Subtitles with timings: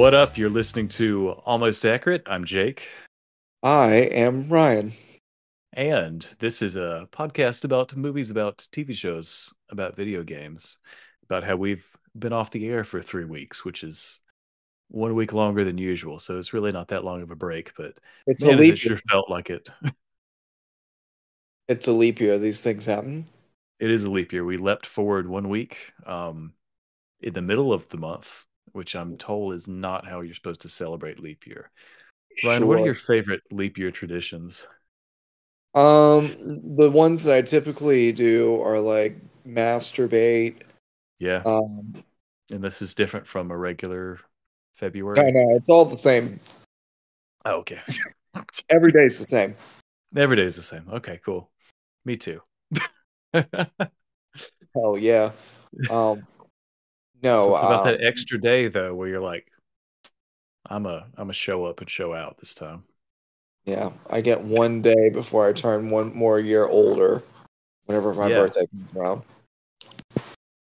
[0.00, 0.38] What up?
[0.38, 2.22] You're listening to Almost Accurate.
[2.24, 2.88] I'm Jake,
[3.62, 4.92] I am Ryan.
[5.74, 10.78] and this is a podcast about movies, about TV shows, about video games,
[11.24, 11.86] about how we've
[12.18, 14.22] been off the air for three weeks, which is
[14.88, 16.18] one week longer than usual.
[16.18, 18.72] So it's really not that long of a break, but It's man, a leap.
[18.72, 19.68] it sure felt like it.
[21.68, 22.38] It's a leap year.
[22.38, 23.26] These things happen.
[23.78, 24.46] It is a leap year.
[24.46, 26.54] We leapt forward one week um,
[27.20, 30.68] in the middle of the month, which I'm told is not how you're supposed to
[30.68, 31.70] celebrate leap year.
[32.44, 34.66] Ryan, what are your favorite leap year traditions?
[35.74, 36.34] Um,
[36.76, 40.62] the ones that I typically do are like masturbate.
[41.18, 41.94] Yeah, Um,
[42.50, 44.18] and this is different from a regular
[44.74, 45.20] February.
[45.20, 46.40] I know it's all the same.
[47.44, 47.80] Oh, okay.
[48.70, 49.54] Every day's the same.
[50.16, 50.84] Every day is the same.
[50.90, 51.50] Okay, cool.
[52.04, 52.40] Me too.
[53.32, 55.30] Hell yeah.
[55.88, 56.26] Um,
[57.22, 57.38] no.
[57.46, 59.50] Something about um, that extra day though, where you're like,
[60.66, 62.84] I'm a I'm a show up and show out this time.
[63.64, 67.22] yeah, I get one day before I turn one more year older.
[67.86, 68.36] Whenever my Yeah.
[68.36, 69.22] birthday comes around.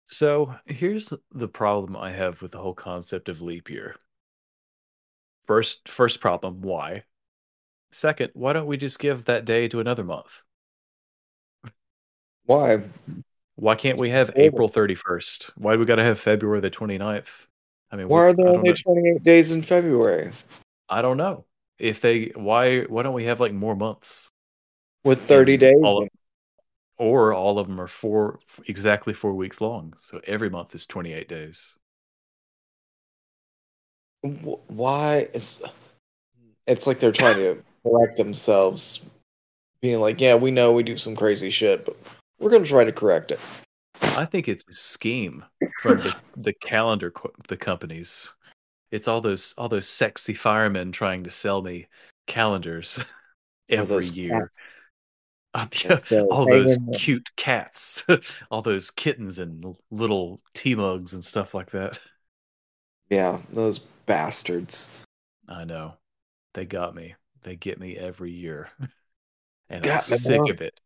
[0.06, 3.97] So here's the problem I have with the whole concept of leap year.
[5.47, 7.05] First, first problem, why?
[7.91, 10.43] Second, why don't we just give that day to another month?
[12.44, 12.82] Why?
[13.56, 15.52] Why can't we have April 31st?
[15.56, 17.46] Why do we got to have February the 29th?
[17.90, 18.74] I mean, Why are there only know.
[18.74, 20.30] 28 days in February
[20.88, 21.44] I don't know.
[21.78, 24.28] If they why why don't we have like more months?
[25.04, 25.72] with 30 And days?
[25.82, 26.08] all- in-
[26.98, 29.94] Or all of them are four exactly four weeks long.
[30.00, 31.76] So every month is 28 days.
[34.22, 35.62] Why is
[36.66, 39.04] it's like they're trying to correct themselves,
[39.80, 41.96] being like, "Yeah, we know we do some crazy shit, but
[42.42, 43.41] we're gonna try to correct it."
[44.16, 45.44] I think it's a scheme
[45.80, 48.34] from the, the calendar co- the companies.
[48.91, 51.86] It's all those all those sexy firemen trying to sell me
[52.26, 53.02] calendars
[53.70, 54.50] every year.
[54.50, 54.75] cats
[55.54, 55.66] Uh,
[56.10, 58.04] yeah, all those cute cats,
[58.50, 61.98] all those kittens and little tea mugs and stuff like that.
[63.10, 65.04] Yeah, those bastards.
[65.48, 65.94] I know.
[66.54, 67.14] They got me.
[67.42, 68.70] They get me every year.
[69.69, 70.81] and I'm sick of it.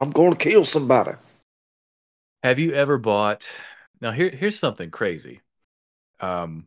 [0.00, 1.12] I'm going to kill somebody.
[2.42, 3.48] Have you ever bought
[4.00, 5.40] Now here here's something crazy.
[6.20, 6.66] Um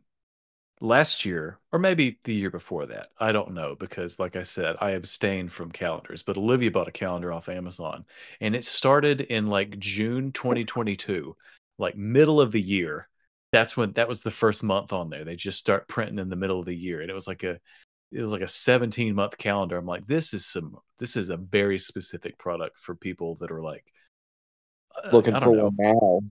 [0.81, 3.07] last year or maybe the year before that.
[3.19, 6.91] I don't know because like I said, I abstained from calendars, but Olivia bought a
[6.91, 8.05] calendar off Amazon
[8.41, 11.35] and it started in like June 2022,
[11.77, 13.07] like middle of the year.
[13.51, 15.23] That's when that was the first month on there.
[15.25, 17.59] They just start printing in the middle of the year and it was like a
[18.11, 19.77] it was like a 17 month calendar.
[19.77, 23.61] I'm like this is some this is a very specific product for people that are
[23.61, 23.85] like
[25.03, 25.71] uh, Looking for know.
[25.77, 26.21] now.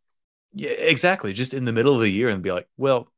[0.52, 1.32] Yeah, exactly.
[1.32, 3.08] Just in the middle of the year and be like, well,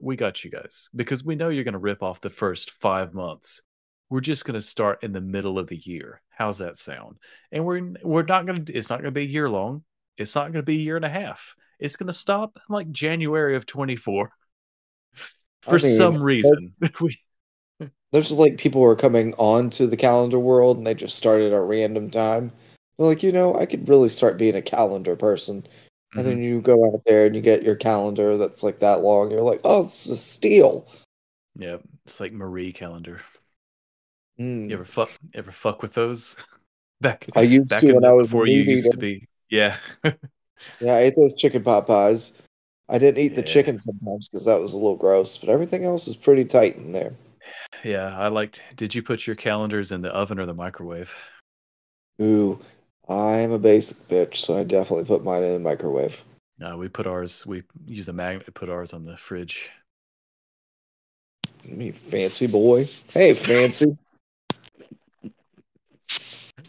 [0.00, 3.14] we got you guys because we know you're going to rip off the first five
[3.14, 3.62] months.
[4.10, 6.22] We're just going to start in the middle of the year.
[6.30, 7.18] How's that sound?
[7.52, 8.72] And we're we're not going to.
[8.72, 9.84] It's not going to be a year long.
[10.16, 11.54] It's not going to be a year and a half.
[11.78, 14.30] It's going to stop in like January of 24.
[15.62, 17.18] For I mean, some reason, we
[18.12, 21.56] There's like people who are coming onto the calendar world and they just started at
[21.56, 22.52] a random time.
[22.96, 25.56] They're like, you know, I could really start being a calendar person.
[26.16, 26.28] And Mm-hmm.
[26.30, 29.30] then you go out there and you get your calendar that's like that long.
[29.30, 30.88] You're like, oh, it's a steal.
[31.54, 31.76] yeah,
[32.06, 33.20] it's like Marie Callender.
[34.40, 34.68] Mm.
[34.70, 36.36] You ever fuck ever fuck with those?
[37.00, 39.28] Back I used back to when I was before you used to be.
[39.50, 39.76] Yeah.
[40.80, 42.40] Yeah, I ate those chicken pot pies.
[42.88, 46.06] I didn't eat the chicken sometimes because that was a little gross, but everything else
[46.06, 47.12] was pretty tight in there.
[47.84, 48.62] Yeah, I liked.
[48.76, 51.14] Did you put your calendars in the oven or the microwave?
[52.20, 52.58] Ooh,
[53.08, 56.24] I'm a basic bitch, so I definitely put mine in the microwave.
[56.58, 57.46] No, we put ours.
[57.46, 59.70] We used a magnet to put ours on the fridge.
[61.64, 62.86] me fancy boy.
[63.12, 63.96] Hey, fancy.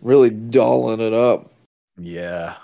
[0.01, 1.51] really dolling it up.
[1.97, 2.55] Yeah.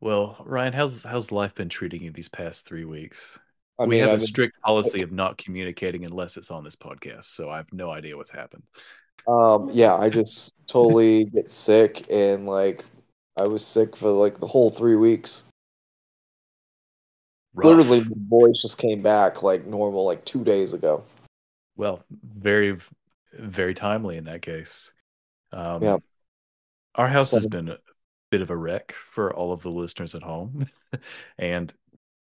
[0.00, 3.38] Well, Ryan, how's how's life been treating you these past three weeks?
[3.78, 7.24] I we mean, have a strict policy of not communicating unless it's on this podcast,
[7.24, 8.62] so I have no idea what's happened.
[9.26, 12.84] Um, yeah, I just totally get sick and like
[13.36, 15.44] I was sick for like the whole three weeks.
[17.54, 17.66] Rough.
[17.66, 21.04] Literally, my voice just came back like normal like two days ago.
[21.76, 22.76] Well, very,
[23.32, 24.92] very timely in that case.
[25.52, 25.96] Um, Yeah.
[26.96, 27.78] Our house has been a
[28.30, 30.66] bit of a wreck for all of the listeners at home,
[31.38, 31.72] and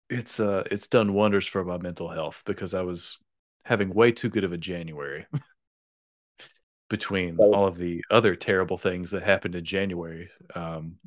[0.09, 3.17] it's uh it's done wonders for my mental health because I was
[3.63, 5.25] having way too good of a January
[6.89, 10.29] between all of the other terrible things that happened in January.
[10.53, 10.97] Um,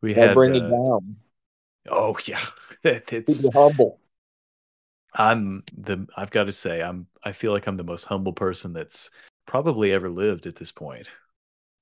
[0.00, 1.16] we had bring it uh, down.
[1.90, 2.40] oh yeah,
[2.82, 4.00] It- it's it humble.
[5.14, 8.72] I'm the I've got to say I'm I feel like I'm the most humble person
[8.72, 9.10] that's
[9.46, 11.08] probably ever lived at this point.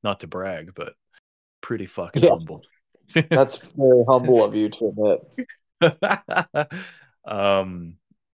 [0.02, 0.94] Not to brag, but
[1.60, 2.30] pretty fucking Yeah.
[2.30, 2.62] humble.
[3.30, 5.46] That's very humble of you to admit.
[7.24, 7.96] um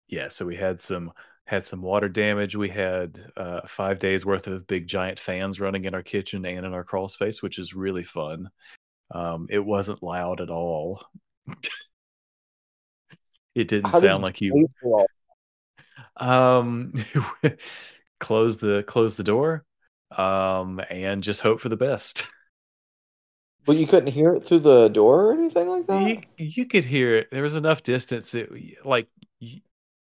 [0.08, 1.12] yeah, so we had some
[1.46, 2.56] had some water damage.
[2.56, 6.66] We had uh 5 days worth of big giant fans running in our kitchen and
[6.66, 8.50] in our crawl space, which is really fun.
[9.14, 11.04] Um it wasn't loud at all.
[13.56, 15.08] it didn't How did sound like you sleep
[16.18, 16.94] um
[18.20, 19.66] close the close the door
[20.16, 22.26] um and just hope for the best
[23.66, 26.02] But you couldn't hear it through the door or anything like that.
[26.04, 28.50] you, you could hear it there was enough distance it,
[28.86, 29.08] like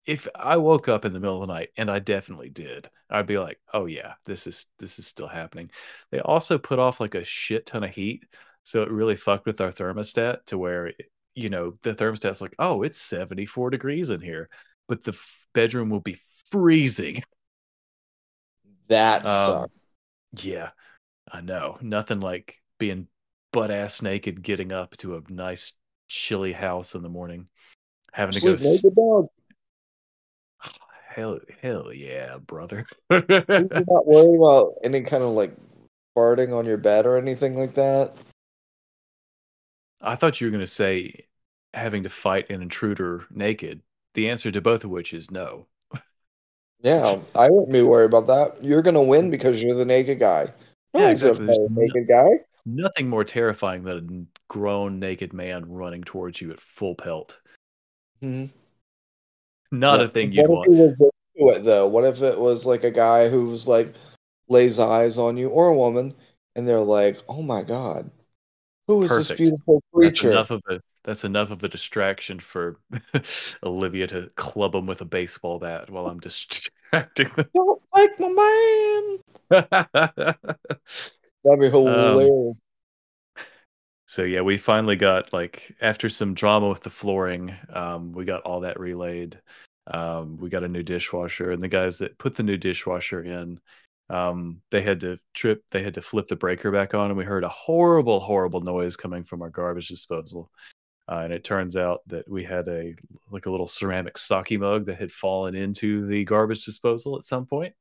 [0.05, 3.27] if i woke up in the middle of the night and i definitely did i'd
[3.27, 5.69] be like oh yeah this is this is still happening
[6.11, 8.23] they also put off like a shit ton of heat
[8.63, 10.91] so it really fucked with our thermostat to where
[11.35, 14.49] you know the thermostat's like oh it's 74 degrees in here
[14.87, 16.19] but the f- bedroom will be
[16.49, 17.23] freezing
[18.87, 19.73] That Um, sucks.
[20.33, 20.71] Yeah,
[21.31, 21.77] I know.
[21.81, 23.07] Nothing like being
[23.51, 25.75] butt ass naked, getting up to a nice
[26.07, 27.47] chilly house in the morning,
[28.11, 28.57] having to go.
[28.57, 29.27] Sleep s- naked dog.
[31.07, 32.85] Hell, hell yeah, brother.
[33.09, 35.51] You're not worried about any kind of like
[36.17, 38.13] farting on your bed or anything like that.
[39.99, 41.25] I thought you were going to say
[41.73, 43.81] having to fight an intruder naked.
[44.13, 45.67] The answer to both of which is no.
[46.81, 48.63] Yeah, I wouldn't be worried about that.
[48.63, 50.51] You're gonna win because you're the naked guy.
[50.95, 51.45] Yeah, exactly.
[51.45, 52.29] There's a no- naked guy.
[52.65, 57.39] Nothing more terrifying than a grown naked man running towards you at full pelt.
[58.21, 58.51] Mhm.
[59.71, 60.05] Not Yeah.
[60.05, 60.69] a thing what want.
[60.69, 61.87] was into it though?
[61.87, 63.95] What if it was like a guy who's like
[64.49, 66.13] lays eyes on you or a woman,
[66.55, 68.11] and they're like, "Oh my god,
[68.87, 69.37] who is this Perfect.
[69.39, 72.79] beautiful That's creature?" enough of a that's enough of a distraction for
[73.63, 77.49] Olivia to club him with a baseball bat while I'm distracting them.
[77.55, 79.19] Don't like my
[79.49, 80.35] man.
[81.43, 81.59] them.
[81.59, 82.53] That'd be Um,
[84.11, 88.41] so yeah, we finally got like after some drama with the flooring, um, we got
[88.41, 89.39] all that relayed.
[89.87, 93.59] Um, we got a new dishwasher, and the guys that put the new dishwasher in,
[94.09, 97.23] um, they had to trip, they had to flip the breaker back on, and we
[97.23, 100.51] heard a horrible, horrible noise coming from our garbage disposal.
[101.07, 102.93] Uh, and it turns out that we had a
[103.31, 107.45] like a little ceramic sake mug that had fallen into the garbage disposal at some
[107.45, 107.73] point,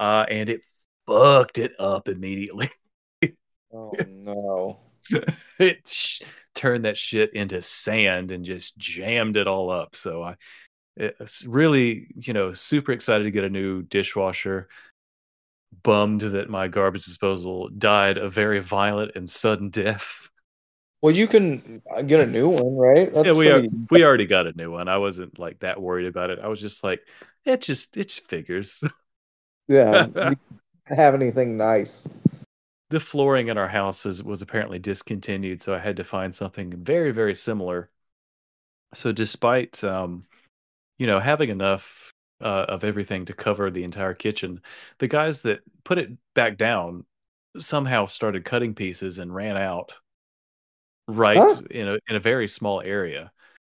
[0.00, 0.62] uh, and it
[1.06, 2.70] fucked it up immediately.
[3.72, 4.80] oh no.
[5.58, 6.22] it sh-
[6.54, 9.94] turned that shit into sand and just jammed it all up.
[9.94, 10.36] So I
[10.96, 14.68] it's really, you know, super excited to get a new dishwasher.
[15.82, 20.30] Bummed that my garbage disposal died a very violent and sudden death.
[21.02, 23.12] Well, you can get a new one, right?
[23.12, 24.88] That's yeah, we are, we already got a new one.
[24.88, 26.38] I wasn't like that worried about it.
[26.38, 27.00] I was just like,
[27.44, 28.82] it just it just figures.
[29.68, 30.06] Yeah,
[30.88, 32.06] have anything nice.
[32.90, 36.70] the flooring in our house is, was apparently discontinued, so I had to find something
[36.84, 37.90] very, very similar.
[38.94, 40.26] So, despite um,
[40.98, 42.12] you know having enough
[42.42, 44.62] uh, of everything to cover the entire kitchen,
[44.98, 47.06] the guys that put it back down
[47.58, 49.94] somehow started cutting pieces and ran out
[51.08, 51.62] right Huh?
[51.70, 53.32] in a in a very small area.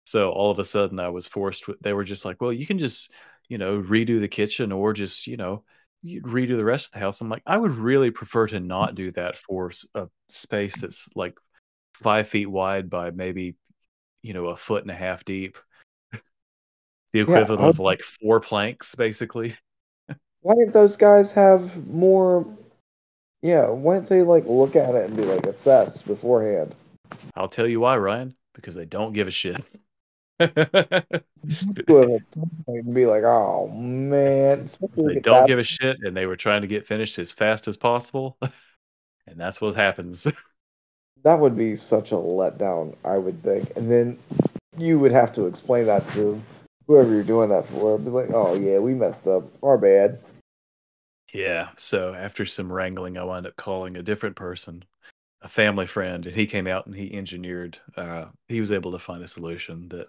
[0.04, 1.68] So all of a sudden, I was forced.
[1.68, 3.12] With, they were just like, "Well, you can just
[3.48, 5.64] you know redo the kitchen, or just you know."
[6.04, 7.20] Redo the rest of the house.
[7.20, 11.36] I'm like, I would really prefer to not do that for a space that's like
[11.94, 13.56] five feet wide by maybe,
[14.22, 15.58] you know, a foot and a half deep.
[17.12, 19.56] the equivalent I- of like four planks, basically.
[20.40, 22.46] Why didn't those guys have more?
[23.42, 26.74] Yeah, why didn't they like look at it and be like assess beforehand?
[27.34, 29.60] I'll tell you why, Ryan, because they don't give a shit.
[30.38, 31.02] and
[32.94, 36.86] be like, oh man, they don't give a shit, and they were trying to get
[36.86, 38.38] finished as fast as possible,
[39.26, 40.26] and that's what happens.
[41.24, 43.76] That would be such a letdown, I would think.
[43.76, 44.16] And then
[44.76, 46.40] you would have to explain that to
[46.86, 47.98] whoever you're doing that for.
[47.98, 49.42] Be like, oh yeah, we messed up.
[49.62, 50.20] Our bad.
[51.32, 51.70] Yeah.
[51.76, 54.84] So after some wrangling, I wound up calling a different person,
[55.42, 57.78] a family friend, and he came out and he engineered.
[57.96, 60.08] Uh, he was able to find a solution that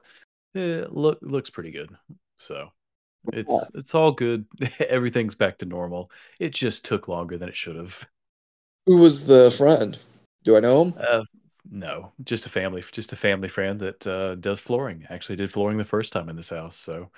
[0.55, 1.95] eh, look looks pretty good.
[2.37, 2.69] So
[3.33, 3.79] it's yeah.
[3.79, 4.45] it's all good.
[4.79, 6.11] Everything's back to normal.
[6.39, 8.07] It just took longer than it should have.
[8.85, 9.97] Who was the friend?
[10.43, 10.93] Do I know him?
[10.97, 11.23] Uh,
[11.69, 15.05] no, just a family, just a family friend that uh, does flooring.
[15.09, 17.11] Actually, did flooring the first time in this house, so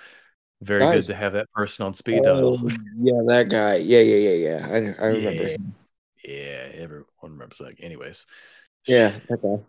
[0.60, 1.06] very nice.
[1.06, 2.70] good to have that person on speed oh, dial.
[2.98, 3.76] yeah, that guy.
[3.76, 4.94] Yeah, yeah, yeah, yeah.
[5.00, 5.42] I, I remember.
[5.44, 5.56] Yeah,
[6.24, 7.74] yeah, everyone remembers that.
[7.80, 8.26] Anyways.
[8.86, 9.14] Yeah.
[9.30, 9.62] Okay.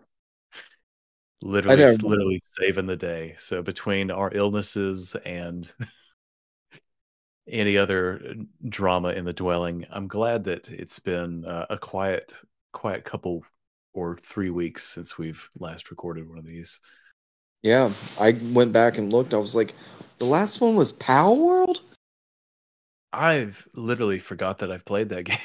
[1.42, 3.36] Literally, literally saving the day.
[3.38, 5.70] So between our illnesses and
[7.48, 8.36] any other
[8.68, 12.34] drama in the dwelling, I'm glad that it's been uh, a quiet,
[12.72, 13.44] quiet couple
[13.94, 16.80] or three weeks since we've last recorded one of these.
[17.62, 19.34] Yeah, I went back and looked.
[19.34, 19.74] I was like,
[20.20, 21.82] the last one was Palworld.
[23.12, 25.38] I've literally forgot that I've played that game.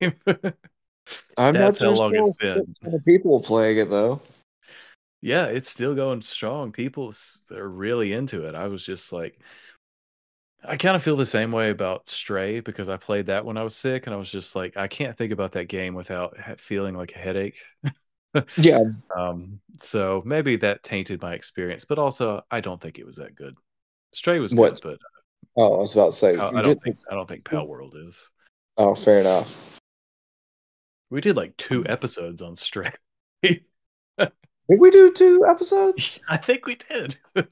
[1.36, 2.74] I'm That's how long it's been.
[3.06, 4.20] People playing it though.
[5.22, 6.72] Yeah, it's still going strong.
[6.72, 7.12] People
[7.50, 8.54] are really into it.
[8.54, 9.38] I was just like,
[10.64, 13.62] I kind of feel the same way about Stray because I played that when I
[13.62, 16.94] was sick, and I was just like, I can't think about that game without feeling
[16.94, 17.58] like a headache.
[18.56, 18.78] yeah.
[19.14, 19.60] Um.
[19.78, 23.56] So maybe that tainted my experience, but also I don't think it was that good.
[24.12, 24.80] Stray was what?
[24.80, 24.98] good,
[25.56, 28.08] but oh, I was about to say, I, I don't think I don't think Palworld
[28.08, 28.30] is.
[28.76, 29.79] Oh, fair enough.
[31.10, 32.92] We did like two episodes on Stray.
[33.42, 33.62] did
[34.68, 36.20] we do two episodes?
[36.28, 37.18] I think we did.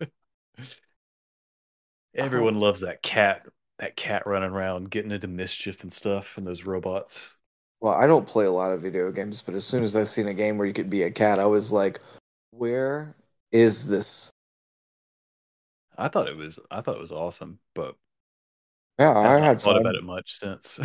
[2.15, 2.63] Everyone uh-huh.
[2.63, 3.47] loves that cat,
[3.81, 7.39] that cat running around, getting into mischief and stuff, and those robots.
[7.81, 10.29] Well, I don't play a lot of video games, but as soon as I seen
[10.29, 12.01] a game where you could be a cat, I was like,
[12.51, 13.15] "Where
[13.53, 14.33] is this?"
[15.97, 17.97] I thought it was, I thought it was awesome, but
[18.99, 19.81] yeah, I, I had thought fun.
[19.81, 20.81] about it much since.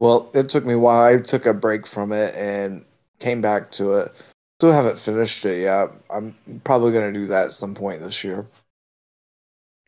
[0.00, 1.14] Well, it took me a while.
[1.14, 2.84] I took a break from it and
[3.18, 4.32] came back to it.
[4.58, 5.90] Still haven't finished it yet.
[6.10, 8.46] I'm probably going to do that at some point this year.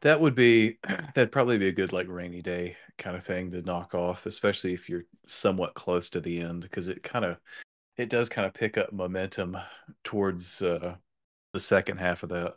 [0.02, 0.78] That would be
[1.14, 4.74] that'd probably be a good like rainy day kind of thing to knock off, especially
[4.74, 7.38] if you're somewhat close to the end, because it kind of
[7.96, 9.56] it does kind of pick up momentum
[10.04, 10.94] towards uh,
[11.52, 12.54] the second half of that.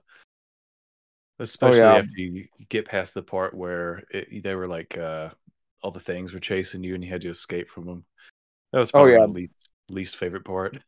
[1.40, 2.00] Especially oh, yeah.
[2.00, 5.30] after you get past the part where it, they were like uh,
[5.86, 8.04] all the things were chasing you and you had to escape from them.
[8.74, 9.26] That was oh, probably oh, yeah.
[9.28, 10.80] my least, least favorite part.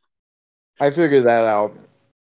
[0.82, 1.72] I figured that out.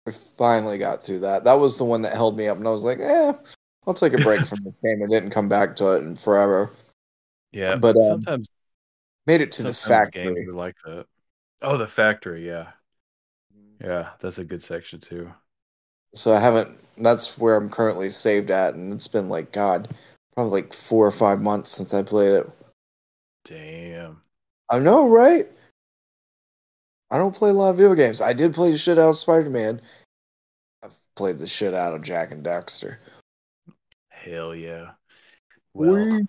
[0.06, 1.44] I finally got through that.
[1.44, 3.32] That was the one that held me up, and I was like, "Eh,
[3.86, 5.02] I'll take a break from this game.
[5.02, 6.70] I didn't come back to it in forever.
[7.52, 8.50] Yeah, but um, sometimes
[9.26, 10.34] made it to the factory.
[10.34, 11.06] Games like that.
[11.62, 12.46] Oh, the factory.
[12.46, 12.68] Yeah,
[13.82, 15.32] yeah, that's a good section too.
[16.12, 16.78] So I haven't.
[16.98, 19.88] That's where I'm currently saved at, and it's been like God,
[20.38, 22.50] probably like four or five months since I played it.
[23.44, 24.20] Damn.
[24.70, 25.46] I know, right?
[27.10, 28.22] I don't play a lot of video games.
[28.22, 29.80] I did play the shit out of Spider Man.
[30.84, 32.98] I've played the shit out of Jak and Daxter.
[34.10, 34.90] Hell yeah.
[35.74, 36.20] Well,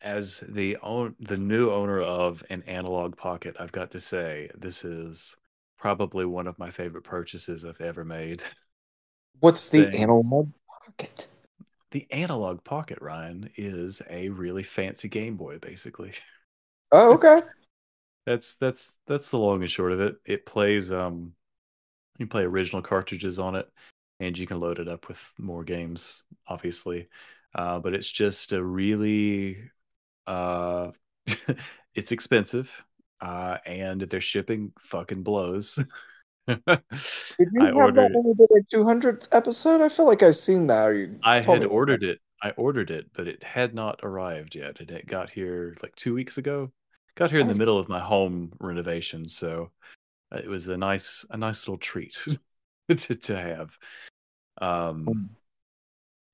[0.00, 4.86] as the own the new owner of an Analogue Pocket, I've got to say this
[4.86, 5.36] is
[5.76, 8.42] probably one of my favorite purchases I've ever made.
[9.40, 10.00] What's the thing.
[10.00, 10.50] Analogue
[10.86, 11.28] Pocket?
[11.94, 16.12] The Analogue Pocket, Ryan, is a really fancy Game Boy, basically.
[16.92, 17.40] Oh, okay.
[18.24, 20.16] that's that's that's the long and short of it.
[20.24, 21.32] It plays um
[22.18, 23.68] you play original cartridges on it
[24.20, 27.08] and you can load it up with more games, obviously.
[27.52, 29.58] Uh, but it's just a really,
[30.28, 30.92] uh,
[31.96, 32.70] it's expensive,
[33.20, 35.78] uh, and their shipping fucking blows.
[36.46, 39.80] Did you I have ordered that when we did our 200th episode?
[39.80, 41.18] I feel like I've seen that.
[41.22, 42.20] I had ordered it.
[42.42, 44.80] I ordered it, but it had not arrived yet.
[44.80, 46.70] And it got here like two weeks ago.
[47.14, 49.70] Got here in the middle of my home renovation, so
[50.32, 52.22] uh, it was a nice, a nice little treat.
[52.88, 53.78] to, to have.
[54.60, 55.28] Um, mm.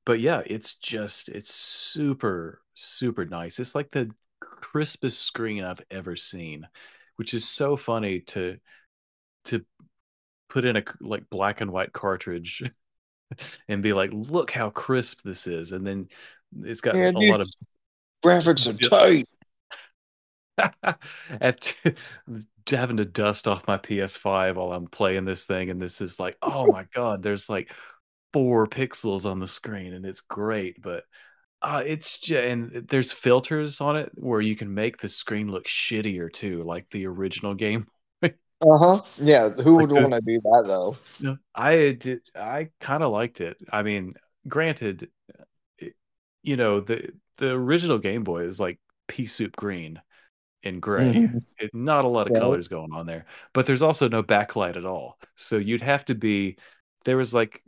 [0.05, 3.59] but yeah, it's just it's super super nice.
[3.61, 6.67] It's like the crispest screen I've ever seen,
[7.17, 8.59] which is so funny to
[9.47, 9.65] to
[10.51, 12.63] put in a like black and white cartridge
[13.69, 16.09] and be like, look how crisp this is, and then
[16.63, 17.49] it's got a lot of
[18.25, 19.27] graphics are tight.
[21.41, 21.95] After
[22.71, 26.37] having to dust off my PS5 while I'm playing this thing, and this is like,
[26.43, 27.73] oh my god, there's like
[28.33, 31.05] four pixels on the screen and it's great, but
[31.63, 35.67] uh, it's just, and there's filters on it where you can make the screen look
[35.67, 37.87] shittier too, like the original game.
[38.63, 39.03] Uh huh.
[39.19, 39.49] Yeah.
[39.51, 40.97] Who Like would want to do that though?
[41.19, 42.23] No, I did.
[42.35, 43.59] I kind of liked it.
[43.71, 44.15] I mean,
[44.49, 45.11] granted,
[45.79, 45.97] it-
[46.43, 50.01] you know the the original Game Boy is like pea soup green
[50.65, 51.29] and gray.
[51.29, 51.43] Mhm.
[51.59, 52.41] It, not a lot of Right.
[52.41, 55.19] colors going on there, but there's also no backlight at all.
[55.37, 56.59] So you'd have to be.
[57.07, 57.63] There was like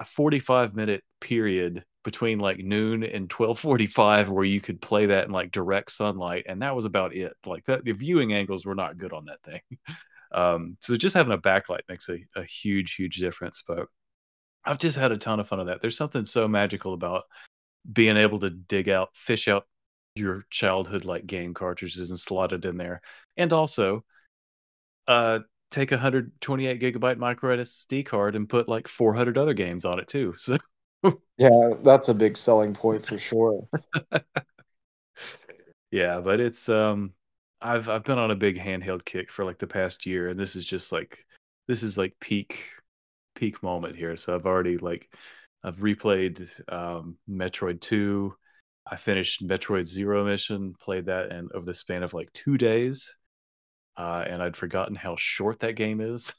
[0.00, 5.32] a 45 minute period between like noon and 12:45 where you could play that in
[5.32, 7.34] like direct sunlight, and that was about it.
[7.46, 9.62] Like that, the viewing angles were not good on that thing.
[10.32, 13.62] Um, so just having a backlight makes a, a huge, huge difference.
[13.66, 13.86] But
[14.64, 15.80] I've just had a ton of fun of that.
[15.80, 17.24] There's something so magical about
[17.90, 19.66] being able to dig out, fish out
[20.14, 23.00] your childhood like game cartridges and slot it in there,
[23.36, 24.04] and also
[25.08, 29.98] uh, take a 128 gigabyte micro SD card and put like 400 other games on
[29.98, 30.34] it too.
[30.38, 30.58] So
[31.36, 33.66] Yeah, that's a big selling point for sure.
[35.90, 37.12] yeah, but it's um,
[37.62, 40.56] I've I've been on a big handheld kick for like the past year, and this
[40.56, 41.24] is just like
[41.68, 42.66] this is like peak
[43.34, 44.16] peak moment here.
[44.16, 45.10] So I've already like
[45.64, 48.34] I've replayed um, Metroid Two.
[48.90, 53.16] I finished Metroid Zero Mission, played that, and over the span of like two days,
[53.96, 56.34] uh, and I'd forgotten how short that game is.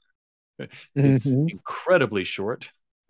[0.96, 1.48] it's Mhm.
[1.48, 2.72] incredibly short.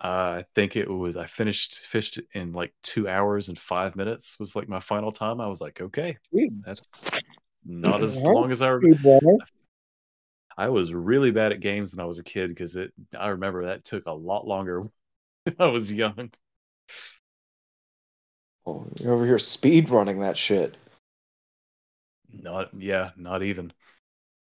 [0.00, 0.06] uh,
[0.42, 4.54] I think it was I finished fished in like two hours and five minutes was
[4.54, 5.40] like my final time.
[5.40, 6.64] I was like, okay, Jeez.
[6.66, 7.10] that's
[7.66, 9.38] not as long as I runner.
[10.56, 13.66] I was really bad at games when I was a kid because it I remember
[13.66, 14.82] that took a lot longer
[15.44, 16.30] when I was young.
[18.66, 20.76] Oh, you're over here speed running that shit.
[22.32, 23.72] Not yeah, not even.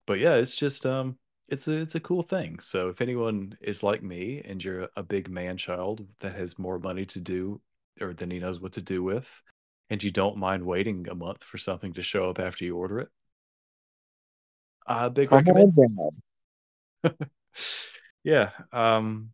[0.06, 1.18] But yeah, it's just um
[1.52, 2.58] it's a it's a cool thing.
[2.60, 6.78] So if anyone is like me and you're a big man child that has more
[6.78, 7.60] money to do
[8.00, 9.42] or than he knows what to do with,
[9.90, 13.00] and you don't mind waiting a month for something to show up after you order
[13.00, 13.08] it,
[14.86, 15.76] uh big Come recommend.
[18.24, 19.30] yeah, um,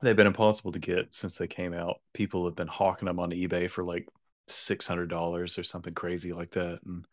[0.00, 2.00] they've been impossible to get since they came out.
[2.14, 4.06] People have been hawking them on eBay for like
[4.46, 7.04] six hundred dollars or something crazy like that, and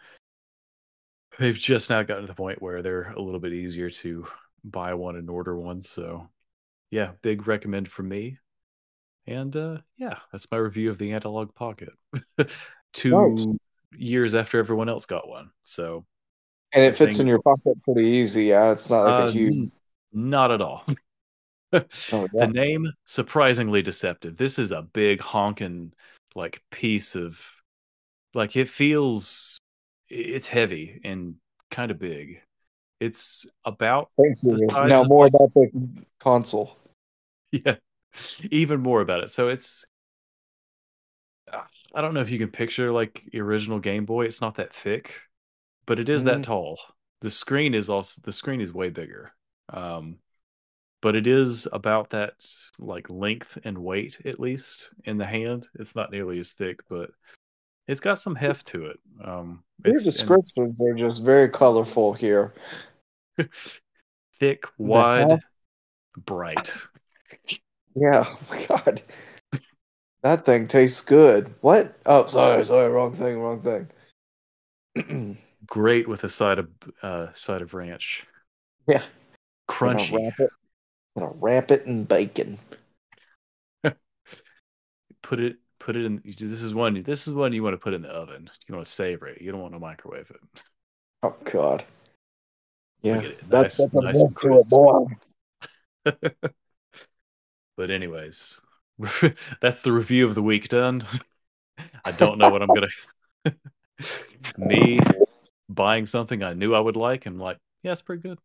[1.39, 4.27] they've just now gotten to the point where they're a little bit easier to
[4.65, 5.81] buy one and order one.
[5.83, 6.29] So,
[6.91, 8.39] yeah, big recommend from me.
[9.27, 11.89] And uh, yeah, that's my review of the Analogue Pocket.
[12.93, 13.47] Two Nice.
[13.97, 16.05] years after everyone else got one, so
[16.73, 18.45] And it fits thing- in your pocket pretty easy.
[18.45, 19.69] Yeah, it's not like uh, a huge.
[20.13, 20.85] not at all.
[22.11, 25.91] Oh, the name surprisingly deceptive this is a big honking
[26.35, 27.41] like piece of
[28.33, 29.57] like it feels
[30.09, 31.35] it's heavy and
[31.71, 32.41] kind of big
[33.05, 34.67] it's about Thank you.
[34.87, 35.69] Now more about the
[36.19, 36.77] console.
[37.51, 37.75] yeah
[38.49, 39.85] even more about it so it's
[41.93, 44.73] i don't know if you can picture like the original game boy it's not that
[44.73, 45.19] thick
[45.85, 46.25] but it is Mhm.
[46.25, 46.79] that tall
[47.21, 49.31] the screen is also the screen is way bigger
[49.69, 50.17] um
[51.01, 52.33] but it is about that
[52.79, 57.11] like length and weight at least in the hand it's not nearly as thick but
[57.87, 62.13] it's got some heft to it um Your it's and descriptions are just very colorful
[62.13, 62.53] here.
[64.39, 65.41] thick wide
[66.17, 66.73] bright
[67.95, 69.01] Yeah, oh my god.
[70.21, 71.53] That thing tastes good.
[71.61, 71.95] What?
[72.05, 75.37] Oh, sorry, sorry, wrong thing, wrong thing.
[75.67, 76.69] great with a side of
[77.01, 78.25] uh side of ranch
[78.87, 79.01] yeah,
[79.67, 80.49] gonna crunchy wrap it,
[81.17, 82.59] gonna wrap it in bacon.
[85.23, 87.93] put it put it in this is one this is one you want to put
[87.93, 90.61] in the oven you want to savor it you don't want to microwave it
[91.25, 91.83] Oh god.
[93.05, 95.05] Yeah, that's nice- that's a nice to it, boy.
[97.77, 98.61] but anyways
[99.61, 101.05] that's the review of the week done
[102.05, 102.87] i don't know what i'm gonna
[104.57, 104.99] me
[105.67, 108.39] buying something i knew i would like and like yeah it's pretty good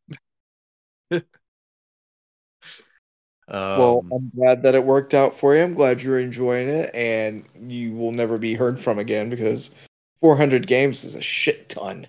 [3.50, 5.62] Well, um, I'm glad that it worked out for you.
[5.62, 9.74] I'm glad you're enjoying it, and you will never be heard from again because
[10.20, 12.06] 400 games is a shit ton.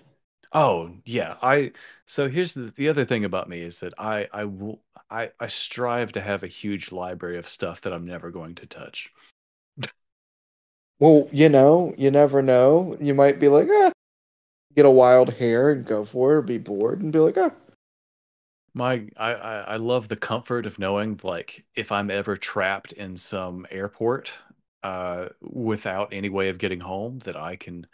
[0.54, 1.72] Oh yeah, I
[2.06, 5.46] so here's the the other thing about me is that I I will I I
[5.46, 9.12] strive to have a huge library of stuff that I'm never going to touch.
[10.98, 12.96] Well, you know, you never know.
[12.98, 13.92] You might be like, ah,
[14.76, 17.52] get a wild hair and go for it, or be bored and be like, ah,
[18.74, 23.16] My I I, I love the comfort of knowing like if I'm ever trapped in
[23.16, 24.32] some airport
[24.82, 27.86] uh without any way of getting home that I can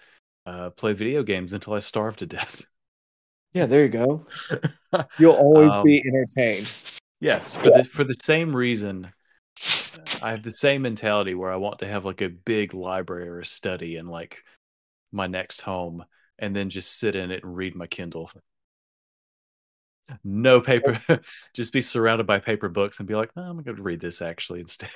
[0.49, 2.65] uh play video games until I starve to death.
[3.53, 4.27] yeah, there you go.
[5.19, 6.71] You'll always Um, be entertained.
[7.21, 9.13] Yes, for the for the same reason
[10.23, 13.43] I have the same mentality where I want to have like a big library or
[13.45, 14.43] study in like
[15.13, 16.05] my next home
[16.39, 18.31] and then just sit in it and read my Kindle.
[20.25, 20.99] No paper,
[21.55, 24.23] just be surrounded by paper books and be like, oh, I'm going to read this
[24.23, 24.91] actually instead.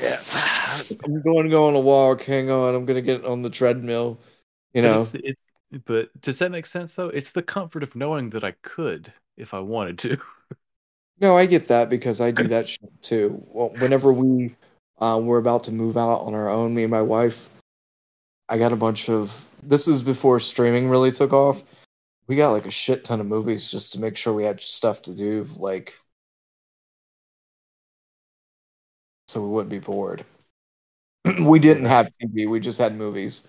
[0.00, 0.20] Yeah,
[1.04, 2.22] I'm going to go on a walk.
[2.22, 4.20] Hang on, I'm going to get on the treadmill.
[4.76, 5.40] You know, but, it's,
[5.72, 7.08] it, but does that make sense though?
[7.08, 10.18] It's the comfort of knowing that I could if I wanted to.
[11.18, 13.42] No, I get that because I do that shit too.
[13.46, 14.54] Well, whenever we
[14.98, 17.48] um, were about to move out on our own, me and my wife,
[18.50, 19.48] I got a bunch of.
[19.62, 21.86] This is before streaming really took off.
[22.26, 25.00] We got like a shit ton of movies just to make sure we had stuff
[25.02, 25.94] to do, like,
[29.26, 30.22] so we wouldn't be bored.
[31.40, 33.48] we didn't have TV; we just had movies.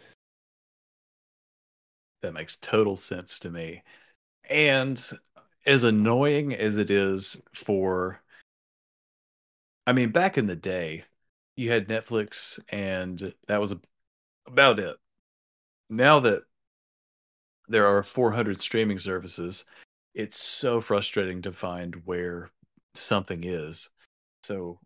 [2.21, 3.83] That makes total sense to me.
[4.49, 5.01] And
[5.65, 8.21] as annoying as it is for
[9.85, 11.05] I mean, back in the day,
[11.55, 13.73] you had Netflix and that was
[14.45, 14.97] about it.
[15.89, 16.43] Now that
[17.69, 19.65] there are 400 streaming services,
[20.13, 22.49] it's so frustrating to find where
[22.95, 23.89] something is.
[24.43, 24.79] So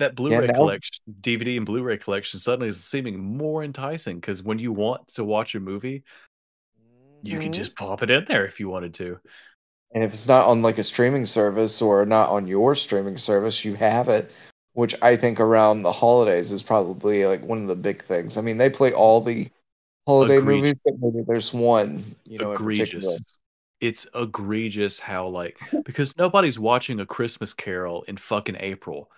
[0.00, 4.58] that Blu-ray yeah, collection, DVD and Blu-ray collection suddenly is seeming more enticing because when
[4.58, 6.02] you want to watch a movie,
[7.22, 7.42] you mm-hmm.
[7.42, 9.18] can just pop it in there if you wanted to.
[9.92, 13.64] And if it's not on like a streaming service or not on your streaming service,
[13.64, 14.32] you have it,
[14.72, 18.36] which I think around the holidays is probably like one of the big things.
[18.36, 19.48] I mean, they play all the
[20.06, 20.62] holiday egregious.
[20.62, 23.20] movies, but maybe there's one, you know, egregious.
[23.80, 29.10] It's egregious how like because nobody's watching a Christmas Carol in fucking April.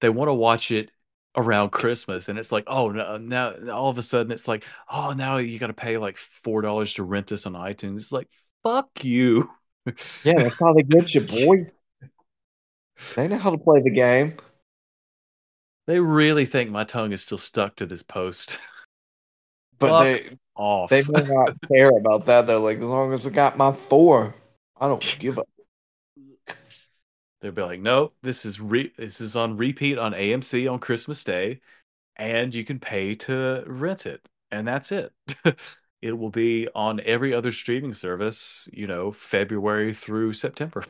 [0.00, 0.90] They want to watch it
[1.36, 5.14] around Christmas, and it's like, oh no, now all of a sudden it's like, oh
[5.16, 7.96] now you got to pay like four dollars to rent this on iTunes.
[7.96, 8.28] It's like,
[8.62, 9.50] fuck you.
[9.86, 9.92] yeah,
[10.36, 11.70] that's how they get you, boy.
[13.14, 14.34] They know how to play the game.
[15.86, 18.58] They really think my tongue is still stuck to this post.
[19.78, 20.90] But Fuck they off.
[20.90, 22.46] they may not care about that.
[22.46, 24.34] They're like, as long as I got my four,
[24.80, 25.44] I don't give a.
[27.40, 31.22] They'll be like, no, this is re- this is on repeat on AMC on Christmas
[31.24, 31.60] Day,
[32.16, 35.12] and you can pay to rent it, and that's it.
[36.02, 40.84] it will be on every other streaming service, you know, February through September.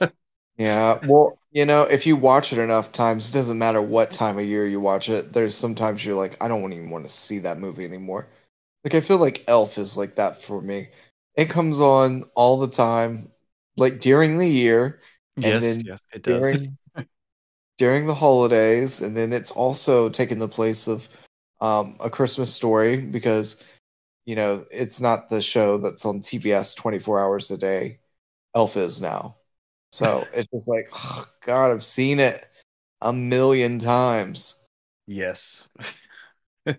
[0.56, 4.38] yeah, well, you know, if you watch it enough times, it doesn't matter what time
[4.38, 5.32] of year you watch it.
[5.32, 8.28] There's sometimes you're like, I don't even want to see that movie anymore.
[8.84, 10.88] Like I feel like Elf is like that for me.
[11.36, 13.30] It comes on all the time,
[13.76, 15.00] like during the year.
[15.36, 16.40] Yes, and then yes, it does.
[16.40, 16.78] During,
[17.78, 21.08] during the holidays, and then it's also taken the place of
[21.60, 23.64] um, a Christmas story because
[24.24, 27.98] you know, it's not the show that's on TBS 24 hours a day.
[28.54, 29.36] Elf is now.
[29.90, 32.38] So it's just like, oh, God, I've seen it
[33.00, 34.66] a million times.
[35.06, 35.68] Yes.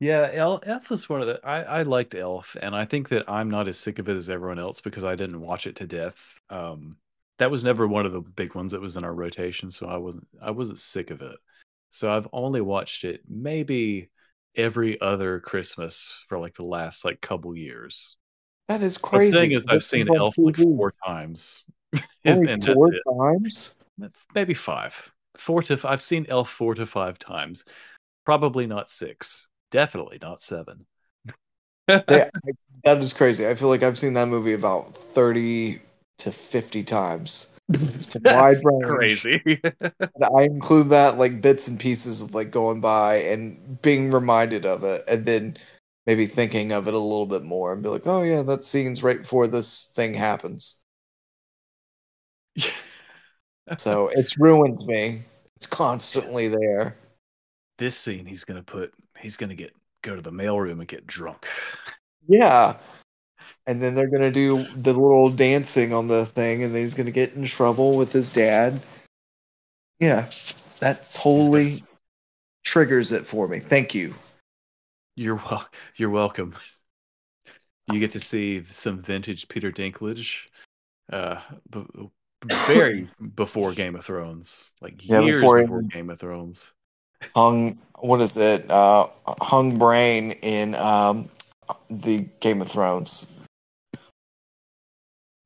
[0.00, 1.40] yeah, Elf was one of the.
[1.44, 4.28] I, I liked Elf, and I think that I'm not as sick of it as
[4.28, 6.40] everyone else because I didn't watch it to death.
[6.50, 6.96] Um,
[7.38, 9.96] that was never one of the big ones that was in our rotation, so I
[9.96, 11.36] wasn't I wasn't sick of it.
[11.90, 14.10] So I've only watched it maybe
[14.56, 18.16] every other Christmas for like the last like couple years.
[18.68, 19.32] That is crazy.
[19.32, 21.66] The thing is, I've seen Elf like four times.
[22.26, 23.76] Only four times?
[24.34, 25.10] Maybe five.
[25.36, 25.80] Four to.
[25.84, 27.64] I've seen Elf four to five times.
[28.26, 29.48] Probably not six.
[29.70, 30.84] Definitely not seven.
[31.88, 32.28] yeah,
[32.84, 33.48] that is crazy.
[33.48, 35.80] I feel like I've seen that movie about thirty
[36.18, 37.58] to fifty times.
[37.68, 38.84] It's a wide range.
[38.84, 39.60] Crazy.
[40.36, 44.84] I include that like bits and pieces of like going by and being reminded of
[44.84, 45.56] it, and then
[46.06, 49.02] maybe thinking of it a little bit more and be like, "Oh yeah, that scene's
[49.02, 50.84] right before this thing happens."
[53.76, 55.20] so it's ruined me.
[55.56, 56.96] It's constantly there.
[57.78, 58.92] This scene, he's gonna put.
[59.18, 61.46] He's gonna get go to the mailroom and get drunk.
[62.26, 62.76] Yeah,
[63.66, 67.34] and then they're gonna do the little dancing on the thing, and he's gonna get
[67.34, 68.80] in trouble with his dad.
[70.00, 70.30] Yeah,
[70.80, 71.82] that totally
[72.64, 73.58] triggers it for me.
[73.58, 74.14] Thank you.
[75.16, 76.54] You're wel- you're welcome.
[77.86, 80.46] You get to see some vintage Peter Dinklage,
[81.10, 82.10] uh, b-
[82.44, 86.72] very before Game of Thrones, like yeah, years before, before Game of Thrones.
[87.34, 88.70] Hung, what is it?
[88.70, 89.06] Uh,
[89.40, 91.28] hung brain in um,
[91.88, 93.34] the Game of Thrones.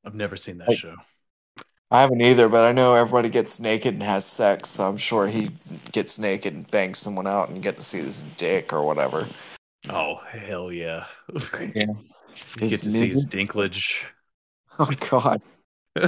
[0.04, 0.96] I've never seen that I, show.
[1.90, 5.26] I haven't either, but I know everybody gets naked and has sex, so I'm sure
[5.26, 5.50] he
[5.92, 9.26] gets naked and bangs someone out and get to see his dick or whatever.
[9.90, 11.04] Oh hell yeah!
[11.74, 11.84] yeah.
[12.60, 14.04] You get to see his dinklage.
[14.78, 15.42] Oh god.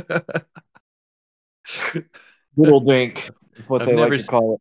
[2.57, 4.61] Little Dink is what I've they like to call it.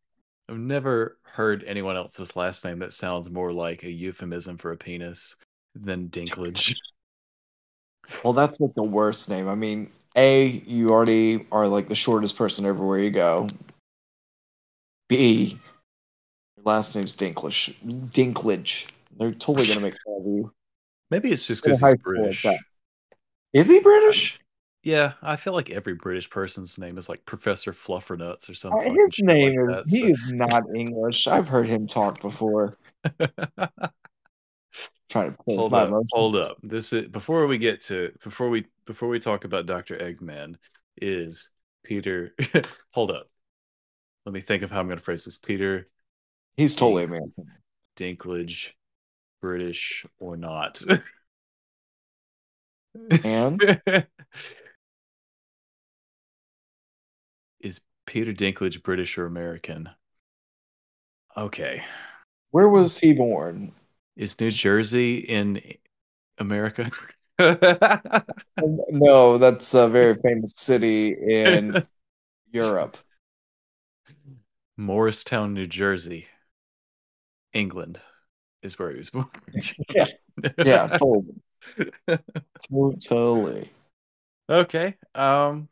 [0.52, 4.78] I've never heard anyone else's last name that sounds more like a euphemism for a
[4.78, 5.38] penis
[5.74, 6.76] than Dinklage.
[8.24, 9.48] Well, that's like the worst name.
[9.48, 13.48] I mean, A, you already are like the shortest person everywhere you go.
[15.10, 15.60] B,
[16.58, 17.76] your last name's Dinklish.
[18.12, 18.92] Dinklage.
[19.18, 20.52] They're totally gonna make fun of you.
[21.12, 22.44] Maybe it's just because he's British.
[22.44, 22.60] that.
[23.54, 24.40] Is he British?
[24.84, 28.92] Yeah, I feel like every British person's name is like Professor Fluffernuts or something.
[28.92, 31.28] Uh, His name like is he is not English.
[31.28, 32.78] I've heard him talk before.
[35.14, 36.12] Trying to hold up, emotions.
[36.12, 36.58] hold up.
[36.64, 40.56] This is before we get to before we before we talk about Doctor Eggman.
[40.98, 41.52] Is
[41.84, 42.34] Peter?
[42.92, 43.30] hold up.
[44.26, 45.38] Let me think of how I'm going to phrase this.
[45.38, 45.88] Peter
[46.58, 47.44] He's totally American.
[47.96, 48.72] Dinklage,
[49.40, 50.82] British or not?
[53.24, 53.82] And
[57.60, 59.92] is Peter Dinklage British or American?
[61.38, 61.84] Okay.
[62.50, 63.76] where was he born?
[64.16, 65.62] Is New Jersey in
[66.40, 66.92] America?
[68.90, 71.84] No, that's a very famous city in
[72.54, 72.98] Europe.
[74.78, 76.28] Morristown, New Jersey,
[77.54, 78.00] England
[78.64, 79.28] is where he was born.
[79.96, 80.08] Yeah.
[80.64, 81.36] Yeah, totally.
[83.08, 83.70] Totally.
[84.50, 84.96] okay.
[85.16, 85.70] Um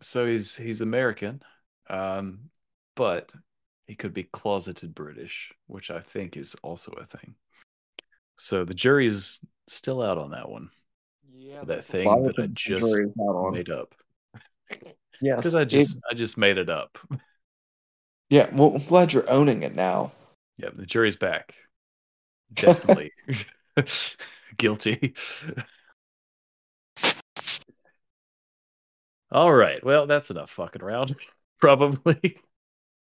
[0.00, 1.42] so he's he's American.
[1.88, 2.50] Um
[2.96, 3.32] but
[3.86, 7.36] he could be closeted British, which I think is also a thing.
[8.40, 10.70] So the jury is still out on that one.
[11.30, 13.12] Yeah, That thing that I just jury's.
[13.52, 13.94] Made up.
[15.22, 16.96] Yes, Because I it- just I just made it up.
[18.30, 18.48] yeah.
[18.54, 20.12] Well, I'm glad you're owning it now.
[20.56, 21.54] Yeah, the jury's back.
[22.54, 23.12] Definitely
[24.56, 25.14] guilty.
[29.30, 29.84] All right.
[29.84, 31.14] Well, that's enough fucking around.
[31.60, 32.38] Probably.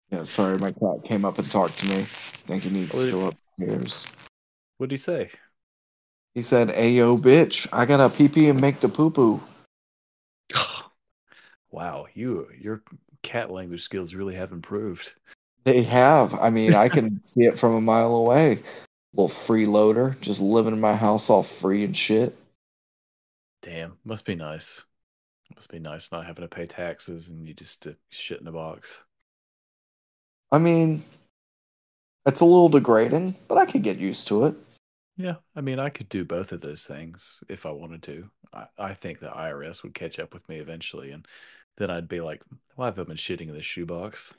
[0.10, 2.00] Yeah, sorry, my cat came up and talked to me.
[2.00, 4.08] I think he needs to go upstairs.
[4.78, 5.30] What'd he say?
[6.34, 9.42] He said, "Ayo, bitch, I gotta pee pee and make the poo poo."
[11.72, 12.84] wow, you your
[13.24, 15.14] cat language skills really have improved.
[15.64, 16.34] They have.
[16.36, 18.60] I mean, I can see it from a mile away.
[19.14, 22.38] Little freeloader, just living in my house all free and shit.
[23.64, 24.86] Damn, must be nice.
[25.56, 28.52] Must be nice not having to pay taxes and you just uh, shit in a
[28.52, 29.04] box.
[30.52, 31.04] I mean,
[32.26, 34.56] it's a little degrading, but I could get used to it.
[35.18, 38.30] Yeah, I mean, I could do both of those things if I wanted to.
[38.54, 41.28] I, I think the IRS would catch up with me eventually, and
[41.78, 42.44] then I'd be like,
[42.76, 44.36] "Why have I been shitting in this shoebox?"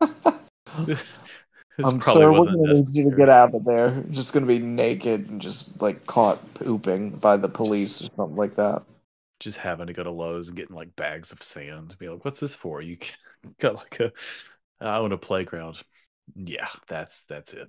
[0.00, 1.16] This,
[1.78, 3.94] this I'm sorry, we're gonna need you to get out of there.
[3.94, 8.36] You're just gonna be naked and just like caught pooping by the police or something
[8.36, 8.82] like that.
[9.40, 11.90] Just having to go to Lowe's and getting like bags of sand.
[11.90, 12.98] To be like, "What's this for?" You
[13.60, 14.12] got like a,
[14.78, 15.82] I own a playground.
[16.34, 17.68] Yeah, that's that's it.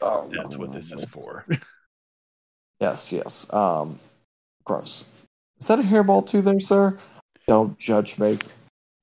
[0.00, 1.46] Oh, That's what this is for.
[2.80, 3.50] Yes, yes.
[3.54, 3.98] Um,
[4.64, 5.24] gross.
[5.60, 6.98] Is that a hairball too, there, sir?
[7.46, 8.36] Don't judge me.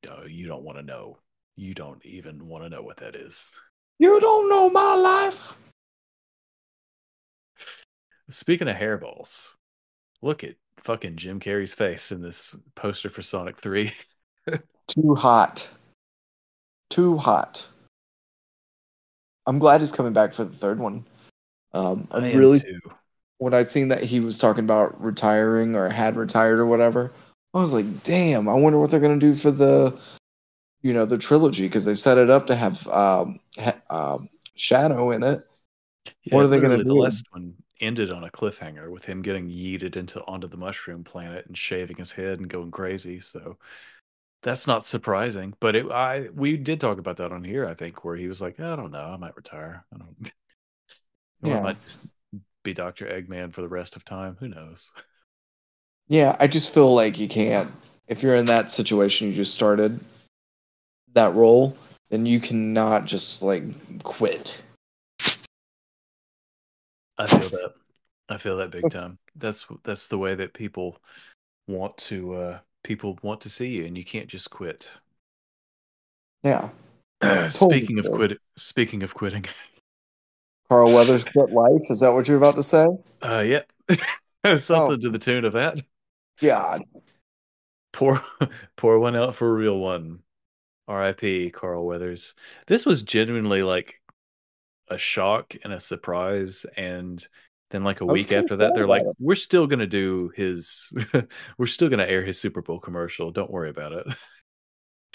[0.05, 1.17] No, you don't want to know.
[1.55, 3.51] You don't even want to know what that is.
[3.97, 5.61] You don't know my life.
[8.29, 9.55] Speaking of hairballs,
[10.21, 13.91] look at fucking Jim Carrey's face in this poster for Sonic 3.
[14.87, 15.71] Too hot.
[16.89, 17.67] Too hot.
[19.47, 21.05] I'm glad he's coming back for the third one.
[21.73, 22.91] Um, I'm really too.
[23.37, 27.11] when I seen that he was talking about retiring or had retired or whatever.
[27.53, 29.99] I was like, damn, I wonder what they're gonna do for the,
[30.81, 35.11] you know, the trilogy because they've set it up to have um, ha- um Shadow
[35.11, 35.39] in it.
[36.29, 37.01] What are they gonna literally, The do?
[37.01, 41.45] last one ended on a cliffhanger with him getting yeeted into onto the mushroom planet
[41.47, 43.19] and shaving his head and going crazy.
[43.19, 43.57] So
[44.43, 45.53] that's not surprising.
[45.59, 47.67] But it, I we did talk about that on here.
[47.67, 49.85] I think where he was like, I don't know, I might retire.
[49.93, 50.31] I don't.
[51.43, 52.07] Or I might just
[52.63, 54.37] be Doctor Eggman for the rest of time.
[54.39, 54.91] Who knows?
[56.07, 57.71] Yeah, I just feel like you can't.
[58.07, 59.99] If you're in that situation, you just started
[61.13, 61.75] that role,
[62.11, 63.63] then you cannot just like
[64.03, 64.61] quit.
[67.17, 67.73] I feel that.
[68.29, 69.17] I feel that big time.
[69.35, 70.97] That's that's the way that people
[71.67, 74.91] want to uh people want to see you and you can't just quit.
[76.43, 76.69] Yeah.
[77.49, 79.45] speaking of quit speaking of quitting.
[80.69, 81.81] Carl Weathers quit life.
[81.89, 82.87] Is that what you're about to say?
[83.21, 83.63] Uh yeah.
[84.55, 85.81] Something to the tune of that.
[86.41, 86.81] God.
[87.93, 88.21] Pour
[88.75, 90.19] pour one out for a real one.
[90.87, 91.51] R.I.P.
[91.51, 92.33] Carl Weathers.
[92.67, 94.01] This was genuinely like
[94.89, 97.25] a shock and a surprise and
[97.71, 99.15] then like a I week after that they're like it.
[99.19, 100.93] we're still going to do his
[101.57, 103.31] we're still going to air his Super Bowl commercial.
[103.31, 104.07] Don't worry about it.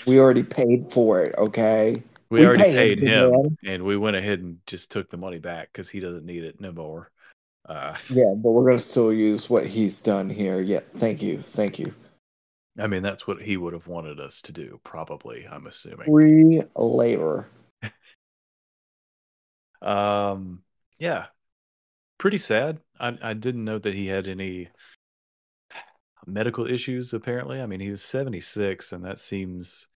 [0.07, 1.95] We already paid for it, okay?
[2.31, 5.17] We, We already paid paid him, him, and we went ahead and just took the
[5.17, 7.11] money back because he doesn't need it no more.
[7.69, 10.61] Uh, Yeah, but we're gonna still use what he's done here.
[10.61, 11.95] Yeah, thank you, thank you.
[12.79, 15.47] I mean, that's what he would have wanted us to do, probably.
[15.51, 16.07] I'm assuming.
[16.07, 17.49] Free labor.
[19.83, 20.63] Um,
[20.99, 21.27] yeah,
[22.19, 22.81] pretty sad.
[22.99, 24.69] I I didn't know that he had any
[26.27, 27.13] medical issues.
[27.15, 29.89] Apparently, I mean, he was 76, and that seems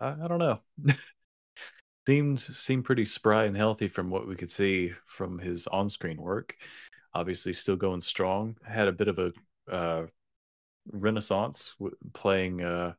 [0.00, 0.60] I, I don't know.
[2.06, 6.56] seemed seemed pretty spry and healthy from what we could see from his on-screen work.
[7.14, 8.56] Obviously, still going strong.
[8.64, 9.32] Had a bit of a
[9.70, 10.06] uh,
[10.92, 12.92] renaissance w- playing uh,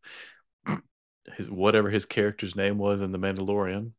[1.35, 3.91] his whatever his character's name was in The Mandalorian.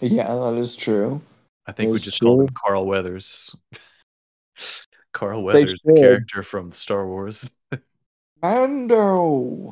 [0.00, 1.22] Yeah, that is true.
[1.66, 2.48] I think we just called him.
[2.54, 3.54] Carl Weathers.
[5.12, 7.50] Carl Weathers, the character from Star Wars.
[8.42, 9.70] Mando.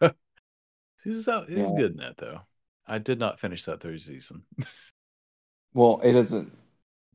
[1.04, 1.76] He's out, he's Yeah.
[1.76, 2.40] good in that though.
[2.86, 4.42] I did not finish that third season.
[5.76, 6.56] Well, it doesn't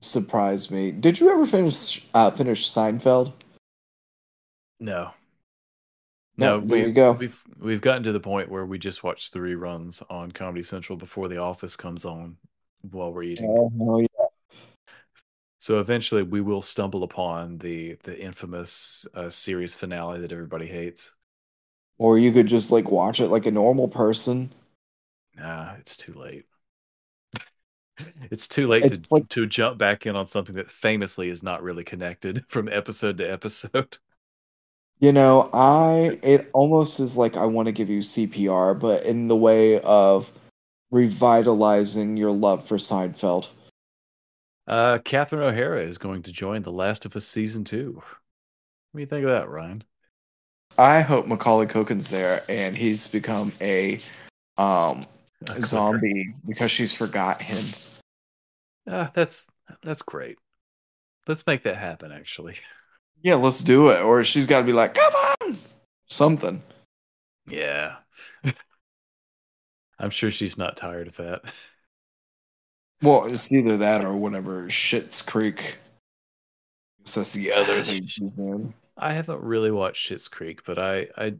[0.01, 0.91] surprise me.
[0.91, 3.31] Did you ever finish uh, finish Seinfeld?
[4.81, 5.11] No.
[6.35, 7.13] No, No, there we, you go.
[7.13, 10.97] We've we've gotten to the point where we just watch the reruns on Comedy Central
[10.97, 12.35] before The Office comes on
[12.81, 13.47] while we're eating.
[13.49, 14.03] Oh.
[15.69, 21.13] So eventually, we will stumble upon the the infamous uh, series finale that everybody hates.
[21.99, 24.49] Or you could just like watch it like a normal person.
[25.37, 26.47] Nah, it's too late.
[28.31, 31.61] it's too late to like- to jump back in on something that famously is not
[31.61, 33.99] really connected from episode to episode.
[35.01, 39.27] You know, I it almost is like I want to give you CPR, but in
[39.27, 40.31] the way of
[40.89, 43.53] revitalizing your love for Seinfeld.
[44.69, 47.95] Uh, Catherine O'Hara is going to join The Last of Us season two.
[48.91, 49.83] What do you think of that, Ryan?
[50.77, 53.99] I hope Macaulay Culkin's there and he's become a
[54.57, 55.03] um
[55.49, 57.65] A zombie because she's forgot him.
[58.87, 59.47] Ah, that's
[59.81, 60.37] that's great.
[61.27, 62.11] Let's make that happen.
[62.11, 62.55] Actually,
[63.23, 64.01] Yeah, let's do it.
[64.01, 65.57] Or she's got to be like, come on,
[66.07, 66.61] something.
[67.47, 67.97] yeah.
[69.99, 71.41] I'm sure she's not tired of that.
[73.01, 75.77] Well, it's either that or whatever Schitt's Creek.
[77.05, 78.73] Guess That's the other Ah, thing.
[78.97, 81.35] I haven't really watched Schitt's Creek, but I, I,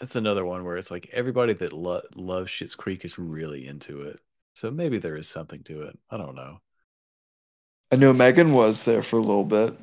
[0.00, 4.02] it's another one where it's like everybody that lo- loves Schitt's Creek is really into
[4.02, 4.20] it.
[4.54, 5.98] So maybe there is something to it.
[6.10, 6.60] I don't know.
[7.92, 9.74] I know Megan was there for a little bit.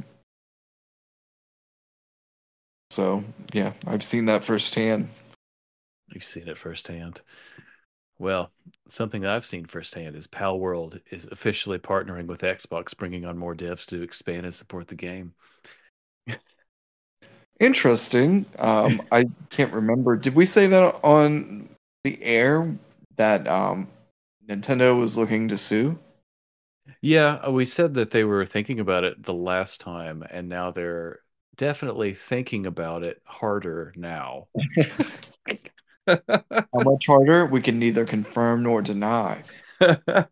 [2.89, 5.09] So, yeah, I've seen that firsthand.
[6.07, 7.21] You've seen it firsthand.
[8.19, 8.51] Well,
[8.87, 13.55] something that I've seen firsthand is Palworld is officially partnering with Xbox, bringing on more
[13.55, 15.33] devs to expand and support the game.
[17.59, 18.45] Interesting.
[18.59, 20.15] Um, I can't remember.
[20.15, 21.69] Did we say that on
[22.03, 22.75] the air
[23.17, 23.87] that um,
[24.47, 25.97] Nintendo was looking to sue?
[27.01, 30.71] Yeah, uh, we said that they were thinking about it the last time, and now
[30.71, 31.19] they're
[31.55, 34.47] definitely thinking about it harder now.
[36.27, 37.45] How much harder?
[37.45, 39.43] We can neither confirm nor deny.
[39.79, 40.27] the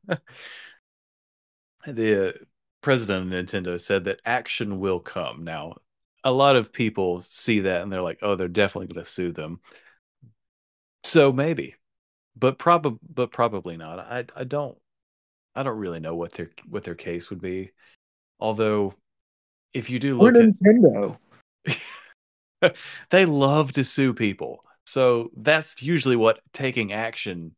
[2.82, 5.44] president of Nintendo said that action will come.
[5.44, 5.76] Now,
[6.24, 9.32] a lot of people see that and they're like, "Oh, they're definitely going to sue
[9.32, 9.60] them."
[11.04, 11.76] So maybe,
[12.36, 14.00] but probably, but probably not.
[14.00, 14.78] I I don't
[15.56, 17.72] I don't really know what their what their case would be.
[18.40, 18.94] Although,
[19.74, 21.18] if you do We're look at Nintendo.
[23.10, 24.64] they love to sue people.
[24.96, 27.54] So that's usually what taking action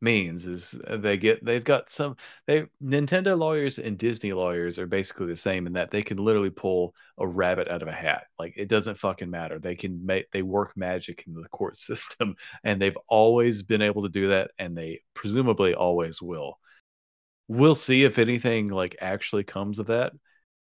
[0.00, 2.16] means is uh, they get they've got some
[2.48, 6.50] they Nintendo lawyers and Disney lawyers are basically the same in that they can literally
[6.50, 8.24] pull a rabbit out of a hat.
[8.40, 9.60] Like it doesn't fucking matter.
[9.60, 14.02] They can make they work magic in the court system and they've always been able
[14.02, 16.58] to do that and they presumably always will.
[17.46, 20.12] We'll see if anything like actually comes of that,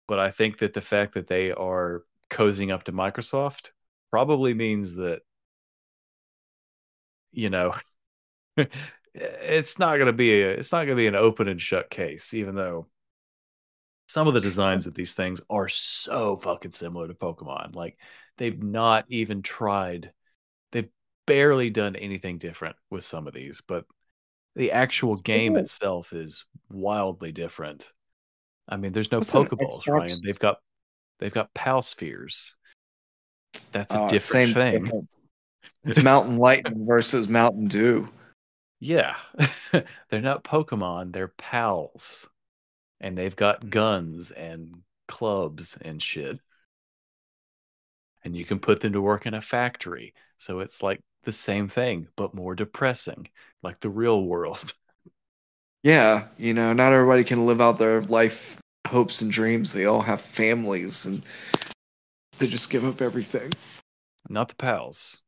[0.10, 3.70] but I think that the fact that they are cozying up to Microsoft
[4.12, 5.22] probably means that
[7.38, 7.74] you know
[9.14, 11.90] it's not going to be a, it's not going to be an open and shut
[11.90, 12.88] case even though
[14.08, 17.98] some of the designs of these things are so fucking similar to Pokemon like
[18.38, 20.12] they've not even tried
[20.72, 20.90] they've
[21.28, 23.86] barely done anything different with some of these but
[24.56, 25.62] the actual game Yeah.
[25.62, 27.94] itself is wildly different
[28.68, 29.88] I mean there's no What's Pokeballs?
[29.88, 30.58] Ryan they've got
[31.20, 32.56] they've got Pal spheres
[33.72, 35.28] that's a Uh, different same thing difference.
[35.84, 38.10] It's Mountain Lightning versus Mountain Dew.
[38.80, 39.16] Yeah.
[40.10, 42.30] they're not Pokemon, they're pals.
[43.00, 43.70] And they've got hmm.
[43.70, 46.40] guns and clubs and shit.
[48.24, 50.14] And you can put them to work in a factory.
[50.38, 53.30] So it's like the same thing, but more depressing,
[53.64, 54.74] like the real world.
[55.84, 59.72] Yeah, you know, not everybody can live out their life hopes and dreams.
[59.72, 61.22] They all have families and
[62.40, 63.52] they just give up everything.
[64.28, 65.22] Not the pals.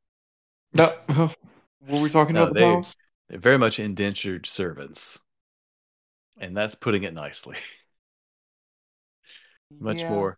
[0.73, 0.93] No,
[1.87, 2.81] were we talking No, about the they-?
[3.29, 5.19] They're very much indentured servants.
[6.37, 7.57] And that's putting it nicely.
[9.79, 10.09] much Yeah.
[10.09, 10.37] more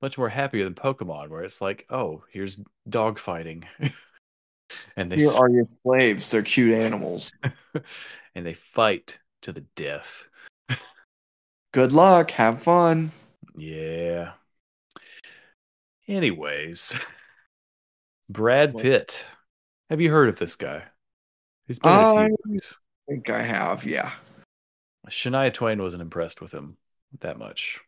[0.00, 2.58] much more happier than Pokemon, where it's like, oh, here's
[2.88, 3.66] dog fighting.
[4.96, 6.30] and they Here are your slaves.
[6.30, 7.34] They're cute animals.
[8.34, 10.26] and they fight to the death.
[11.72, 12.30] Good luck.
[12.30, 13.10] Have fun.
[13.54, 14.32] Yeah.
[16.08, 16.98] Anyways,
[18.30, 18.78] Brad?
[18.78, 19.26] Pitt.
[19.90, 20.84] Have you heard of this guy?
[21.66, 22.56] He's been in a I- few.
[22.56, 23.84] I think I have.
[23.84, 24.10] Yeah.
[25.08, 26.76] Shania Twain wasn't impressed with him
[27.20, 27.80] that much.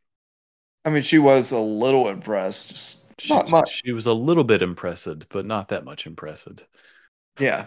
[0.85, 3.07] I mean, she was a little impressed.
[3.21, 3.83] She, not much.
[3.85, 6.65] she was a little bit impressed, but not that much impressed.
[7.39, 7.67] Yeah.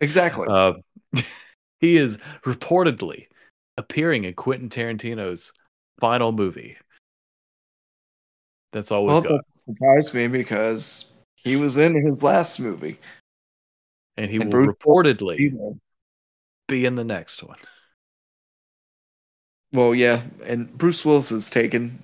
[0.00, 0.46] Exactly.
[0.48, 0.74] Uh,
[1.80, 3.26] he is reportedly
[3.76, 5.52] appearing in Quentin Tarantino's
[5.98, 6.76] final movie.
[8.72, 9.30] That's all we've well, got.
[9.30, 11.12] that surprised me because
[11.48, 12.98] he was in his last movie.
[14.16, 15.78] And he and will Bruce reportedly
[16.66, 17.58] be in the next one.
[19.72, 22.02] Well, yeah, and Bruce Willis is taken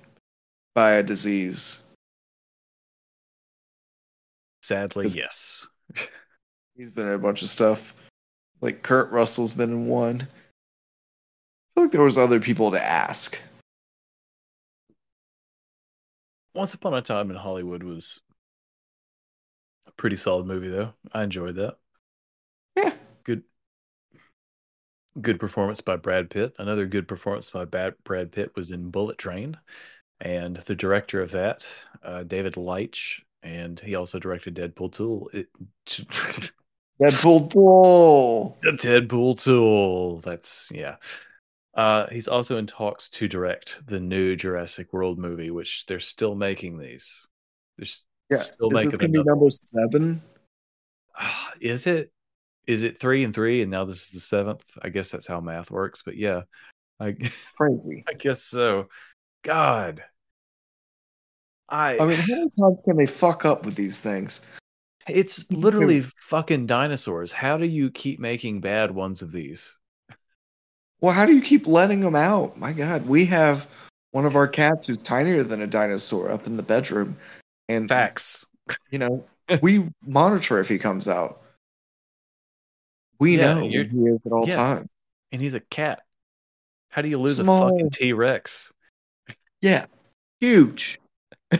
[0.75, 1.85] by a disease.
[4.61, 5.67] Sadly, yes.
[6.75, 8.09] He's been in a bunch of stuff.
[8.61, 10.21] Like Kurt Russell's been in one.
[10.21, 10.25] I
[11.75, 13.41] feel like there was other people to ask.
[16.53, 18.21] Once Upon a Time in Hollywood was
[19.97, 20.93] pretty solid movie, though.
[21.11, 21.77] I enjoyed that.
[22.75, 22.93] Yeah.
[23.23, 23.43] Good.
[25.19, 26.55] Good performance by Brad Pitt.
[26.57, 29.57] Another good performance by Brad Pitt was in Bullet Train,
[30.19, 31.65] and the director of that,
[32.03, 35.29] uh, David Leitch, and he also directed Deadpool Two.
[35.33, 35.47] It,
[37.01, 38.77] Deadpool 2.
[38.77, 40.19] Deadpool Tool.
[40.19, 40.97] That's yeah.
[41.73, 46.35] Uh, he's also in talks to direct the new Jurassic World movie, which they're still
[46.35, 47.27] making these.
[47.77, 49.31] They're s- Yeah, still making gonna be another.
[49.31, 50.21] number seven?
[51.17, 52.11] Ah, Is it?
[52.67, 54.63] Is it three and three, and now this is the seventh?
[54.81, 56.01] I guess that's how math works.
[56.01, 56.41] But yeah,
[56.99, 57.15] I
[57.57, 58.03] Crazy.
[58.07, 58.89] I guess so.
[59.43, 60.03] God,
[61.69, 61.97] I.
[61.97, 64.51] I mean, how many times can they fuck up with these things?
[65.07, 67.31] it's literally fucking dinosaurs.
[67.31, 69.77] How do you keep making bad ones of these?
[71.01, 72.57] Well, how do you keep letting them out?
[72.57, 73.69] My God, we have
[74.11, 77.17] one of our cats who's tinier than a dinosaur up in the bedroom,
[77.69, 78.45] and Facts.
[78.91, 79.25] you know
[79.61, 81.41] we monitor if he comes out.
[83.19, 84.55] We Yeah, know he is at all yeah.
[84.55, 84.89] time.
[85.31, 86.01] and he's a cat.
[86.89, 88.71] How do you lose a fucking T Rex?
[89.61, 89.85] Yeah,
[90.39, 90.99] huge.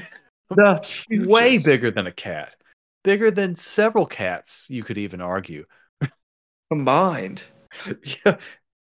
[0.50, 2.56] The Way bigger than a cat,
[3.04, 4.68] bigger than several cats.
[4.70, 5.66] You could even argue.
[6.72, 7.46] combined.
[8.26, 8.38] yeah,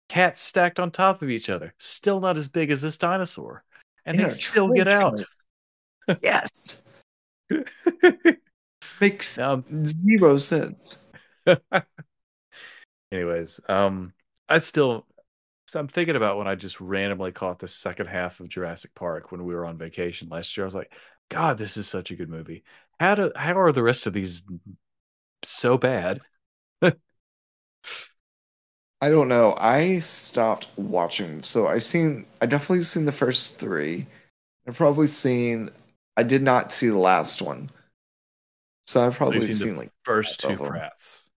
[0.09, 3.63] cats stacked on top of each other, still not as big as this dinosaur,
[4.05, 5.23] and In they still get out.
[6.23, 6.83] Yes,
[9.01, 11.05] makes Now, zero sense.
[13.13, 14.13] anyways, um,
[14.49, 15.07] I still,
[15.69, 19.33] so I'm thinking about when I just randomly caught the second half of Jurassic Park
[19.33, 20.65] when we were on vacation last year.
[20.65, 20.93] I was like,
[21.31, 22.65] God, this is such a good movie.
[23.01, 24.45] How do how are the rest of these
[25.45, 26.21] so bad?
[29.01, 29.55] I don't know.
[29.59, 32.27] I stopped watching, so I seen.
[32.41, 34.07] I definitely seen the first three.
[34.67, 35.71] I've probably seen.
[36.17, 37.71] I did not see the last one,
[38.85, 39.93] so I've probably You've seen, the like.
[40.05, 40.73] first two half of 'em.
[40.73, 41.31] Pratt's.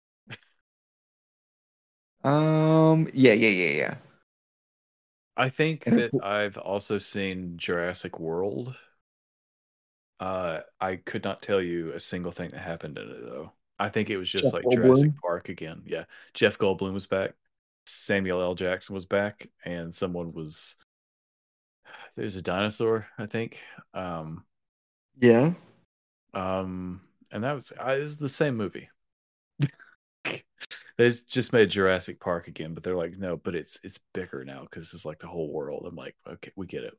[2.23, 3.07] Um.
[3.13, 3.33] Yeah.
[3.33, 3.49] Yeah.
[3.49, 3.69] Yeah.
[3.69, 3.95] Yeah.
[5.37, 8.75] I think that I've also seen Jurassic World.
[10.19, 13.51] Uh, I could not tell you a single thing that happened in it though.
[13.79, 14.71] I think it was just Jeff like Goldblum?
[14.71, 15.83] Jurassic Park again.
[15.85, 17.35] Yeah, Jeff Goldblum was back,
[17.85, 18.55] Samuel L.
[18.55, 20.75] Jackson was back, and someone was.
[22.15, 23.61] There's a dinosaur, I think.
[23.93, 24.43] Um,
[25.19, 25.53] Yeah.
[26.33, 27.01] um,
[27.31, 28.89] and that was uh, it's the same movie.
[30.23, 30.39] they
[31.09, 34.93] just made Jurassic Park again, but they're like, no, but it's it's bigger now because
[34.93, 35.85] it's like the whole world.
[35.87, 36.93] I'm like, okay, we get it.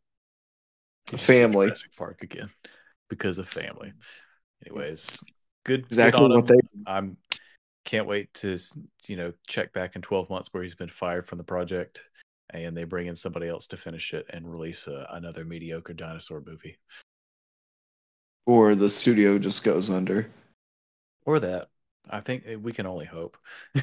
[1.12, 1.66] It's Family.
[1.66, 2.50] Jurassic Park again
[3.08, 3.92] because of family.
[4.66, 5.22] Anyways,
[5.64, 5.84] good.
[5.84, 6.56] Exactly good what him.
[6.56, 6.92] they.
[6.92, 7.16] I'm
[7.84, 8.54] can't wait to
[9.06, 12.02] you know check back in 12 months where he's been fired from the project
[12.50, 16.42] and they bring in somebody else to finish it and release a, another mediocre dinosaur
[16.46, 16.76] movie
[18.48, 20.26] Or the studio just goes under.
[21.26, 21.68] or that.
[22.08, 23.36] I think eh, we can only hope.
[23.76, 23.82] I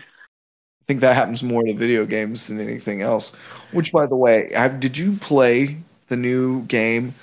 [0.88, 3.36] think that happens more to video games than anything else.
[3.74, 7.14] Which, by the way, have, did you play the new game,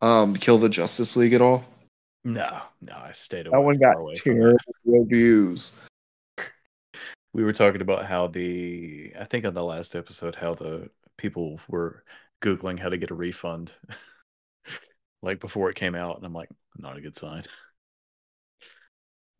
[0.00, 1.66] um, Kill the Justice League at all?
[2.24, 3.58] No, no, I stayed away.
[3.58, 5.78] That one got far away terrible reviews.
[7.34, 10.88] we were talking about how the I think on the last episode how the
[11.18, 12.04] people were
[12.42, 13.72] googling how to get a refund
[15.22, 17.42] like before it came out and I'm like not a good sign.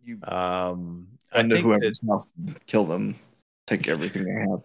[0.03, 2.33] You Um I think, whoever's that, house
[2.67, 3.17] kill them,
[3.67, 4.61] take everything they have.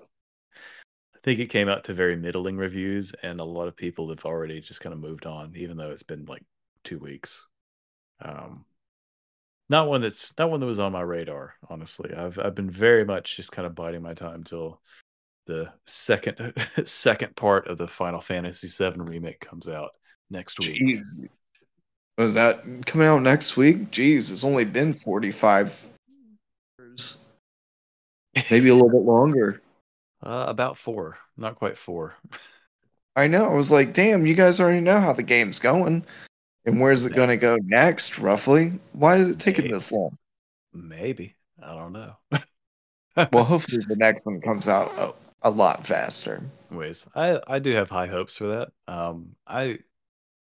[1.16, 4.26] I think it came out to very middling reviews and a lot of people have
[4.26, 6.43] already just kind of moved on even though it's been like
[6.84, 7.45] 2 weeks.
[8.22, 8.66] Um
[9.70, 12.14] not one that's not one that was on my radar honestly.
[12.14, 14.82] I've I've been very much just kind of biding my time till
[15.47, 16.53] the second
[16.86, 19.91] second part of the Final Fantasy VII remake comes out
[20.32, 20.82] next week.
[20.82, 21.28] Jeez.
[22.18, 23.92] Was that coming out next week?
[23.92, 25.88] Jeez, it's only been 45
[26.80, 27.26] years.
[28.50, 29.62] Maybe a little bit longer.
[30.24, 32.14] Uh, about four, not quite four.
[33.16, 33.50] I know.
[33.50, 36.06] I was like, damn, you guys already know how the game's going.
[36.64, 38.74] And where's it going to go next, roughly?
[38.94, 39.72] Why is it taking Hey.
[39.72, 40.16] this long?
[40.74, 42.16] Maybe I don't know.
[43.34, 46.44] Well, hopefully the next one comes out a, a lot faster.
[46.70, 48.70] Ways I I do have high hopes for that.
[48.88, 49.80] Um, I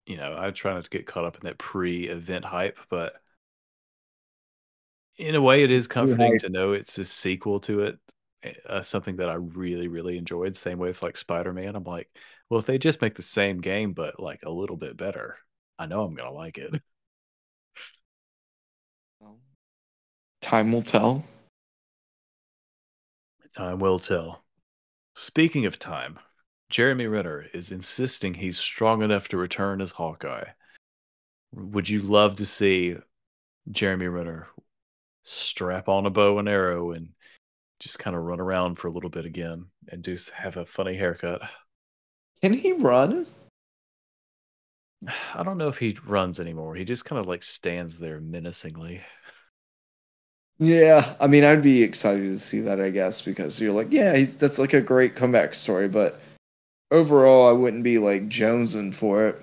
[0.05, 3.13] you know I try not to get caught up in that pre-event hype, but
[5.17, 7.99] in a way, it is comforting to know it's a sequel to it.
[8.67, 10.57] Uh, something that I really really enjoyed.
[10.57, 11.75] Same way with like Spider-Man.
[11.75, 12.09] I'm like,
[12.49, 15.37] well, if they just make the same game but like a little bit better,
[15.77, 16.73] I know I'm gonna like it.
[20.41, 21.23] Time will tell.
[23.53, 24.43] Time will tell.
[25.13, 26.19] Speaking of time,
[26.71, 30.45] Jeremy Renner is insisting he's strong enough to return as Hawkeye.
[31.53, 32.95] Would you love to see
[33.69, 34.47] Jeremy Renner
[35.21, 37.09] strap on a bow and arrow and
[37.81, 40.95] just kind of run around for a little bit again and just have a funny
[40.95, 41.41] haircut?
[42.41, 43.27] Can he run?
[45.35, 46.75] I don't know if he runs anymore.
[46.75, 49.01] He just kind of like stands there menacingly.
[50.57, 54.15] Yeah, I mean, I'd be excited to see that, I guess, because you're like, yeah,
[54.15, 56.21] he's that's like a great comeback story, but
[56.91, 59.41] overall, I wouldn't be like jonesing for it.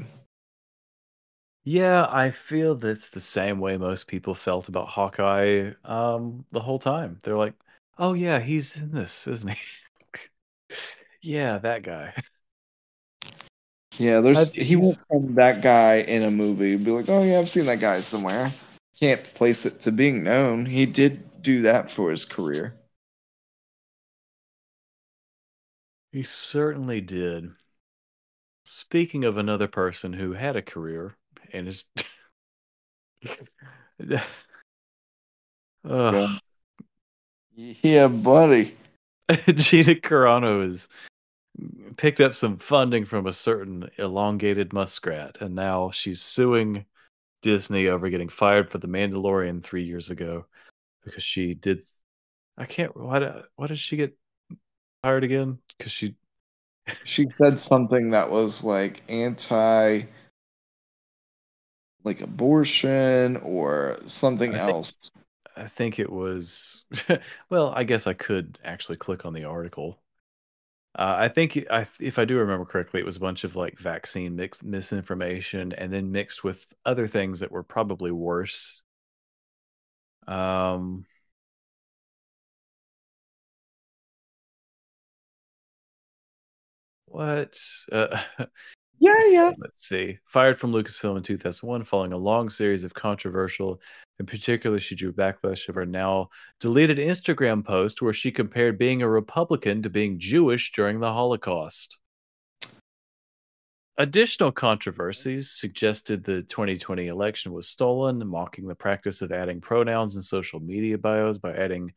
[1.65, 6.79] Yeah, I feel that's the same way most people felt about Hawkeye um the whole
[6.79, 7.19] time.
[7.25, 7.55] They're like,
[7.99, 9.59] "Oh yeah, he's in this, isn't he?"
[11.23, 12.15] yeah, that guy.
[13.99, 16.77] Yeah, there's he won't come that guy in a movie.
[16.77, 18.51] Be like, oh yeah, I've seen that guy somewhere.
[19.01, 20.65] Can't place it to being known.
[20.65, 22.78] He did do that for his career.
[26.13, 27.51] He certainly did.
[28.65, 31.17] Speaking of another person who had a career
[31.53, 31.87] and is
[35.85, 36.41] Ugh.
[37.55, 38.75] Yeah, buddy.
[39.55, 40.89] Gina Carano has
[41.97, 46.87] picked up some funding from a certain elongated muskrat, and now she's suing
[47.43, 50.47] Disney over getting fired for The Mandalorian three years ago
[51.05, 51.83] because she did.
[52.57, 52.97] I can't.
[52.97, 53.43] Why?
[53.57, 54.17] Why did she get
[55.03, 55.59] fired again?
[55.77, 56.15] Because she.
[57.05, 60.03] She said something that was like anti
[62.05, 65.11] like abortion or something I think- else.
[65.57, 66.85] I think it was.
[67.51, 69.99] well, I guess I could actually click on the article.
[70.97, 73.79] Uh, I think I, if I do remember correctly, it was a bunch of like
[73.79, 78.83] vaccine mix, misinformation, and then mixed with other things that were probably worse.
[80.29, 81.05] Um,
[87.11, 87.59] what?
[87.91, 88.21] Uh,
[89.01, 89.53] Yeah, yeah.
[89.59, 90.19] Let's see.
[90.25, 93.81] Fired from Lucasfilm in 2001 following a long series of controversial,
[94.19, 99.03] in particular, she drew backlash of her now deleted Instagram post where she compared being
[99.03, 101.99] a Republican to being Jewish during the Holocaust.
[103.99, 110.23] Additional controversies suggested the 2020 election was stolen, mocking the practice of adding pronouns in
[110.23, 111.93] social media bios by adding.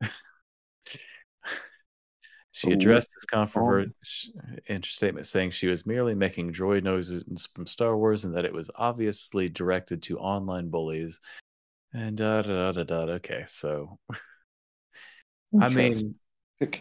[2.56, 3.92] she addressed this controversy
[4.34, 4.56] oh.
[4.66, 8.46] in a statement saying she was merely making droid noises from Star Wars and that
[8.46, 11.20] it was obviously directed to online bullies.
[11.92, 13.04] And da da da da.
[13.04, 13.12] da.
[13.12, 13.98] Okay, so
[15.60, 15.92] I mean,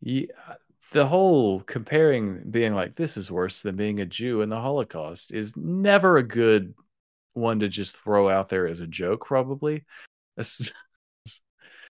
[0.00, 0.54] yeah, uh,
[0.92, 5.34] the whole comparing being like this is worse than being a Jew in the Holocaust
[5.34, 6.72] is never a good
[7.34, 9.26] one to just throw out there as a joke.
[9.26, 9.84] Probably,
[10.38, 10.72] That's-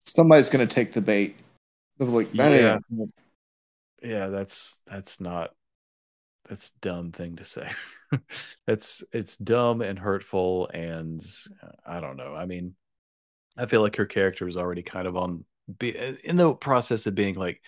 [0.07, 1.35] somebody's gonna take the bait.
[2.01, 2.79] Like, that Yeah.
[2.91, 3.13] ain't
[4.01, 5.51] yeah, that's that's not
[6.49, 7.69] that's dumb thing to say.
[8.67, 11.23] that's it's dumb and hurtful, and
[11.85, 12.35] I don't know.
[12.35, 12.75] I mean,
[13.57, 15.45] I feel like her character is already kind of on
[15.79, 17.61] be, in the process of being like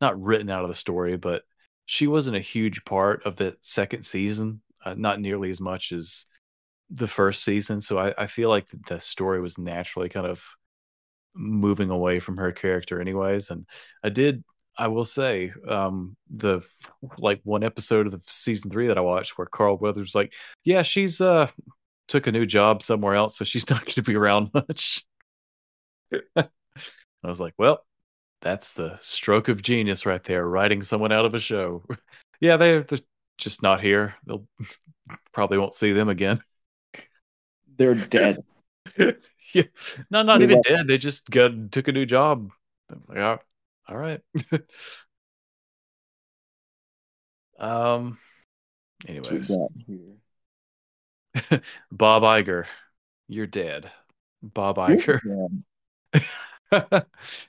[0.00, 1.42] not written out of the story, but
[1.86, 4.62] she wasn't a huge part of the second season.
[4.84, 6.24] Uh, not nearly as much as
[6.90, 10.42] the first season, so I, I feel like the story was naturally kind of
[11.34, 13.50] moving away from her character, anyways.
[13.50, 13.66] And
[14.02, 14.44] I did,
[14.76, 16.62] I will say, um, the
[17.18, 20.32] like one episode of the season three that I watched where Carl Weathers like,
[20.64, 21.48] yeah, she's uh
[22.08, 25.04] took a new job somewhere else, so she's not going to be around much.
[26.36, 26.48] I
[27.22, 27.84] was like, well,
[28.42, 31.84] that's the stroke of genius right there, writing someone out of a show.
[32.40, 32.98] yeah, they're, they're
[33.38, 34.14] just not here.
[34.26, 34.46] They'll
[35.32, 36.42] probably won't see them again.
[37.76, 38.44] They're dead.
[39.54, 39.62] Yeah.
[40.10, 40.86] No, not we even dead.
[40.86, 42.50] They just got took a new job.
[43.08, 43.38] Like, oh,
[43.88, 44.20] all right.
[47.58, 48.18] um.
[49.08, 49.48] Anyways,
[51.90, 52.66] Bob Iger,
[53.28, 53.90] you're dead.
[54.42, 55.20] Bob Iger.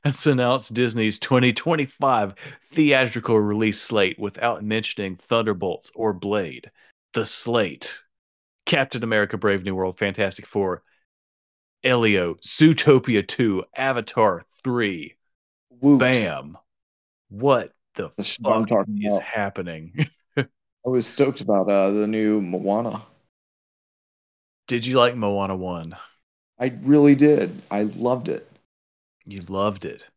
[0.03, 2.35] has announced Disney's 2025
[2.71, 6.71] theatrical release slate without mentioning Thunderbolts or Blade.
[7.13, 8.01] The slate
[8.65, 10.83] Captain America Brave New World, Fantastic Four,
[11.83, 15.15] Elio, Zootopia 2, Avatar 3.
[15.81, 15.99] Woot.
[15.99, 16.57] Bam.
[17.29, 19.23] What the, the fuck is about.
[19.23, 20.07] happening?
[20.37, 20.45] I
[20.85, 23.01] was stoked about uh, the new Moana.
[24.67, 25.95] Did you like Moana 1?
[26.59, 27.51] I really did.
[27.71, 28.47] I loved it.
[29.25, 30.07] You loved it.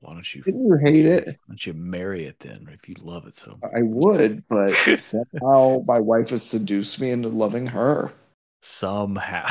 [0.00, 0.42] Why don't you?
[0.42, 1.26] Didn't you hate it?
[1.26, 3.58] Why don't you marry it then, if you love it so?
[3.62, 3.70] Much?
[3.74, 8.12] I would, but somehow my wife has seduced me into loving her.
[8.60, 9.50] Somehow,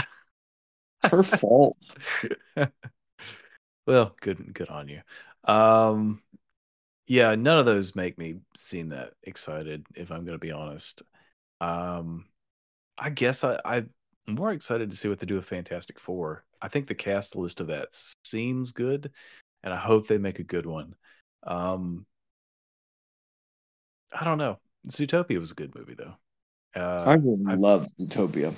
[1.04, 1.96] it's her fault.
[3.88, 5.02] well, good, good on you.
[5.46, 6.22] Um,
[7.08, 9.86] yeah, none of those make me seem that excited.
[9.96, 11.04] If I'm going to be honest,
[11.60, 12.26] um,
[12.98, 13.90] I guess I, I'm
[14.28, 16.46] more excited to see what they do with Fantastic Four.
[16.62, 17.90] I think the cast list of that
[18.26, 19.12] seems good,
[19.64, 20.96] and I hope they make a good one.
[21.46, 22.06] Um,
[24.12, 24.60] I don't know.
[24.88, 26.16] Zootopia was a good movie though.
[26.76, 28.54] Uh, I really love Zootopia.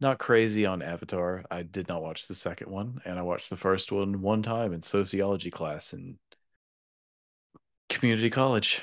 [0.00, 1.44] Not crazy on Avatar.
[1.50, 4.72] I did not watch the second one, and I watched the first one one time
[4.72, 6.18] in sociology class in
[7.90, 8.82] community college.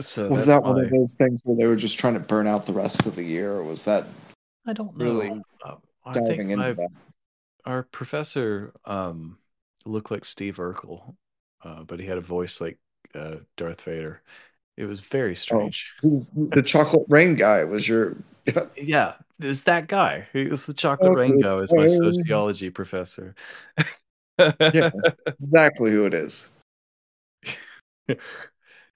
[0.00, 0.70] So was that my...
[0.70, 3.14] one of those things where they were just trying to burn out the rest of
[3.14, 4.06] the year, or was that?
[4.66, 5.04] I don't know.
[5.04, 5.30] Really
[5.64, 6.88] uh, I diving into my, that
[7.64, 9.38] our professor um,
[9.84, 11.14] looked like Steve Urkel,
[11.62, 12.78] uh, but he had a voice like
[13.14, 14.22] uh, Darth Vader.
[14.76, 15.94] It was very oh, strange.
[16.04, 16.18] Oh,
[16.52, 18.16] the chocolate rain guy was your
[18.76, 20.26] yeah, is that guy.
[20.32, 21.20] He was the chocolate okay.
[21.20, 21.54] rain guy.
[21.54, 23.34] Was my sociology professor.
[24.38, 24.90] yeah,
[25.26, 26.60] exactly who it is.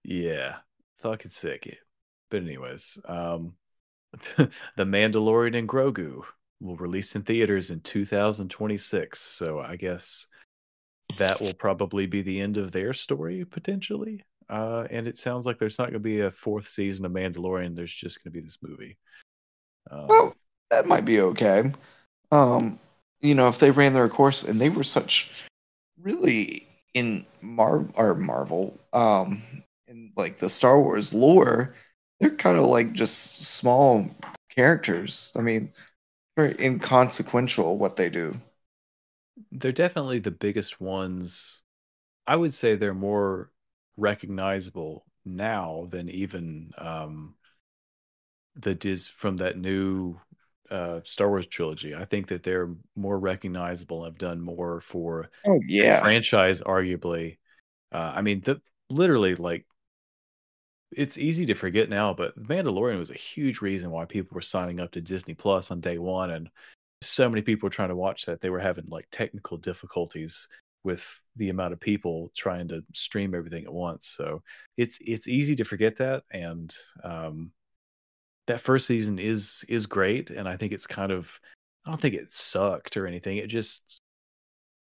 [0.05, 0.57] yeah,
[0.99, 1.78] fucking sick.
[2.30, 3.55] But anyways, um,
[4.36, 6.22] the Mandalorian and Grogu
[6.61, 9.18] will release in theaters in 2026.
[9.18, 10.26] So I guess
[11.18, 14.24] that will probably be the end of their story potentially.
[14.49, 17.74] Uh, and it sounds like there's not going to be a fourth season of Mandalorian.
[17.74, 18.99] There's just going to be this movie.
[19.91, 20.35] Um, well,
[20.70, 21.72] that might be okay.
[22.30, 22.78] Um,
[23.20, 25.47] you know, if they ran their course and they were such
[26.01, 29.41] really in Mar or Marvel, um,
[29.87, 31.74] in like the Star Wars lore,
[32.20, 34.07] they're kind of like just small
[34.51, 35.35] characters.
[35.39, 35.70] I mean,
[36.37, 38.35] very inconsequential what they do.
[39.51, 41.62] They're definitely the biggest ones.
[42.26, 43.51] I would say they're more
[43.97, 47.35] recognizable now than even um,
[48.57, 50.19] the Diz from that new
[50.71, 51.95] uh, Star Wars trilogy.
[51.95, 54.05] I think that they're more recognizable.
[54.05, 57.39] Have done more for oh yeah franchise, arguably.
[57.93, 59.67] Uh, I mean, the literally like
[60.91, 64.81] it's easy to forget now, but Mandalorian was a huge reason why people were signing
[64.81, 66.51] up to Disney Plus on day one, and
[67.03, 70.49] so many people were trying to watch that they were having like technical difficulties
[70.85, 74.07] with the amount of people trying to stream everything at once.
[74.07, 74.43] So
[74.77, 77.53] it's it's easy to forget that, and um,
[78.47, 81.40] that first season is is great, and I think it's kind of
[81.86, 83.38] I don't think it sucked or anything.
[83.38, 84.01] It just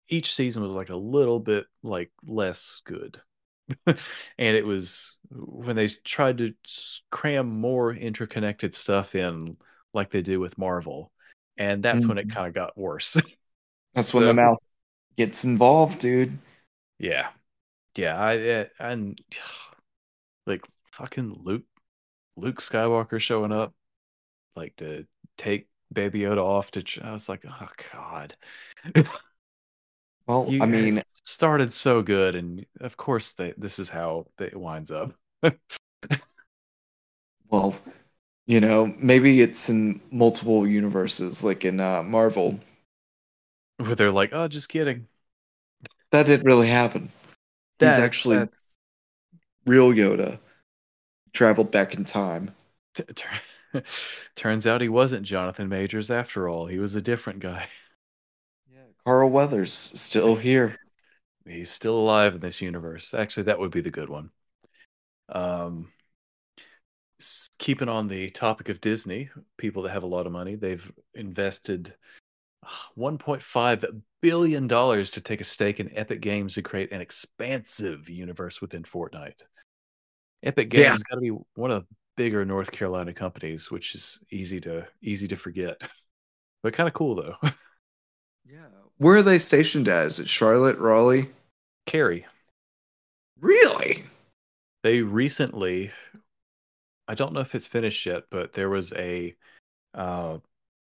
[0.10, 3.22] each season was like a little bit like less good
[3.86, 3.98] and
[4.38, 6.54] it was when they tried to
[7.10, 9.58] cram more interconnected stuff in
[9.94, 11.12] like they do with Marvel.
[11.58, 12.10] And that's mm-hmm.
[12.10, 12.38] when it mm-hmm.
[12.38, 13.14] kind of got worse.
[13.94, 14.58] that's so, when the mouth
[15.18, 16.38] gets involved, dude.
[16.98, 17.30] Yeah.
[17.98, 19.20] Yeah, I and
[20.48, 21.64] like fucking Luke
[22.36, 23.74] Luke Skywalker showing up
[24.56, 25.06] like to
[25.38, 28.36] take Baby Yoda off to I was like, "Oh god."
[30.28, 34.56] Well, you I mean, started so good, and of course, they, this is how it
[34.56, 35.14] winds up.
[37.50, 37.76] well,
[38.46, 42.60] you know, maybe it's in multiple universes, like in uh, Marvel,
[43.78, 45.08] where they're like, "Oh, just kidding."
[46.12, 47.10] That didn't really happen.
[47.80, 48.48] That, He's actually
[49.66, 50.40] real Yoda.
[51.34, 52.52] Traveled back in time.
[54.36, 56.66] Turns out he wasn't Jonathan Majors after all.
[56.66, 57.68] He was a different guy.
[58.74, 60.78] Yeah, Carl Weathers still here.
[61.46, 63.14] He's still alive in this universe.
[63.14, 64.32] Actually, that would be the good one.
[65.28, 65.92] Um,
[67.58, 71.96] keeping on the topic of Disney, people that have a lot of money, they've invested
[72.98, 78.62] 1.5 billion dollars to take a stake in Epic Games to create an expansive universe
[78.62, 79.44] within Fortnite.
[80.44, 80.92] Epic Games yeah.
[80.92, 84.88] has got to be one of the bigger North Carolina companies, which is easy to
[85.02, 85.82] easy to forget.
[86.64, 87.36] but kind of cool though.
[88.46, 88.66] yeah.
[88.98, 90.08] Where are they stationed at?
[90.08, 91.30] Is it Charlotte, Raleigh?
[91.86, 92.26] Cary.
[93.40, 94.04] Really?
[94.84, 95.92] They recently
[97.08, 99.36] I don't know if it's finished yet, but there was a
[99.94, 100.38] uh,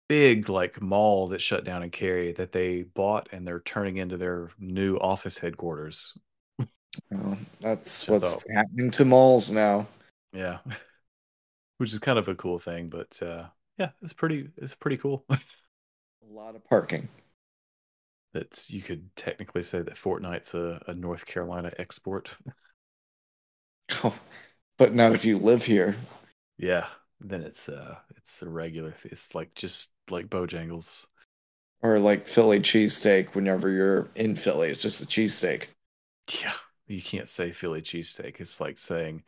[0.09, 4.17] big like mall that shut down in Cary that they bought and they're turning into
[4.17, 6.15] their new office headquarters.
[7.15, 9.87] Oh, that's what's happening to malls now.
[10.33, 10.59] Yeah.
[11.79, 13.47] Which is kind of a cool thing, but uh,
[13.79, 15.25] yeah, it's pretty it's pretty cool.
[15.31, 15.37] a
[16.29, 17.09] lot of parking.
[18.33, 22.31] That you could technically say that Fortnite's a, a North Carolina export.
[24.03, 24.19] Oh,
[24.79, 25.95] but not if you live here.
[26.57, 26.87] Yeah,
[27.21, 31.07] then it's uh it's a regular it's like just like Bojangles.
[31.83, 34.71] Or like Philly cheesesteak whenever you're in Philly.
[34.71, 35.69] It's just a cheesesteak.
[36.41, 36.55] Yeah.
[36.87, 38.41] You can't say Philly cheesesteak.
[38.41, 39.23] It's like saying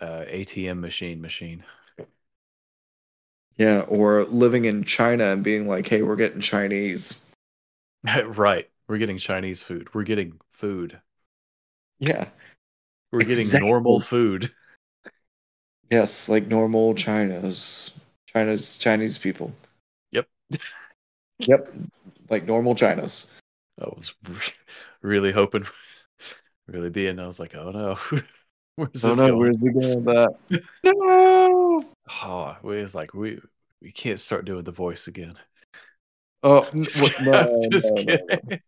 [0.00, 1.64] uh ATM machine machine.
[3.56, 7.26] Yeah, or living in China and being like, hey, we're getting Chinese.
[8.24, 8.70] right.
[8.86, 9.92] We're getting Chinese food.
[9.94, 11.00] We're getting food.
[11.98, 12.28] Yeah.
[13.10, 13.44] We're exactly.
[13.44, 14.52] getting normal food.
[15.90, 19.52] Yes, like normal China's China's Chinese people.
[20.12, 20.28] Yep.
[21.38, 21.74] yep.
[22.28, 23.34] Like normal Chinas.
[23.80, 24.14] I was
[25.00, 25.66] really hoping,
[26.68, 27.08] really be.
[27.08, 27.98] And I was like, oh no,
[28.76, 29.38] where's oh, this oh, no, going?
[29.38, 30.62] Where's we going with that?
[30.84, 31.84] no.
[32.24, 33.40] Oh, it's like we
[33.82, 35.34] we can't start doing the voice again.
[36.42, 38.60] Oh no, just no, kidding.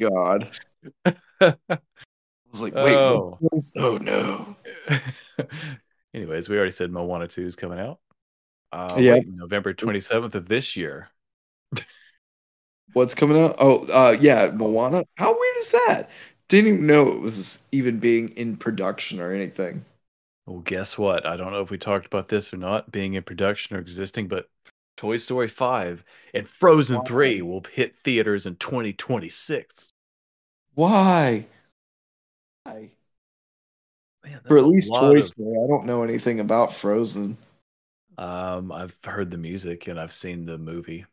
[0.00, 0.50] God.
[1.40, 1.54] I
[2.50, 3.38] was like, wait, oh,
[3.76, 4.56] oh no.
[6.14, 8.00] Anyways, we already said Moana 2 is coming out.
[8.72, 11.08] Uh, yeah, wait, November 27th of this year.
[12.94, 13.56] What's coming out?
[13.58, 15.04] Oh, uh, yeah, Moana.
[15.16, 16.08] How weird is that?
[16.48, 19.84] Didn't even know it was even being in production or anything.
[20.46, 21.26] Well, guess what?
[21.26, 24.28] I don't know if we talked about this or not, being in production or existing,
[24.28, 24.48] but
[24.96, 29.92] Toy Story 5 and Frozen 3 will hit theaters in 2026.
[30.74, 31.46] Why?
[32.64, 32.92] Why?
[34.24, 35.24] Man, For at least Toy of...
[35.24, 37.36] Story, I don't know anything about Frozen.
[38.16, 41.04] Um, I've heard the music and I've seen the movie,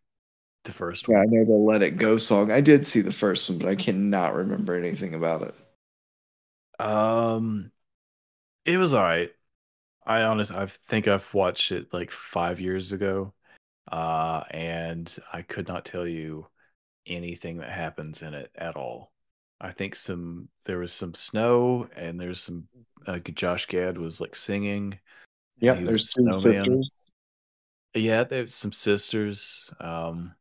[0.65, 1.17] the first one.
[1.17, 2.51] Yeah, I know the "Let It Go" song.
[2.51, 5.55] I did see the first one, but I cannot remember anything about it.
[6.79, 7.71] Um,
[8.65, 9.31] it was all right.
[10.05, 13.33] I honestly, I think I've watched it like five years ago,
[13.91, 16.47] uh, and I could not tell you
[17.07, 19.11] anything that happens in it at all.
[19.59, 22.67] I think some there was some snow and there's some
[23.07, 24.99] uh, Josh Gad was like singing.
[25.59, 26.93] Yeah, there's two sisters.
[27.93, 29.73] Yeah, there's some sisters.
[29.79, 30.35] Um,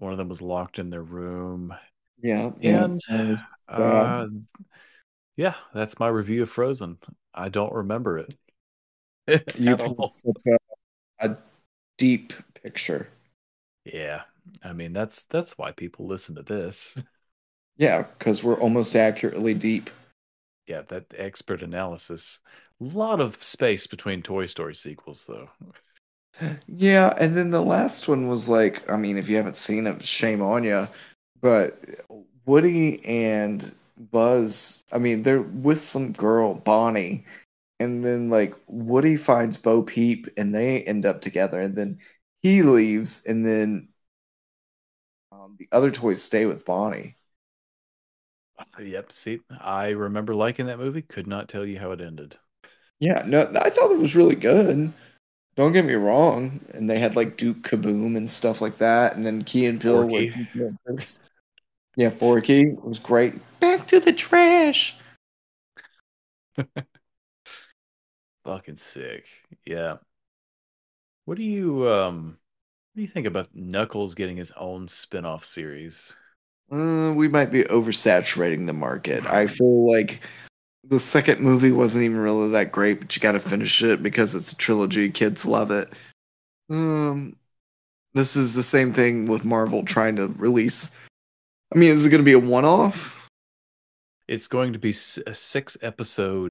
[0.00, 1.74] one of them was locked in their room.
[2.22, 3.00] Yeah, and
[3.68, 4.26] uh,
[5.36, 6.98] yeah, that's my review of Frozen.
[7.34, 8.34] I don't remember it.
[9.58, 10.42] you paint such
[11.20, 11.38] a, a
[11.98, 12.32] deep
[12.62, 13.08] picture.
[13.84, 14.22] Yeah,
[14.62, 17.02] I mean that's that's why people listen to this.
[17.76, 19.90] Yeah, because we're almost accurately deep.
[20.66, 22.40] Yeah, that expert analysis.
[22.80, 25.50] A lot of space between Toy Story sequels, though.
[26.66, 30.02] Yeah, and then the last one was like, I mean, if you haven't seen it,
[30.02, 30.86] shame on you.
[31.40, 31.78] But
[32.46, 37.24] Woody and Buzz, I mean, they're with some girl, Bonnie,
[37.80, 41.98] and then like Woody finds Bo Peep, and they end up together, and then
[42.42, 43.88] he leaves, and then
[45.32, 47.16] um, the other toys stay with Bonnie.
[48.80, 49.12] Yep.
[49.12, 51.02] See, I remember liking that movie.
[51.02, 52.38] Could not tell you how it ended.
[53.00, 54.92] Yeah, no, I thought it was really good.
[55.60, 56.58] Don't get me wrong.
[56.72, 60.08] And they had like Duke Kaboom and stuff like that, and then Key and Peele
[60.08, 60.26] were
[61.96, 63.34] yeah, Forky was great.
[63.60, 64.96] Back to the trash.
[68.44, 69.26] Fucking sick.
[69.66, 69.98] Yeah.
[71.26, 72.38] What do you um
[72.94, 76.16] what do you think about Knuckles getting his own spin-off series?
[76.72, 79.26] Uh, we might be oversaturating the market.
[79.26, 80.22] I feel like
[80.84, 84.34] the second movie wasn't even really that great, but you got to finish it because
[84.34, 85.10] it's a trilogy.
[85.10, 85.92] Kids love it.
[86.70, 87.36] Um,
[88.14, 90.98] this is the same thing with Marvel trying to release.
[91.74, 93.28] I mean, is it going to be a one-off?
[94.26, 96.50] It's going to be a six episode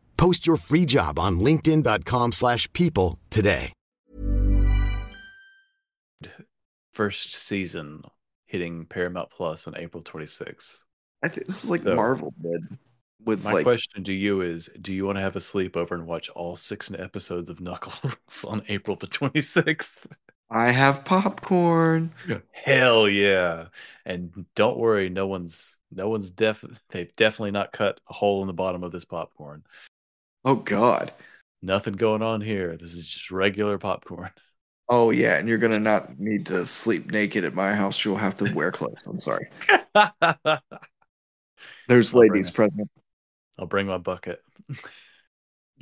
[0.21, 3.73] Post your free job on linkedin.com/people slash people today.
[6.93, 8.03] First season
[8.45, 10.83] hitting Paramount Plus on April 26th.
[11.23, 12.77] I think this is like So- Marvel did
[13.25, 16.05] with My like question to you is Do you want to have a sleepover and
[16.05, 20.05] watch all six episodes of Knuckles on April the 26th?
[20.51, 22.11] I have popcorn.
[22.51, 23.67] Hell yeah.
[24.05, 28.47] And don't worry, no one's no one's def they've definitely not cut a hole in
[28.47, 29.63] the bottom of this popcorn.
[30.43, 31.11] Oh god.
[31.61, 32.75] Nothing going on here.
[32.77, 34.31] This is just regular popcorn.
[34.93, 38.03] Oh yeah, and you're gonna not need to sleep naked at my house.
[38.03, 39.07] You'll have to wear clothes.
[39.07, 39.47] I'm sorry.
[41.87, 42.91] There's I'll ladies present.
[43.57, 44.43] I'll bring my bucket.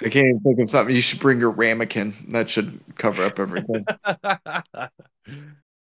[0.02, 0.94] can't even think of something.
[0.94, 2.12] You should bring your ramekin.
[2.28, 3.84] That should cover up everything.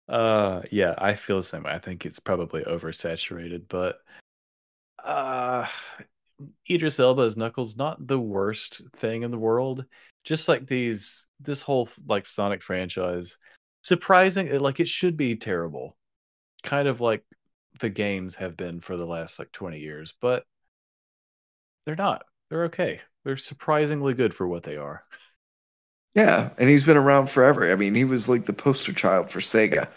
[0.08, 1.72] Uh yeah, I feel the same way.
[1.72, 3.98] I think it's probably oversaturated, but
[5.02, 5.66] uh
[6.70, 9.84] Idris Elba as Knuckles not the worst thing in the world.
[10.24, 13.38] Just like these this whole like Sonic franchise
[13.82, 15.96] surprising like it should be terrible.
[16.62, 17.24] Kind of like
[17.80, 20.44] the games have been for the last like 20 years, but
[21.84, 22.22] they're not.
[22.50, 23.00] They're okay.
[23.24, 25.04] They're surprisingly good for what they are.
[26.14, 27.70] Yeah, and he's been around forever.
[27.70, 29.88] I mean, he was like the poster child for Sega.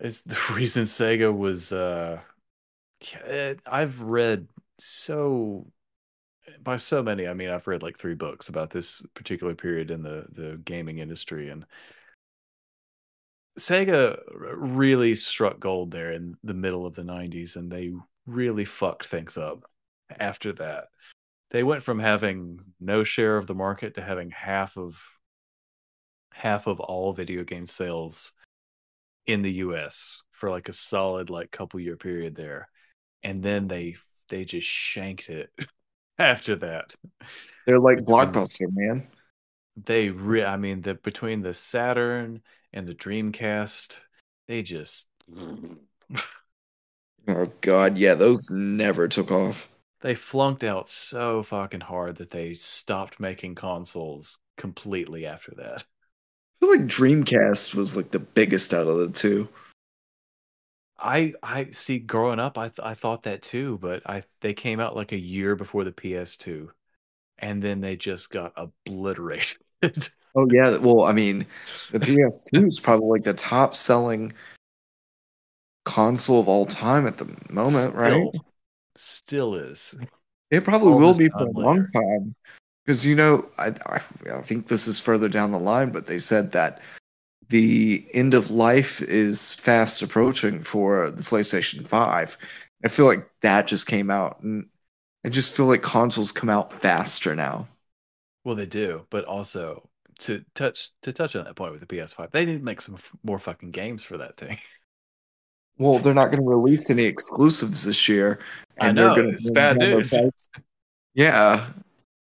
[0.00, 1.72] It's the reason Sega was.
[1.72, 2.20] uh
[3.66, 5.66] I've read so
[6.62, 7.26] by so many.
[7.28, 10.98] I mean, I've read like three books about this particular period in the the gaming
[10.98, 11.66] industry, and
[13.58, 17.92] Sega really struck gold there in the middle of the '90s, and they
[18.26, 19.70] really fucked things up
[20.18, 20.88] after that.
[21.54, 25.00] They went from having no share of the market to having half of
[26.32, 28.32] half of all video game sales
[29.24, 32.68] in the US for like a solid like couple year period there.
[33.22, 33.94] And then they
[34.30, 35.50] they just shanked it
[36.18, 36.92] after that.
[37.68, 39.06] They're like blockbuster, man.
[39.76, 42.42] They re- I mean the between the Saturn
[42.72, 44.00] and the Dreamcast,
[44.48, 45.08] they just
[47.28, 49.68] Oh god, yeah, those never took off.
[50.00, 55.82] They flunked out so fucking hard that they stopped making consoles completely after that.
[55.82, 59.48] I feel like Dreamcast was like the biggest out of the two.
[60.98, 64.80] I I see growing up I th- I thought that too, but I they came
[64.80, 66.70] out like a year before the PS2
[67.38, 69.58] and then they just got obliterated.
[70.36, 71.46] Oh yeah, well, I mean,
[71.92, 74.32] the PS2 is probably like the top selling
[75.84, 78.32] console of all time at the moment, right?
[78.96, 79.94] Still- is.
[80.50, 82.34] It probably all will be for a time long time.
[82.84, 86.18] Because you know, I, I I think this is further down the line, but they
[86.18, 86.82] said that
[87.48, 92.36] the end of life is fast approaching for the PlayStation 5.
[92.84, 94.68] I feel like that just came out and
[95.24, 97.66] I just feel like consoles come out faster now.
[98.44, 99.88] Well, they do, but also
[100.20, 102.96] to touch to touch on that point with the PS5, they need to make some
[102.96, 104.58] f- more fucking games for that thing.
[105.78, 108.38] Well, they're not going to release any exclusives this year,
[108.80, 110.14] I and know, they're going it's to bad news.
[111.14, 111.66] Yeah,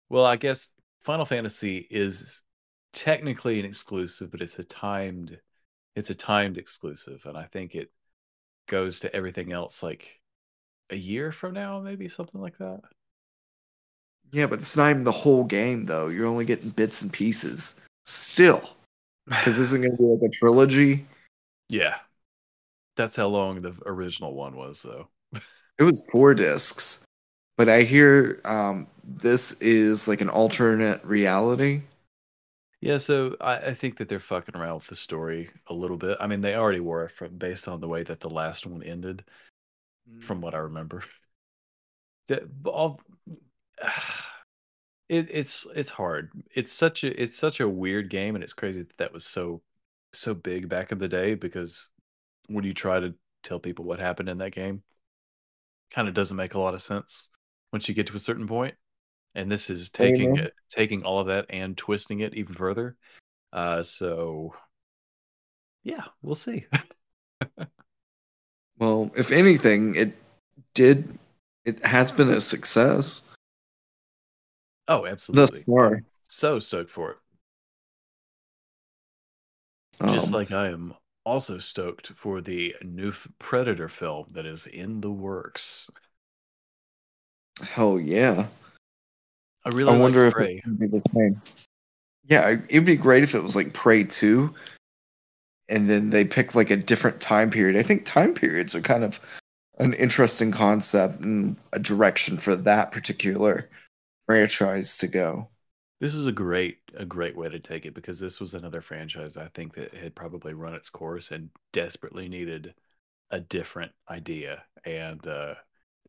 [0.09, 2.43] Well, I guess Final Fantasy is
[2.93, 5.39] technically an exclusive, but it's a timed
[5.95, 7.91] it's a timed exclusive, and I think it
[8.67, 10.19] goes to everything else like
[10.89, 12.81] a year from now, maybe something like that.
[14.31, 16.07] yeah, but it's not even the whole game though.
[16.07, 17.81] You're only getting bits and pieces.
[18.05, 18.61] Still,
[19.27, 21.05] because this isn't going to be like a trilogy.
[21.69, 21.97] yeah,
[22.95, 25.07] that's how long the original one was, though.
[25.79, 27.05] It was four discs,
[27.57, 31.81] but I hear um, this is like an alternate reality.
[32.81, 36.17] Yeah, so I, I think that they're fucking around with the story a little bit.
[36.19, 39.23] I mean, they already were from based on the way that the last one ended,
[40.19, 41.03] from what I remember.
[42.27, 42.99] that all
[45.09, 46.31] it, it's it's hard.
[46.55, 49.61] It's such a it's such a weird game, and it's crazy that that was so
[50.13, 51.35] so big back in the day.
[51.35, 51.89] Because
[52.53, 54.83] when you try to tell people what happened in that game,
[55.91, 57.29] kind of doesn't make a lot of sense
[57.71, 58.71] once you get to a certain.
[59.33, 62.97] And this is taking it, taking all of that and twisting it even further.
[63.53, 64.53] Uh, so
[65.83, 66.65] yeah, we'll see.
[68.81, 70.15] Well, if anything, it
[70.73, 71.07] did.
[71.65, 73.29] It has been a success
[74.87, 75.63] oh, thus absolutely.
[75.63, 76.03] far.
[76.27, 77.17] So stoked for it.
[80.11, 80.95] Just Um, like I am
[81.25, 85.89] also stoked for the new f- Predator film that is in the works.
[87.63, 88.47] hell yeah!
[89.65, 90.57] I really I wonder if Prey.
[90.57, 91.41] it would be the same.
[92.25, 94.53] Yeah, it'd be great if it was like Prey two,
[95.69, 97.77] and then they pick like a different time period.
[97.77, 99.19] I think time periods are kind of
[99.79, 103.69] an interesting concept and a direction for that particular
[104.25, 105.47] franchise to go.
[106.01, 109.37] This is a great a great way to take it because this was another franchise
[109.37, 112.73] I think that had probably run its course and desperately needed
[113.29, 114.65] a different idea.
[114.83, 115.55] And uh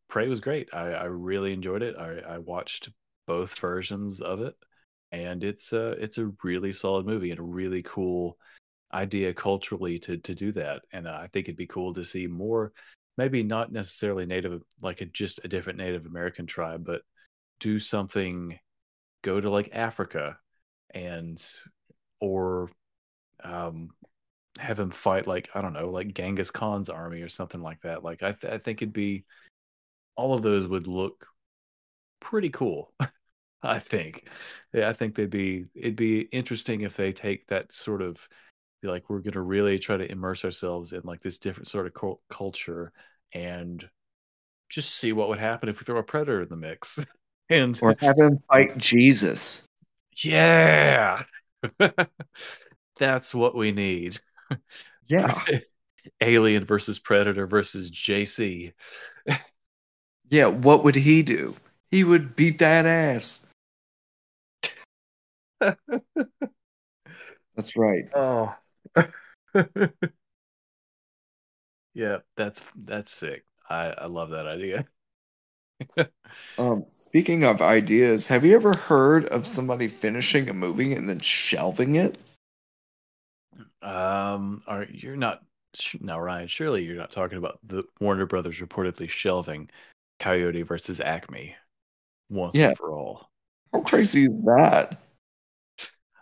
[0.09, 0.70] Prey was great.
[0.74, 1.97] I, I really enjoyed it.
[1.99, 2.90] I, I watched
[3.26, 4.55] both versions of it,
[5.12, 8.38] and it's a it's a really solid movie and a really cool
[8.95, 10.82] idea culturally to to do that.
[10.93, 12.72] And I think it'd be cool to see more,
[13.18, 17.03] maybe not necessarily Native like a, just a different Native American tribe, but
[17.61, 18.59] do something,
[19.22, 20.38] go to like Africa,
[20.94, 21.42] and
[22.20, 22.70] or
[23.44, 23.90] um
[24.58, 28.04] have him fight like I don't know, like Genghis Khan's army or something like that.
[28.04, 29.24] Like I th- I think it'd be
[30.16, 31.28] all of those would look
[32.20, 32.92] pretty cool.
[33.62, 34.28] I think.
[34.72, 38.28] Yeah, I think they'd be it'd be interesting if they take that sort of
[38.82, 41.94] like we're going to really try to immerse ourselves in like this different sort of
[41.94, 42.92] cul- culture
[43.32, 43.88] and
[44.68, 46.98] just see what would happen if we throw a predator in the mix.
[47.53, 49.66] And Or have him fight Jesus.
[50.24, 51.22] yeah.
[52.98, 54.16] That's what we need.
[55.07, 55.38] Yeah.
[56.20, 58.72] Alien versus Predator versus JC.
[60.30, 61.55] Yeah, what would he do?
[61.90, 63.50] He would beat that ass.
[65.61, 65.76] That's
[67.76, 68.05] right.
[68.14, 68.55] Oh.
[71.92, 73.44] yeah, that's that's sick.
[73.68, 74.86] I I love that idea.
[76.58, 81.18] Um, speaking of ideas, have you ever heard of somebody finishing a movie and then
[81.20, 82.18] shelving it?
[83.80, 85.42] Um, are you're not
[86.00, 86.48] now, Ryan?
[86.48, 89.70] Surely you're not talking about the Warner Brothers reportedly shelving
[90.18, 91.56] Coyote versus Acme
[92.28, 92.68] once Yeah.
[92.68, 93.30] and for all.
[93.72, 95.00] How crazy is that?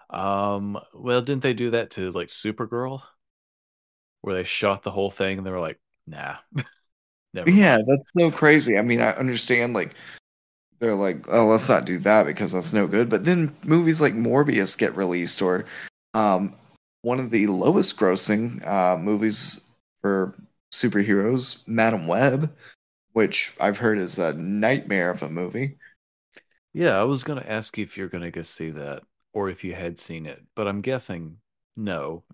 [0.08, 3.02] Um, well, didn't they do that to like Supergirl,
[4.22, 6.36] where they shot the whole thing and they were like, "Nah,
[7.34, 8.78] never." Yeah, that's so crazy.
[8.78, 9.94] I mean, I understand like
[10.80, 13.08] they're like, oh, let's not do that because that's no good.
[13.10, 15.66] But then movies like Morbius get released, or
[16.14, 16.54] um,
[17.02, 19.70] one of the lowest grossing uh, movies
[20.00, 20.34] for
[20.72, 22.52] superheroes, Madam Web,
[23.12, 25.76] which I've heard is a nightmare of a movie.
[26.72, 29.02] Yeah, I was gonna ask you if you're gonna go see that
[29.32, 31.38] or if you had seen it, but I'm guessing
[31.76, 32.24] no.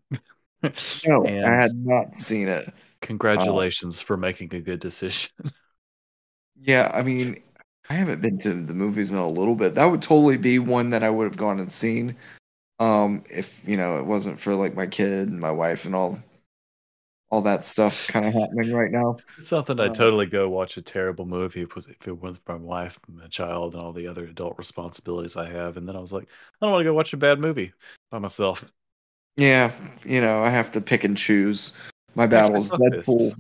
[0.63, 0.71] No,
[1.25, 2.69] and I had not seen it.
[3.01, 5.31] Congratulations for making a good decision.
[6.57, 7.43] Yeah, I mean,
[7.89, 9.75] I haven't been to the movies in a little bit.
[9.75, 12.17] That would totally be one that I would have gone and seen.
[12.81, 16.19] Um, if you know it wasn't for like my kid and my wife and all
[17.31, 19.17] all that stuff kind of happening right now.
[19.37, 22.13] It's something Uh, I'd totally go watch a terrible movie if it was if it
[22.13, 25.77] wasn't for my wife and my child and all the other adult responsibilities I have.
[25.77, 27.73] And then I was like, I don't want to go watch a bad movie
[28.11, 28.65] by myself.
[29.37, 29.73] Yeah,
[30.05, 31.79] you know, I have to pick and choose
[32.17, 32.71] my battles.
[32.71, 33.35] Deadpool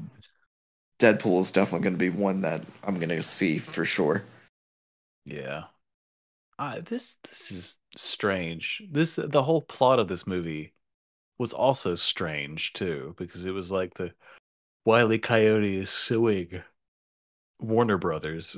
[0.99, 4.24] Deadpool is definitely going to be one that I'm going to see for sure.
[5.24, 5.64] Yeah.
[6.59, 8.83] I this this is strange.
[8.91, 10.72] This the whole plot of this movie
[11.39, 14.12] was also strange too because it was like the
[14.87, 16.62] Wiley Coyote is suing
[17.61, 18.57] Warner Brothers.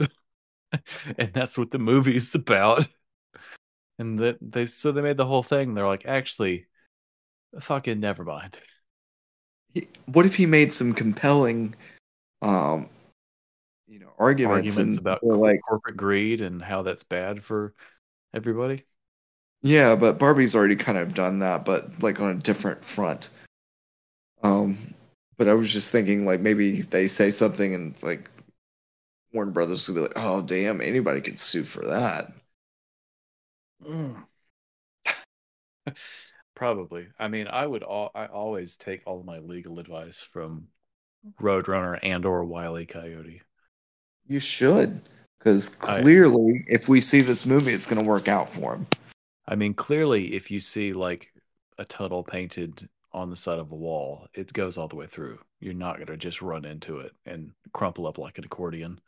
[1.18, 2.86] and that's what the movie's about.
[3.98, 5.74] And that they so they made the whole thing.
[5.74, 6.66] They're like, actually,
[7.60, 8.60] fucking never mind.
[10.06, 11.74] What if he made some compelling
[12.42, 12.88] um
[13.88, 17.74] you know, arguments, Arguments and about like corporate greed and how that's bad for
[18.34, 18.84] everybody.
[19.62, 23.30] Yeah, but Barbie's already kind of done that, but like on a different front.
[24.42, 24.76] Um,
[25.36, 28.30] but I was just thinking, like maybe they say something and like
[29.32, 32.32] Warner Brothers would be like, "Oh, damn, anybody could sue for that."
[33.84, 34.24] Mm.
[36.59, 37.06] Probably.
[37.20, 40.66] I mean, I would all I always take all of my legal advice from
[41.40, 42.84] Roadrunner and or Wile E.
[42.84, 43.42] Coyote.
[44.26, 45.00] You should.
[45.38, 48.88] Because I- clearly, if we see this movie, it's going to work out for him.
[49.46, 51.32] I mean, clearly, if you see like
[51.78, 55.38] a tunnel painted on the side of a wall, it goes all the way through.
[55.61, 58.98] You're not going to just run into it and crumple up like an accordion.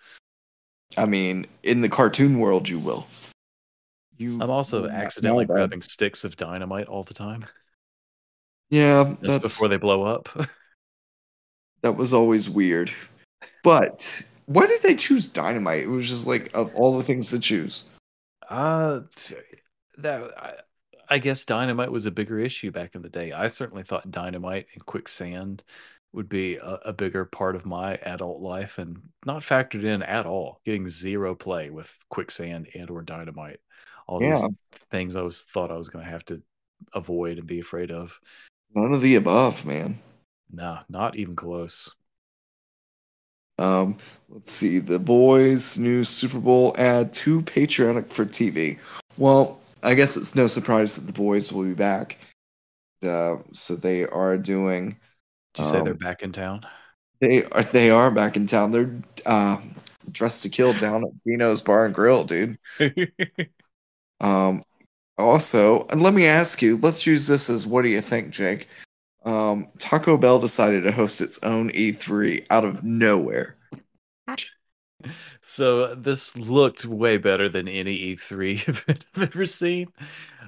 [0.97, 3.09] I mean, in the cartoon world, you will.
[4.21, 7.47] You I'm also accidentally grabbing sticks of dynamite all the time
[8.69, 10.29] Yeah, just that's before they blow up.
[11.83, 12.91] that was always weird.
[13.65, 15.85] But why did they choose dynamite?
[15.85, 17.89] It was just like of all the things to choose.
[18.47, 19.01] Uh,
[19.97, 20.53] that I,
[21.09, 23.33] I guess dynamite was a bigger issue back in the day.
[23.33, 25.63] I certainly thought dynamite and quicksand
[26.13, 30.27] would be a, a bigger part of my adult life, and not factored in at
[30.27, 30.61] all.
[30.67, 33.61] Getting zero play with quicksand and or dynamite.
[34.11, 34.41] All Yeah.
[34.41, 34.51] those
[34.91, 36.43] things I was thought I was going to have to
[36.93, 38.19] avoid and be afraid of.
[38.75, 40.01] None of the above, man.
[40.51, 41.89] Nah, not even close.
[43.59, 43.99] Um,
[44.29, 44.81] let's see.
[44.81, 48.81] The boys' new Super Bowl ad too patriotic for TV.
[49.17, 52.19] Well, I guess it's no surprise that the boys will be back.
[53.07, 54.97] Uh, so they are doing.
[55.55, 56.67] Did you say they're Um, back in town?
[57.21, 57.63] They are.
[57.63, 58.73] They are back in town.
[58.73, 58.93] They're
[59.25, 59.61] uh,
[60.11, 62.59] dressed to kill down at Dino's Bar and Grill, dude.
[64.21, 64.63] Um,
[65.19, 66.79] also, and let me ask you.
[66.79, 68.69] Let's use this as what do you think, Jake?
[69.25, 73.57] Um, Taco Bell decided to host its own E3 out of nowhere.
[75.43, 79.89] So this looked way better than any E3 I've ever seen.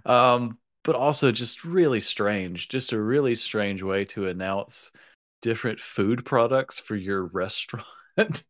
[0.07, 2.69] Um, but also just really strange.
[2.69, 4.93] Just a really strange way to announce
[5.41, 8.45] different food products for your restaurant.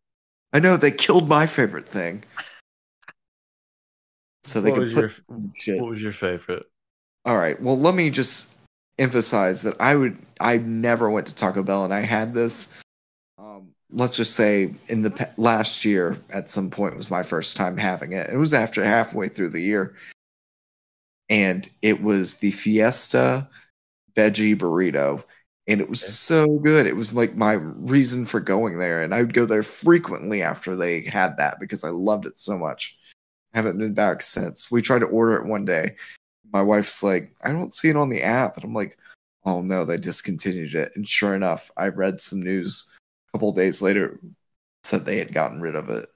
[0.52, 2.24] I know they killed my favorite thing.
[4.44, 6.66] So they What could was put your- what was your favorite?
[7.24, 7.60] All right.
[7.60, 8.56] Well, let me just
[8.98, 12.78] emphasize that I would I never went to Taco Bell and I had this
[13.38, 17.56] um let's just say in the pa- last year at some point was my first
[17.56, 18.30] time having it.
[18.30, 19.94] It was after halfway through the year.
[21.28, 23.48] And it was the Fiesta
[24.14, 25.22] veggie burrito
[25.68, 26.86] and it was so good.
[26.86, 30.74] It was like my reason for going there and I would go there frequently after
[30.76, 32.98] they had that because I loved it so much.
[33.54, 34.70] Haven't been back since.
[34.70, 35.96] We tried to order it one day
[36.52, 38.56] my wife's like, I don't see it on the app.
[38.56, 38.98] And I'm like,
[39.44, 40.92] oh no, they discontinued it.
[40.94, 42.92] And sure enough, I read some news
[43.28, 44.20] a couple days later
[44.84, 46.08] said they had gotten rid of it.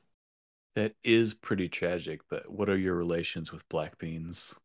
[0.74, 4.58] That is pretty tragic, but what are your relations with black beans?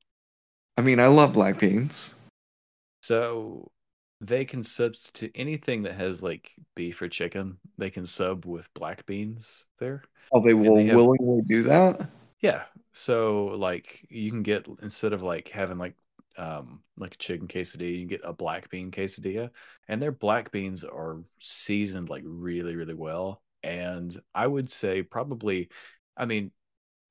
[0.77, 2.19] I mean, I love black beans.
[3.03, 3.71] So
[4.19, 9.05] they can substitute anything that has like beef or chicken, they can sub with black
[9.05, 10.03] beans there.
[10.33, 12.09] Oh, they will they have- willingly do that?
[12.41, 12.63] Yeah.
[12.93, 15.95] So like you can get instead of like having like
[16.37, 19.51] um like a chicken quesadilla, you get a black bean quesadilla.
[19.87, 23.41] And their black beans are seasoned like really, really well.
[23.63, 25.69] And I would say probably
[26.17, 26.51] I mean,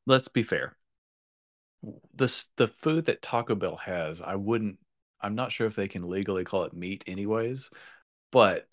[0.06, 0.76] let's be fair.
[2.14, 4.78] This the food that Taco Bell has, I wouldn't
[5.20, 7.70] I'm not sure if they can legally call it meat anyways,
[8.32, 8.68] but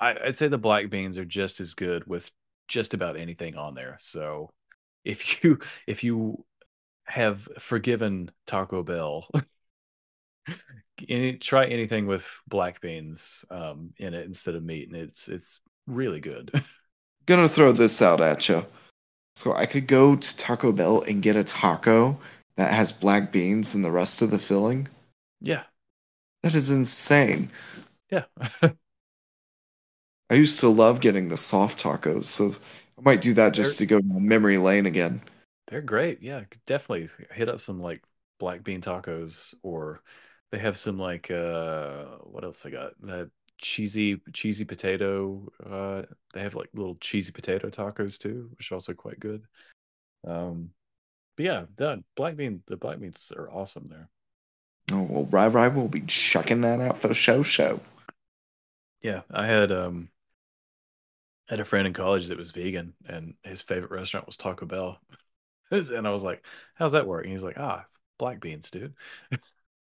[0.00, 2.30] I, I'd say the black beans are just as good with
[2.68, 3.96] just about anything on there.
[4.00, 4.50] So
[5.08, 6.44] if you if you
[7.06, 9.28] have forgiven Taco Bell,
[11.08, 15.60] any, try anything with black beans um, in it instead of meat, and it's it's
[15.86, 16.50] really good.
[17.26, 18.66] Gonna throw this out at you.
[19.36, 22.18] So I could go to Taco Bell and get a taco
[22.56, 24.88] that has black beans and the rest of the filling.
[25.40, 25.64] yeah,
[26.42, 27.48] That is insane.
[28.10, 28.24] yeah.
[30.30, 32.54] I used to love getting the soft tacos, so
[32.98, 35.20] I might do that just to go down memory lane again.
[35.68, 36.22] They're great.
[36.22, 38.02] Yeah, definitely hit up some like
[38.38, 40.02] black bean tacos or
[40.50, 42.92] they have some like uh what else I got?
[43.02, 46.02] That cheesy cheesy potato uh
[46.32, 49.44] they have like little cheesy potato tacos too, which are also quite good.
[50.26, 50.70] Um
[51.36, 54.08] but yeah, the black bean the black beans are awesome there.
[54.90, 57.80] Oh well, Rai Rai will be checking that out for show show.
[59.02, 60.08] Yeah, I had um
[61.48, 64.66] I had a friend in college that was vegan and his favorite restaurant was Taco
[64.66, 65.00] Bell.
[65.70, 66.44] and I was like,
[66.74, 67.24] How's that work?
[67.24, 68.94] And he's like, Ah, it's black beans, dude.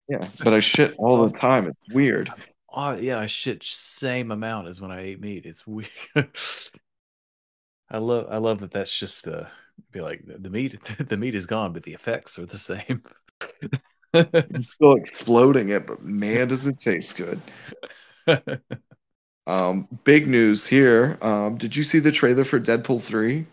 [0.09, 1.67] Yeah, but I shit all the time.
[1.67, 2.29] It's weird.
[2.69, 5.45] Oh yeah, I shit same amount as when I ate meat.
[5.45, 5.89] It's weird.
[7.89, 9.47] I love I love that that's just the
[9.91, 13.03] be like the, the meat the meat is gone, but the effects are the same.
[14.13, 17.41] I'm still exploding it, but man, does it taste good.
[19.45, 21.17] Um, big news here.
[21.21, 23.45] Um, did you see the trailer for Deadpool 3?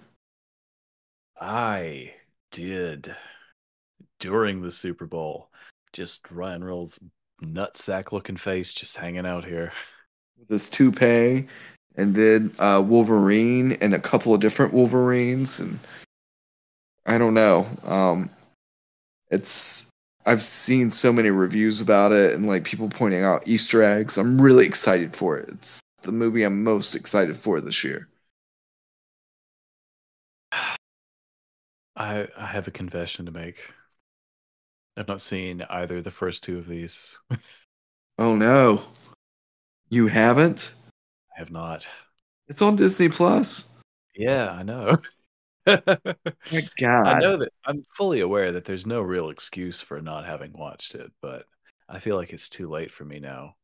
[1.40, 2.14] I
[2.52, 3.14] did
[4.18, 5.48] during the Super Bowl.
[5.92, 7.00] Just Ryan Reynolds
[7.42, 9.72] nutsack looking face just hanging out here.
[10.38, 11.48] With his toupee,
[11.96, 15.78] and then uh, Wolverine and a couple of different Wolverines, and
[17.06, 17.66] I don't know.
[17.84, 18.30] Um,
[19.30, 19.89] it's
[20.26, 24.18] I've seen so many reviews about it and like people pointing out Easter eggs.
[24.18, 25.48] I'm really excited for it.
[25.48, 28.08] It's the movie I'm most excited for this year.
[31.96, 33.72] I I have a confession to make.
[34.96, 37.18] I've not seen either of the first two of these.
[38.18, 38.82] Oh no.
[39.88, 40.74] You haven't?
[41.34, 41.88] I have not.
[42.48, 43.72] It's on Disney Plus.
[44.14, 44.98] Yeah, I know.
[45.66, 45.76] My
[46.80, 47.06] God.
[47.06, 50.94] I know that I'm fully aware that there's no real excuse for not having watched
[50.94, 51.44] it, but
[51.88, 53.54] I feel like it's too late for me now.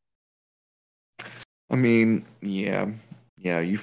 [1.69, 2.91] I mean, yeah.
[3.37, 3.79] Yeah, you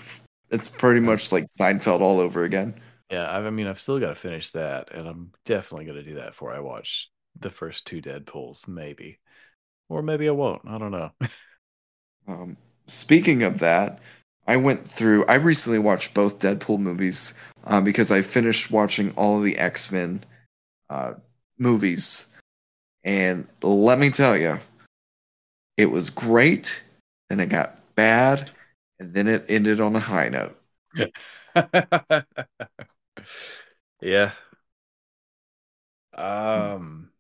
[0.51, 2.81] it's pretty much like Seinfeld all over again.
[3.11, 6.09] Yeah, I I mean, I've still got to finish that, and I'm definitely going to
[6.09, 9.19] do that before I watch the first two Deadpools, maybe.
[9.89, 10.63] Or maybe I won't.
[10.67, 11.11] I don't know.
[12.27, 14.01] Um, speaking of that,
[14.47, 15.25] I went through.
[15.27, 19.91] I recently watched both Deadpool movies um, because I finished watching all of the X
[19.91, 20.23] Men
[20.91, 21.15] uh,
[21.59, 22.37] movies,
[23.03, 24.59] and let me tell you,
[25.77, 26.85] it was great.
[27.31, 28.51] Then it got bad,
[28.99, 30.61] and then it ended on a high note.
[34.01, 34.33] yeah.
[36.13, 37.11] Um,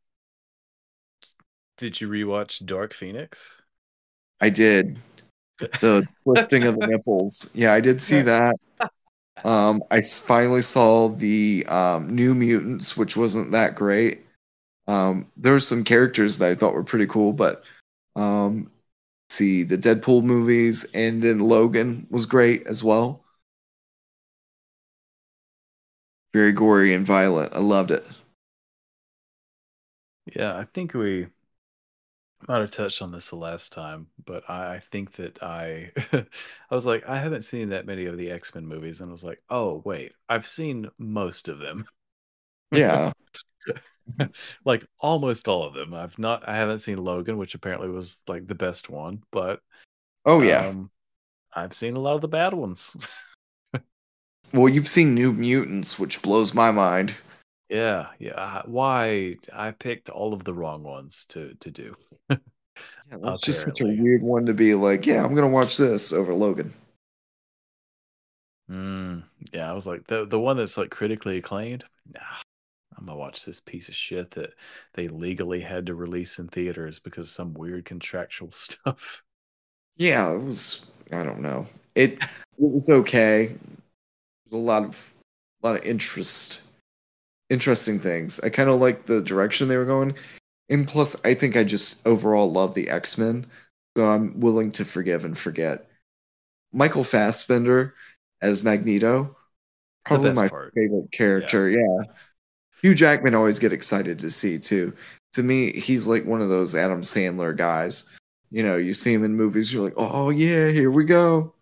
[1.78, 3.62] did you rewatch Dark Phoenix?
[4.40, 4.98] I did
[5.80, 7.52] the twisting of the nipples.
[7.54, 8.56] Yeah, I did see that.
[9.44, 14.26] Um, I s- finally saw the um, New Mutants, which wasn't that great.
[14.88, 17.64] Um, there were some characters that I thought were pretty cool, but
[18.16, 18.70] um,
[19.30, 23.24] see the Deadpool movies, and then Logan was great as well.
[26.34, 27.54] Very gory and violent.
[27.54, 28.06] I loved it.
[30.34, 31.28] Yeah, I think we
[32.48, 36.74] might have touched on this the last time, but I, I think that I I
[36.74, 39.42] was like, I haven't seen that many of the X-Men movies, and I was like,
[39.50, 41.86] oh wait, I've seen most of them.
[42.72, 43.12] Yeah,
[44.64, 45.94] like almost all of them.
[45.94, 49.60] I've not I haven't seen Logan, which apparently was like the best one, but
[50.24, 50.70] Oh yeah.
[50.70, 50.90] um
[51.54, 52.96] I've seen a lot of the bad ones.
[54.52, 57.18] well, you've seen New Mutants, which blows my mind.
[57.74, 58.62] Yeah, yeah.
[58.66, 61.94] Why I picked all of the wrong ones to to do.
[63.10, 66.12] Yeah, that's just such a weird one to be like, yeah, I'm gonna watch this
[66.12, 66.72] over Logan.
[68.68, 69.22] Mm,
[69.52, 71.84] yeah, I was like the the one that's like critically acclaimed.
[72.12, 72.20] Nah,
[72.96, 74.54] I'm gonna watch this piece of shit that
[74.94, 79.22] they legally had to release in theaters because of some weird contractual stuff.
[79.96, 80.90] Yeah, it was.
[81.12, 81.66] I don't know.
[81.94, 82.20] It it
[82.58, 83.46] was okay.
[83.46, 85.12] There's a lot of
[85.62, 86.63] a lot of interest,
[87.54, 88.40] interesting things.
[88.40, 90.14] I kind of like the direction they were going,
[90.68, 93.46] and plus, I think I just overall love the X Men,
[93.96, 95.88] so I'm willing to forgive and forget.
[96.72, 97.94] Michael Fassbender
[98.42, 99.36] as Magneto,
[100.04, 100.72] probably my part.
[100.74, 101.70] favorite character.
[101.70, 102.02] Yeah.
[102.82, 104.92] Hugh Jackman always get excited to see too.
[105.34, 108.14] To me, he's like one of those Adam Sandler guys.
[108.50, 111.54] You know, you see him in movies, you're like, oh yeah, here we go.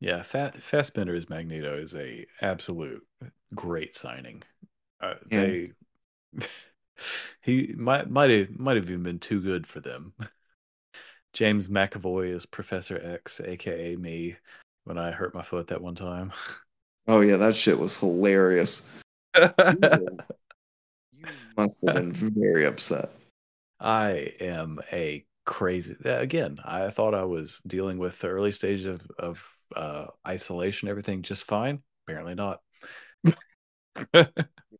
[0.00, 3.04] Yeah, Fat Fassbender as Magneto is a absolute
[3.54, 4.42] great signing.
[5.00, 5.40] Uh, Yeah.
[5.40, 5.72] They
[7.42, 10.12] he might might have might have even been too good for them.
[11.32, 14.36] James McAvoy is Professor X, aka me,
[14.84, 16.32] when I hurt my foot that one time.
[17.10, 18.92] Oh yeah, that shit was hilarious.
[19.34, 20.18] You
[21.56, 23.08] must have been very upset.
[23.80, 26.58] I am a crazy again.
[26.62, 29.42] I thought I was dealing with the early stage of of
[29.74, 31.82] uh, isolation, everything just fine.
[32.06, 32.60] Apparently not.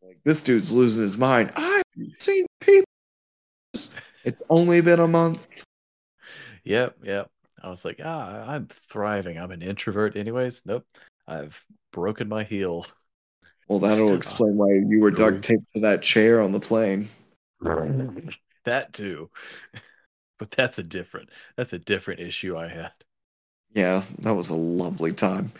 [0.08, 1.52] Like this dude's losing his mind.
[1.54, 1.82] I've
[2.18, 2.86] seen people.
[4.24, 5.64] It's only been a month.
[6.64, 7.30] Yep, yep.
[7.62, 9.36] I was like, ah, I'm thriving.
[9.36, 10.64] I'm an introvert, anyways.
[10.64, 10.86] Nope,
[11.26, 11.62] I've
[11.92, 12.86] broken my heel.
[13.68, 17.08] Well, that'll explain why you were duct taped to that chair on the plane.
[18.64, 19.28] that too,
[20.38, 21.28] but that's a different.
[21.54, 22.92] That's a different issue I had.
[23.74, 25.52] Yeah, that was a lovely time.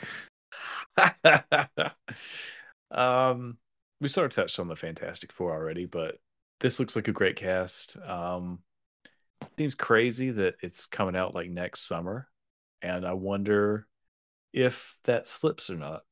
[2.90, 3.58] um,
[4.00, 6.16] we sort of touched on the Fantastic Four already, but
[6.60, 7.96] this looks like a great cast.
[7.98, 8.60] Um,
[9.58, 12.28] seems crazy that it's coming out like next summer,
[12.82, 13.86] and I wonder
[14.52, 16.02] if that slips or not.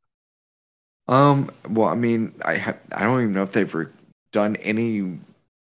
[1.08, 3.86] Um, well, I mean, I ha- I don't even know if they've re-
[4.32, 5.18] done any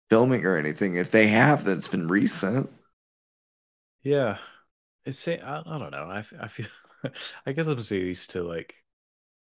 [0.09, 0.95] filming or anything.
[0.95, 2.69] If they have, then it's been recent.
[4.03, 4.37] Yeah,
[5.05, 5.35] it's I,
[5.65, 6.05] I don't know.
[6.05, 6.67] I I feel
[7.45, 8.75] I guess I'm so used to like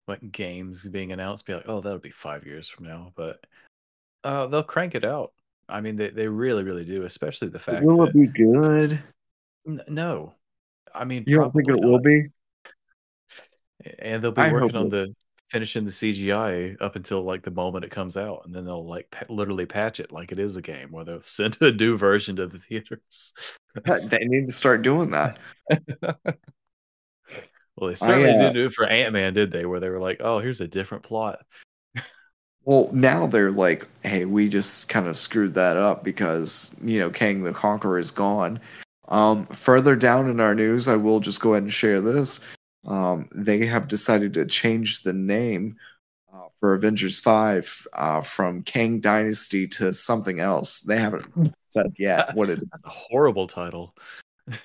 [0.07, 3.45] like games being announced, be like, oh, that'll be five years from now, but
[4.23, 5.33] uh, they'll crank it out.
[5.69, 8.99] I mean, they they really really do, especially the fact Will that it be good?
[9.67, 10.33] N- no,
[10.93, 12.27] I mean, You don't think it will be?
[13.99, 15.15] And they'll be I working on it- the
[15.49, 19.09] finishing the CGI up until like the moment it comes out, and then they'll like
[19.11, 22.35] pa- literally patch it like it is a game, where they'll send a new version
[22.37, 23.33] to the theaters.
[23.85, 25.37] they need to start doing that.
[27.75, 29.65] well, they certainly uh, didn't do it for Ant Man, did they?
[29.65, 31.39] Where they were like, "Oh, here's a different plot."
[32.63, 37.09] Well, now they're like, hey, we just kind of screwed that up because, you know,
[37.09, 38.59] Kang the Conqueror is gone.
[39.07, 42.55] Um, further down in our news, I will just go ahead and share this.
[42.85, 45.75] Um, they have decided to change the name
[46.31, 50.81] uh, for Avengers 5 uh, from Kang Dynasty to something else.
[50.81, 51.25] They haven't
[51.69, 53.95] said yet what it That's a horrible title.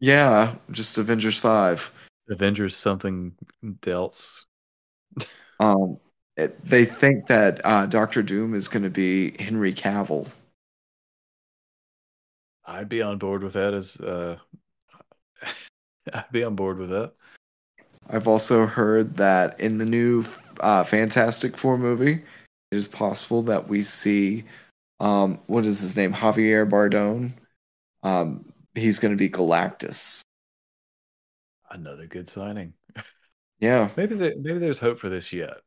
[0.00, 2.07] Yeah, just Avengers 5.
[2.28, 3.34] Avengers something
[3.86, 4.46] else.
[5.60, 5.98] Um,
[6.36, 10.28] it, they think that uh, Doctor Doom is going to be Henry Cavill.
[12.64, 13.74] I'd be on board with that.
[13.74, 14.36] As uh,
[16.12, 17.12] I'd be on board with that.
[18.10, 20.22] I've also heard that in the new
[20.60, 24.44] uh, Fantastic Four movie, it is possible that we see,
[25.00, 27.32] um, what is his name, Javier Bardem.
[28.02, 28.44] Um,
[28.74, 30.22] he's going to be Galactus.
[31.70, 32.74] Another good signing.
[33.60, 35.58] Yeah, Maybe there, maybe there's hope for this yet.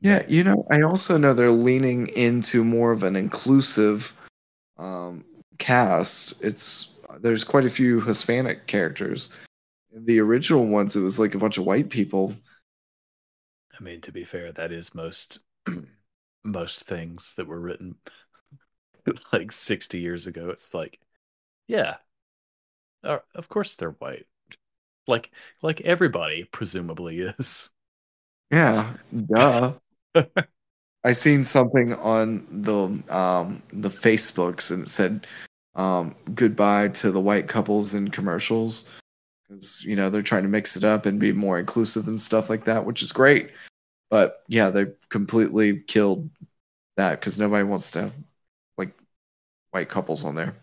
[0.00, 0.22] yeah.
[0.28, 4.12] You know, I also know they're leaning into more of an inclusive
[4.78, 5.24] um,
[5.58, 6.42] cast.
[6.44, 9.38] It's there's quite a few Hispanic characters.
[9.94, 12.34] In the original ones, it was like a bunch of white people.
[13.78, 15.40] I mean, to be fair, that is most
[16.44, 17.96] most things that were written
[19.32, 20.50] like 60 years ago.
[20.50, 21.00] It's like,
[21.68, 21.96] yeah,
[23.02, 24.26] uh, of course they're white.
[25.06, 25.30] Like
[25.62, 27.70] like everybody presumably is.
[28.50, 28.94] Yeah,
[29.32, 29.74] duh.
[31.04, 35.26] I seen something on the um the Facebooks and it said
[35.74, 38.92] um goodbye to the white couples in commercials
[39.48, 42.50] because you know they're trying to mix it up and be more inclusive and stuff
[42.50, 43.50] like that, which is great.
[44.10, 46.30] But yeah, they completely killed
[46.96, 48.14] that because nobody wants to have
[48.78, 48.92] like
[49.70, 50.56] white couples on there.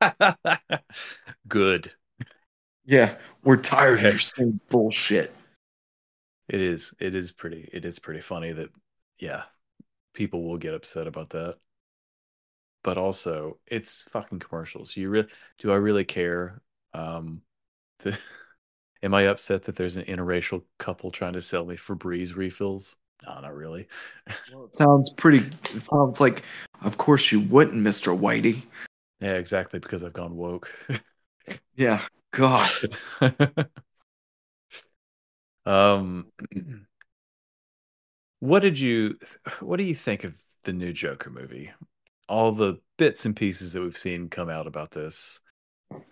[1.48, 1.92] Good.
[2.88, 4.08] Yeah, we're tired Okay.
[4.08, 5.30] of your same bullshit.
[6.48, 6.94] It is.
[6.98, 7.68] It is pretty.
[7.70, 8.70] It is pretty funny that,
[9.18, 9.42] yeah,
[10.14, 11.58] people will get upset about that.
[12.82, 14.96] But also, it's fucking commercials.
[14.96, 15.28] You re-
[15.58, 16.62] do I really care?
[16.94, 17.42] Um,
[18.00, 18.18] the,
[19.02, 22.96] am I upset that there's an interracial couple trying to sell me Febreze refills?
[23.26, 23.86] No, not really.
[24.50, 25.38] Well, it sounds pretty.
[25.38, 26.42] It sounds like,
[26.82, 28.62] of course you wouldn't, Mister Whitey.
[29.20, 29.78] Yeah, exactly.
[29.78, 30.72] Because I've gone woke.
[31.76, 32.00] Yeah,
[32.32, 32.68] God.
[35.66, 36.26] um,
[38.40, 39.16] what did you?
[39.60, 40.34] What do you think of
[40.64, 41.70] the new Joker movie?
[42.28, 45.40] All the bits and pieces that we've seen come out about this.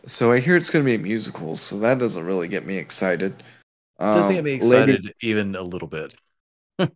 [0.07, 2.79] So I hear it's going to be a musical, so that doesn't really get me
[2.79, 3.35] excited.
[3.99, 6.15] Doesn't Um, get me later- excited even a little bit.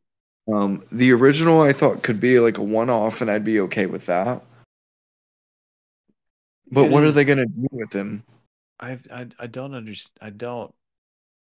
[0.53, 4.07] um, the original I thought could be like a one-off, and I'd be okay with
[4.07, 4.43] that.
[6.71, 8.23] But what are they going to do with him?
[8.79, 10.19] I I I don't understand.
[10.21, 10.75] I don't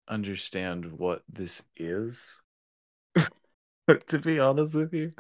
[0.09, 2.41] understand what this is.
[4.09, 5.13] to be honest with you,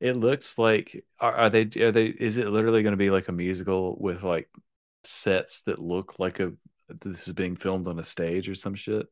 [0.00, 3.28] it looks like are, are they are they is it literally going to be like
[3.28, 4.48] a musical with like
[5.04, 6.52] sets that look like a
[7.02, 9.06] this is being filmed on a stage or some shit?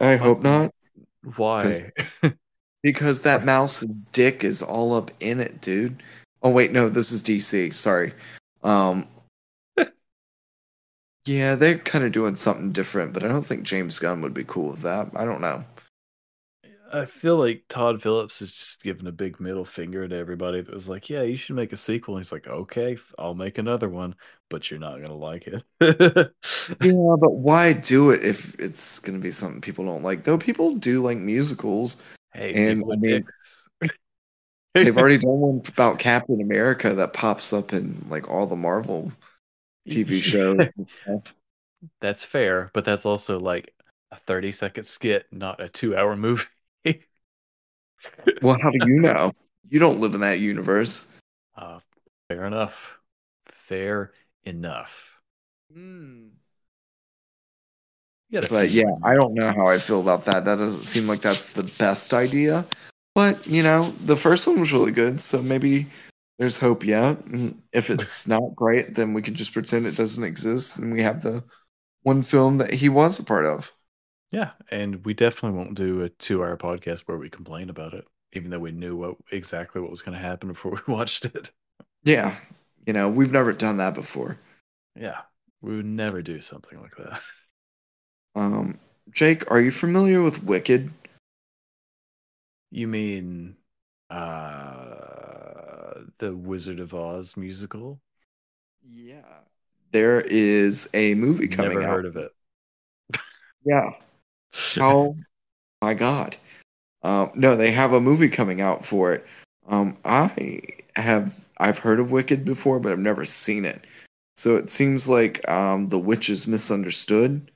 [0.00, 0.72] I hope not,
[1.36, 1.72] Why?
[2.82, 6.02] because that mouse's dick is all up in it, dude.
[6.42, 7.72] Oh wait, no, this is DC.
[7.72, 8.12] Sorry.
[8.64, 9.06] Um,
[11.26, 14.44] yeah, they're kind of doing something different, but I don't think James Gunn would be
[14.44, 15.10] cool with that.
[15.14, 15.64] I don't know.
[16.92, 20.72] I feel like Todd Phillips is just giving a big middle finger to everybody that
[20.72, 23.88] was like, "Yeah, you should make a sequel." And he's like, "Okay, I'll make another
[23.88, 24.14] one,
[24.48, 25.64] but you're not gonna like it."
[26.80, 30.24] Yeah, but why do it if it's going to be something people don't like?
[30.24, 32.02] Though people do like musicals.
[32.32, 33.24] hey, And, people I mean.
[34.74, 39.12] They've already done one about Captain America that pops up in like all the Marvel
[39.88, 40.66] TV shows.
[42.00, 43.72] That's fair, but that's also like
[44.10, 46.46] a 30 second skit, not a two hour movie.
[48.42, 49.32] Well, how do you know?
[49.70, 51.10] You don't live in that universe.
[51.56, 51.80] uh,
[52.28, 52.98] fair enough.
[53.46, 54.12] Fair
[54.44, 55.22] enough.
[55.72, 56.28] Hmm.
[58.30, 60.44] But yeah, I don't know how I feel about that.
[60.44, 62.66] That doesn't seem like that's the best idea.
[63.14, 65.86] But you know, the first one was really good, so maybe
[66.38, 67.24] there's hope yet.
[67.26, 71.02] And if it's not great, then we can just pretend it doesn't exist, and we
[71.02, 71.44] have the
[72.02, 73.72] one film that he was a part of.
[74.30, 78.50] Yeah, and we definitely won't do a two-hour podcast where we complain about it, even
[78.50, 81.52] though we knew what exactly what was going to happen before we watched it.
[82.02, 82.36] Yeah,
[82.86, 84.38] you know, we've never done that before.
[84.96, 85.20] Yeah,
[85.60, 87.20] we would never do something like that.
[88.36, 88.80] Um,
[89.12, 90.90] Jake, are you familiar with Wicked?
[92.74, 93.56] You mean
[94.10, 98.00] uh the Wizard of Oz musical?
[98.82, 99.42] Yeah.
[99.92, 101.90] There is a movie coming Never out.
[101.90, 102.32] heard of it.
[103.64, 103.92] Yeah.
[104.80, 105.16] Oh
[105.82, 106.36] my god.
[107.04, 109.24] Um, no, they have a movie coming out for it.
[109.68, 110.62] Um, I
[110.96, 113.86] have I've heard of Wicked before, but I've never seen it.
[114.34, 117.52] So it seems like um, the witch is misunderstood.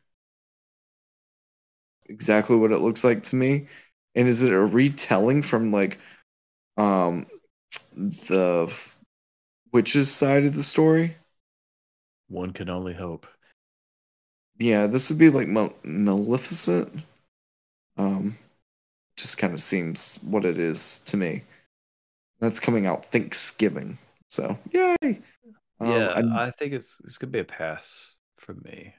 [2.08, 3.66] Exactly what it looks like to me.
[4.14, 5.98] And is it a retelling from like
[6.76, 7.26] um,
[7.96, 8.72] the
[9.72, 11.16] witch's side of the story?
[12.28, 13.26] One can only hope.
[14.58, 17.04] Yeah, this would be like Mal- Maleficent.
[17.96, 18.36] Um,
[19.16, 21.42] just kind of seems what it is to me.
[22.40, 23.98] That's coming out Thanksgiving,
[24.28, 24.96] so yay!
[25.02, 25.20] Um,
[25.80, 28.94] yeah, I- I think it's it's gonna be a pass for me.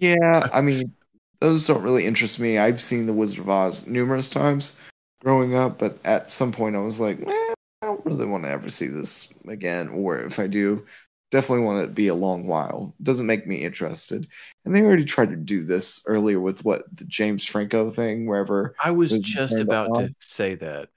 [0.00, 0.48] yeah.
[0.52, 0.92] I mean,
[1.40, 2.58] those don't really interest me.
[2.58, 4.86] I've seen The Wizard of Oz numerous times
[5.22, 8.50] growing up, but at some point I was like, eh, I don't really want to
[8.50, 9.88] ever see this again.
[9.88, 10.84] Or if I do,
[11.30, 12.94] definitely want it to be a long while.
[13.02, 14.26] doesn't make me interested.
[14.64, 18.74] And they already tried to do this earlier with what the James Franco thing, wherever
[18.82, 20.88] I was just about to say that.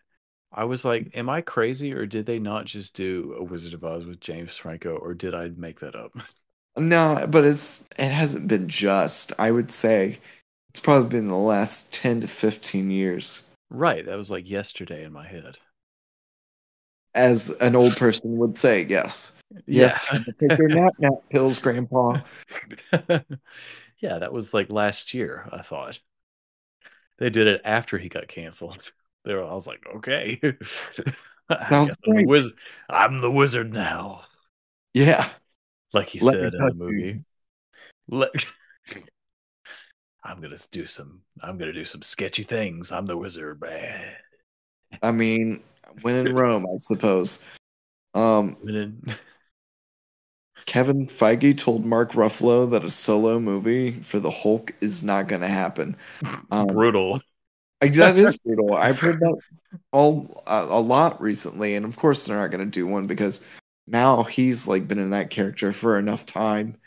[0.55, 3.83] I was like, am I crazy or did they not just do a Wizard of
[3.83, 6.11] Oz with James Franco or did I make that up?
[6.77, 9.33] No, but it's it hasn't been just.
[9.39, 10.17] I would say
[10.69, 13.47] it's probably been the last ten to fifteen years.
[13.69, 15.59] right, that was like yesterday in my head.
[17.15, 19.39] As an old person would say, yes.
[19.67, 22.19] Yes, time to take your nap nap pills, Grandpa.
[23.99, 25.99] yeah, that was like last year, I thought.
[27.19, 28.91] They did it after he got canceled.
[29.25, 30.37] They were, I was like, okay.
[31.69, 32.53] Sounds I'm, the wizard.
[32.89, 34.23] I'm the wizard now.
[34.93, 35.29] Yeah.
[35.93, 37.23] Like he Let said in the movie.
[38.07, 38.31] Let
[40.23, 42.91] I'm gonna do some I'm gonna do some sketchy things.
[42.91, 44.13] I'm the wizard, man.
[45.01, 45.63] I mean,
[46.01, 47.45] when in Rome, I suppose.
[48.13, 49.15] Um, then-
[50.65, 55.41] Kevin Feige told Mark Ruffalo that a solo movie for the Hulk is not going
[55.41, 55.97] to happen.
[56.51, 57.19] Um, brutal.
[57.81, 58.73] I- that is brutal.
[58.73, 59.37] I've heard that
[59.91, 63.59] all a, a lot recently, and of course they're not going to do one because
[63.87, 66.77] now he's like been in that character for enough time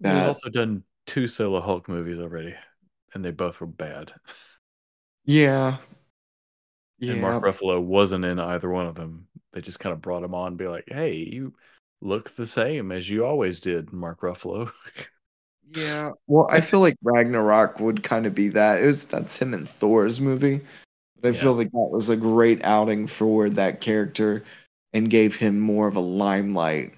[0.00, 2.54] that also done two solo Hulk movies already,
[3.14, 4.12] and they both were bad.
[5.24, 5.78] yeah,
[6.98, 9.28] yeah, And Mark Ruffalo wasn't in either one of them.
[9.52, 11.54] They just kind of brought him on and be like, hey, you
[12.00, 14.70] look the same as you always did, Mark Ruffalo.
[15.70, 16.10] yeah.
[16.26, 18.82] Well, I feel like Ragnarok would kind of be that.
[18.82, 20.60] It was that's him in Thor's movie,
[21.20, 21.34] but I Yeah.
[21.34, 24.44] feel like that was a great outing for that character
[24.92, 26.94] and gave him more of a limelight.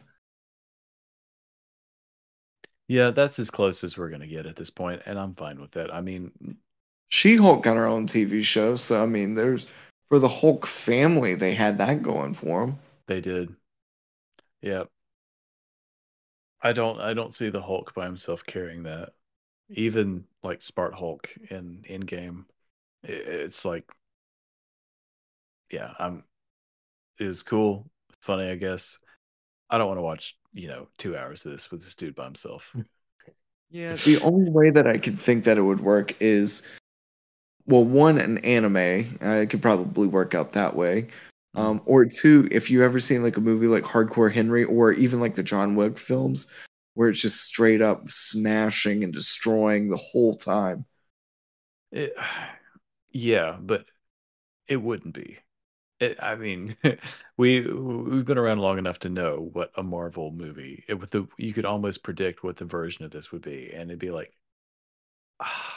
[2.88, 5.72] yeah, that's as close as we're gonna get at this point, and I'm fine with
[5.72, 5.92] that.
[5.94, 6.32] I mean,
[7.08, 9.72] She Hulk got her own TV show, so I mean, there's
[10.08, 12.78] for the Hulk family, they had that going for them.
[13.06, 13.54] they did.
[14.62, 14.84] Yeah.
[16.60, 19.14] I don't I don't see the Hulk by himself carrying that.
[19.70, 22.46] Even like Smart Hulk in Endgame.
[23.04, 23.90] It's like
[25.70, 26.24] yeah, I'm
[27.18, 28.98] it was cool, funny, I guess.
[29.70, 32.24] I don't want to watch, you know, two hours of this with this dude by
[32.24, 32.74] himself.
[33.70, 36.78] Yeah, the only way that I could think that it would work is,
[37.66, 39.04] well, one, an anime.
[39.20, 41.08] Uh, it could probably work out that way.
[41.56, 45.20] Um, or two, if you ever seen like a movie like Hardcore Henry, or even
[45.20, 46.52] like the John Wick films,
[46.94, 50.84] where it's just straight up smashing and destroying the whole time.
[51.92, 52.14] It,
[53.12, 53.86] yeah, but
[54.66, 55.38] it wouldn't be.
[56.00, 56.76] It, I mean,
[57.36, 60.84] we we've been around long enough to know what a Marvel movie.
[60.88, 63.90] It, with the you could almost predict what the version of this would be, and
[63.90, 64.32] it'd be like,
[65.40, 65.76] ah,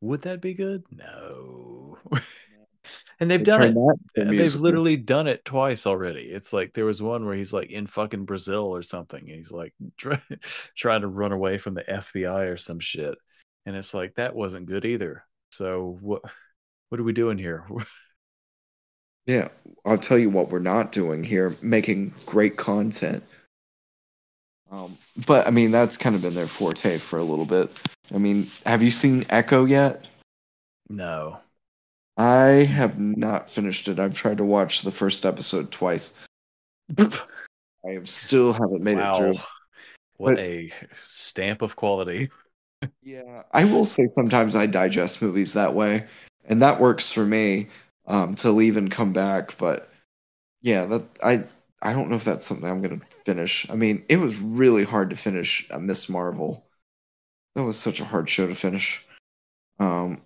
[0.00, 0.84] would that be good?
[0.90, 1.98] No.
[3.20, 3.66] and they've They done it.
[3.66, 4.62] turned that into a They've musical.
[4.62, 6.22] literally done it twice already.
[6.24, 9.20] It's like there was one where he's like in fucking Brazil or something.
[9.20, 10.20] And he's like try,
[10.76, 13.16] trying to run away from the FBI or some shit.
[13.66, 15.24] And it's like that wasn't good either.
[15.50, 16.22] So what
[16.90, 17.66] what are we doing here?
[19.26, 19.48] Yeah,
[19.84, 23.22] I'll tell you what we're not doing here, making great content.
[24.70, 24.96] Um,
[25.26, 27.70] but I mean, that's kind of been their forte for a little bit.
[28.14, 30.08] I mean, have you seen Echo yet?
[30.88, 31.38] No.
[32.16, 33.98] I have not finished it.
[33.98, 36.24] I've tried to watch the first episode twice.
[36.98, 39.10] I have still haven't made wow.
[39.10, 39.42] it through.
[40.16, 40.72] What But- a
[41.02, 42.30] stamp of quality.
[43.02, 46.04] Yeah, I will say sometimes I digest movies that way,
[46.44, 47.68] and that works for me
[48.06, 49.56] um, to leave and come back.
[49.58, 49.90] But
[50.62, 51.44] yeah, that I
[51.82, 53.70] I don't know if that's something I'm gonna finish.
[53.70, 56.66] I mean, it was really hard to finish uh, Miss Marvel.
[57.54, 59.06] that was such a hard show to finish.
[59.80, 60.22] Um,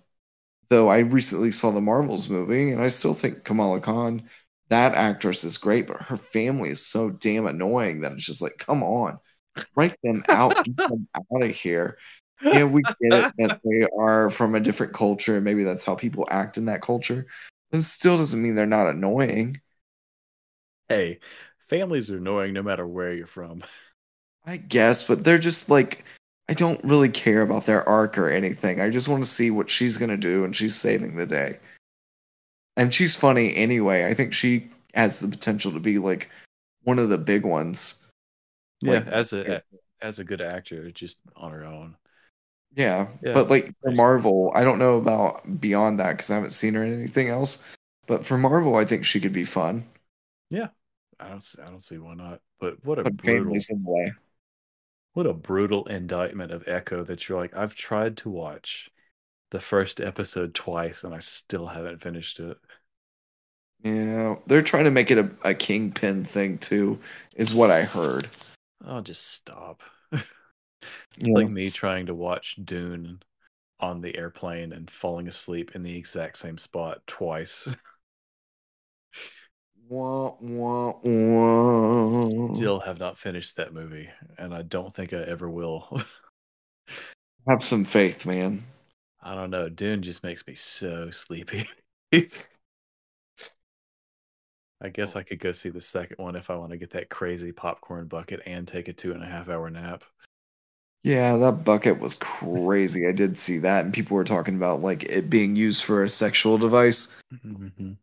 [0.69, 4.23] though I recently saw the Marvels movie, and I still think Kamala Khan,
[4.69, 8.57] that actress is great, but her family is so damn annoying that it's just like,
[8.57, 9.19] come on,
[9.75, 11.97] write them out, get them out of here.
[12.41, 15.95] Yeah, we get it that they are from a different culture, and maybe that's how
[15.95, 17.27] people act in that culture.
[17.71, 19.61] It still doesn't mean they're not annoying.
[20.89, 21.19] Hey,
[21.69, 23.63] families are annoying no matter where you're from.
[24.45, 26.03] I guess, but they're just like
[26.49, 28.81] I don't really care about their arc or anything.
[28.81, 31.59] I just want to see what she's gonna do, and she's saving the day.
[32.75, 34.07] And she's funny anyway.
[34.07, 36.29] I think she has the potential to be like
[36.83, 38.09] one of the big ones.
[38.81, 39.63] Yeah, Like- as a
[40.01, 41.95] as a good actor, just on her own.
[42.75, 43.33] Yeah, Yeah.
[43.33, 46.83] but like for Marvel, I don't know about beyond that because I haven't seen her
[46.83, 47.75] in anything else.
[48.07, 49.83] But for Marvel, I think she could be fun.
[50.49, 50.69] Yeah,
[51.19, 52.41] I don't s- I don't see why not.
[52.59, 54.11] But what a But brutal family's in the way.
[55.13, 58.89] what a brutal indictment of Echo that you're like I've tried to watch
[59.51, 62.57] the first episode twice and I still haven't finished it.
[63.83, 66.99] Yeah, they're trying to make it a, a kingpin thing too,
[67.35, 68.27] is what I heard.
[68.83, 69.81] Oh, just stop.
[71.17, 71.33] Yeah.
[71.33, 73.21] like me trying to watch Dune
[73.79, 77.73] on the airplane and falling asleep in the exact same spot twice.
[79.89, 82.53] Wah, wah, wah.
[82.53, 86.01] Still have not finished that movie, and I don't think I ever will.
[87.47, 88.63] Have some faith, man.
[89.21, 89.67] I don't know.
[89.67, 91.67] Dune just makes me so sleepy.
[92.13, 92.29] I
[94.93, 95.19] guess oh.
[95.19, 98.07] I could go see the second one if I want to get that crazy popcorn
[98.07, 100.03] bucket and take a two and a half hour nap.
[101.03, 103.07] Yeah, that bucket was crazy.
[103.07, 106.09] I did see that, and people were talking about like it being used for a
[106.09, 107.19] sexual device.
[107.33, 107.93] Mm-hmm.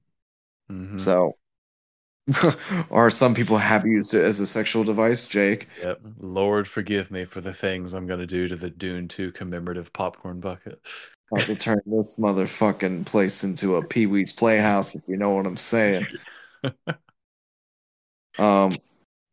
[0.70, 0.96] Mm-hmm.
[0.96, 1.36] So,
[2.90, 5.26] or some people have used it as a sexual device.
[5.26, 6.00] Jake, Yep.
[6.18, 9.92] Lord forgive me for the things I'm going to do to the Dune 2 commemorative
[9.92, 10.80] popcorn bucket.
[11.30, 15.46] about to turn this motherfucking place into a Pee Wee's Playhouse, if you know what
[15.46, 16.06] I'm saying.
[18.38, 18.70] Um,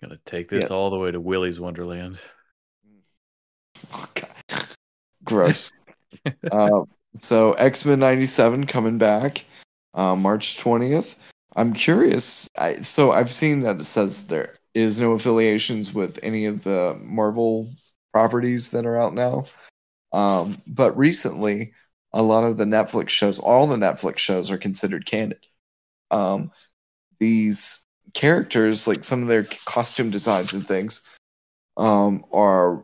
[0.02, 2.20] Going to take this all the way to Willy's Wonderland.
[5.24, 5.72] gross.
[6.52, 6.82] uh,
[7.14, 9.46] so X Men '97 coming back,
[9.94, 11.18] uh, March 20th.
[11.56, 12.48] I'm curious.
[12.58, 17.00] I, so I've seen that it says there is no affiliations with any of the
[17.02, 17.70] Marvel
[18.14, 19.46] properties that are out now.
[20.12, 21.74] Um, but recently,
[22.14, 25.40] a lot of the Netflix shows, all the Netflix shows, are considered canon.
[26.12, 26.52] Um,
[27.20, 27.84] these
[28.14, 31.18] characters, like some of their costume designs and things,
[31.78, 32.84] um, are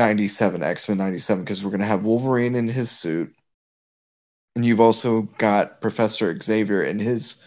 [0.00, 3.34] 97 X-Men 97 because we're going to have Wolverine in his suit.
[4.56, 7.46] And you've also got Professor Xavier in his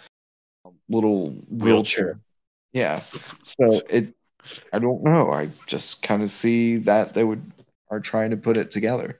[0.87, 2.19] little wheelchair.
[2.73, 2.99] Yeah.
[2.99, 4.13] So it
[4.71, 5.31] I don't know.
[5.31, 7.51] I just kind of see that they would
[7.89, 9.19] are trying to put it together.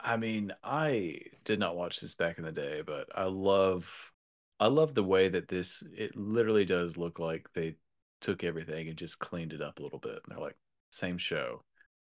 [0.00, 4.12] I mean, I did not watch this back in the day, but I love
[4.60, 7.74] I love the way that this it literally does look like they
[8.20, 10.12] took everything and just cleaned it up a little bit.
[10.12, 10.56] And they're like,
[10.90, 11.62] same show,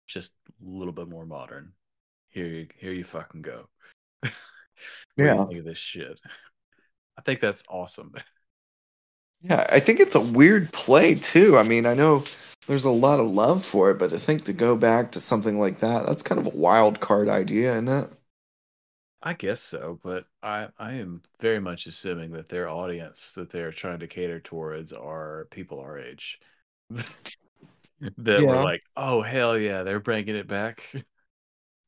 [0.06, 1.72] just a little bit more modern.
[2.28, 3.68] Here you here you fucking go.
[5.16, 5.44] Yeah.
[5.46, 6.18] think of this shit?
[7.16, 8.14] I think that's awesome.
[9.42, 11.58] Yeah, I think it's a weird play too.
[11.58, 12.22] I mean, I know
[12.66, 15.58] there's a lot of love for it, but I think to go back to something
[15.58, 18.08] like that, that's kind of a wild card idea, isn't it?
[19.22, 23.72] I guess so, but I I am very much assuming that their audience that they're
[23.72, 26.40] trying to cater towards are people our age.
[28.18, 30.88] that were like, "Oh hell yeah, they're bringing it back."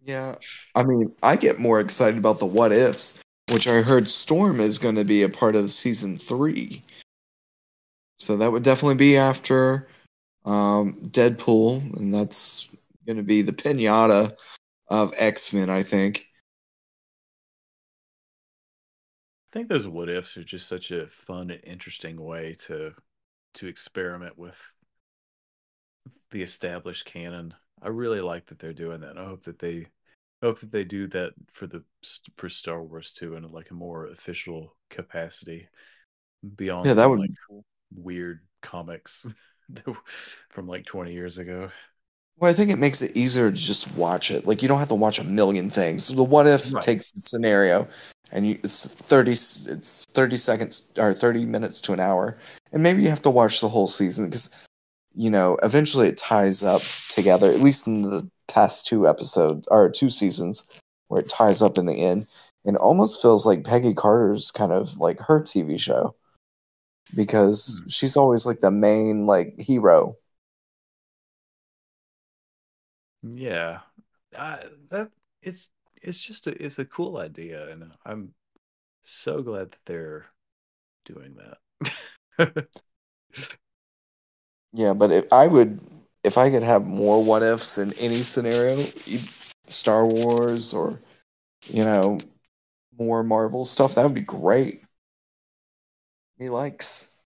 [0.06, 0.34] Yeah.
[0.74, 4.78] I mean, I get more excited about the what ifs, which I heard Storm is
[4.78, 6.82] going to be a part of the season three.
[8.18, 9.88] So that would definitely be after
[10.44, 12.76] um, Deadpool, and that's
[13.06, 14.36] going to be the pinata
[14.88, 16.26] of X Men, I think.
[19.50, 22.92] I think those what ifs are just such a fun and interesting way to
[23.54, 24.60] to experiment with
[26.30, 27.54] the established canon.
[27.82, 29.18] I really like that they're doing that.
[29.18, 29.86] I hope that they
[30.42, 31.84] I hope that they do that for the
[32.36, 35.68] for Star Wars too in like a more official capacity
[36.56, 37.32] beyond Yeah, that would like
[37.94, 39.26] weird comics
[40.50, 41.70] from like 20 years ago.
[42.38, 44.46] Well, I think it makes it easier to just watch it.
[44.46, 46.08] Like you don't have to watch a million things.
[46.08, 46.80] The what if Right.
[46.80, 47.86] takes the scenario,
[48.32, 52.36] and you it's thirty it's thirty seconds or thirty minutes to an hour,
[52.72, 54.66] and maybe you have to watch the whole season because
[55.14, 57.50] you know eventually it ties up together.
[57.50, 60.68] At least in the past two episodes or two seasons,
[61.08, 62.26] where it ties up in the end,
[62.64, 66.14] and it almost feels like Peggy Carter's kind of like her TV show
[67.14, 67.88] because Hmm.
[67.88, 70.16] she's always like the main like hero.
[73.22, 73.80] Yeah,
[74.32, 75.10] that
[75.42, 75.70] it's
[76.02, 78.34] it's just a it's a cool idea, and I'm
[79.02, 80.26] so glad that they're
[81.04, 81.36] doing
[82.38, 82.68] that.
[84.74, 85.80] Yeah, but if I would,
[86.24, 88.76] if I could have more what ifs in any scenario,
[89.66, 91.00] Star Wars or
[91.68, 92.18] you know
[92.98, 94.82] more Marvel stuff, that would be great.
[96.38, 97.16] Me likes.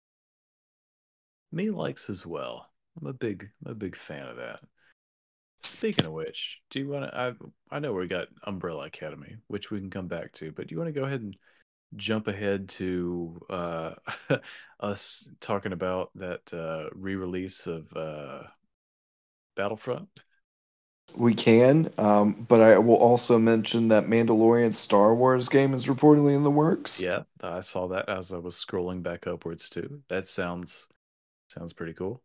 [1.51, 2.69] Me likes as well.
[3.01, 4.61] I'm a big I'm a big fan of that.
[5.61, 7.17] Speaking of which, do you want to?
[7.17, 7.33] I
[7.75, 10.79] I know we got Umbrella Academy, which we can come back to, but do you
[10.79, 11.35] want to go ahead and
[11.97, 13.95] jump ahead to uh,
[14.81, 18.43] us talking about that uh, re-release of uh,
[19.57, 20.25] Battlefront?
[21.19, 26.35] We can, um, but I will also mention that Mandalorian Star Wars game is reportedly
[26.35, 27.01] in the works.
[27.03, 30.03] Yeah, I saw that as I was scrolling back upwards too.
[30.09, 30.87] That sounds
[31.49, 32.23] sounds pretty cool.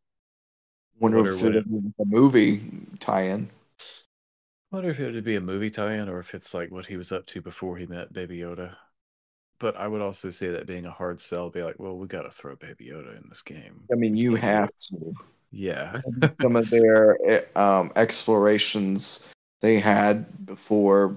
[0.99, 2.61] Wonder, Wonder if it'll be a movie
[2.99, 3.49] tie-in.
[4.71, 7.11] wonder if it would be a movie tie-in or if it's like what he was
[7.13, 8.75] up to before he met Baby Yoda.
[9.59, 12.23] But I would also say that being a hard sell, be like, well, we got
[12.23, 13.83] to throw Baby Yoda in this game.
[13.91, 15.13] I mean, you have to.
[15.51, 16.01] Yeah.
[16.39, 19.31] Some of their eh, um, explorations
[19.61, 21.15] they had before,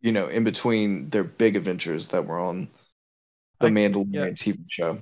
[0.00, 2.68] you know, in between their big adventures that were on
[3.60, 4.26] the I- Mandalorian yeah.
[4.30, 4.98] TV show.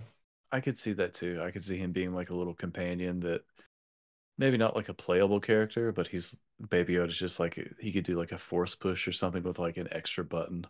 [0.51, 1.41] I could see that too.
[1.43, 3.41] I could see him being like a little companion that
[4.37, 6.39] maybe not like a playable character, but he's
[6.69, 9.79] Baby Yoda's just like he could do like a force push or something with like
[9.79, 10.67] an extra button.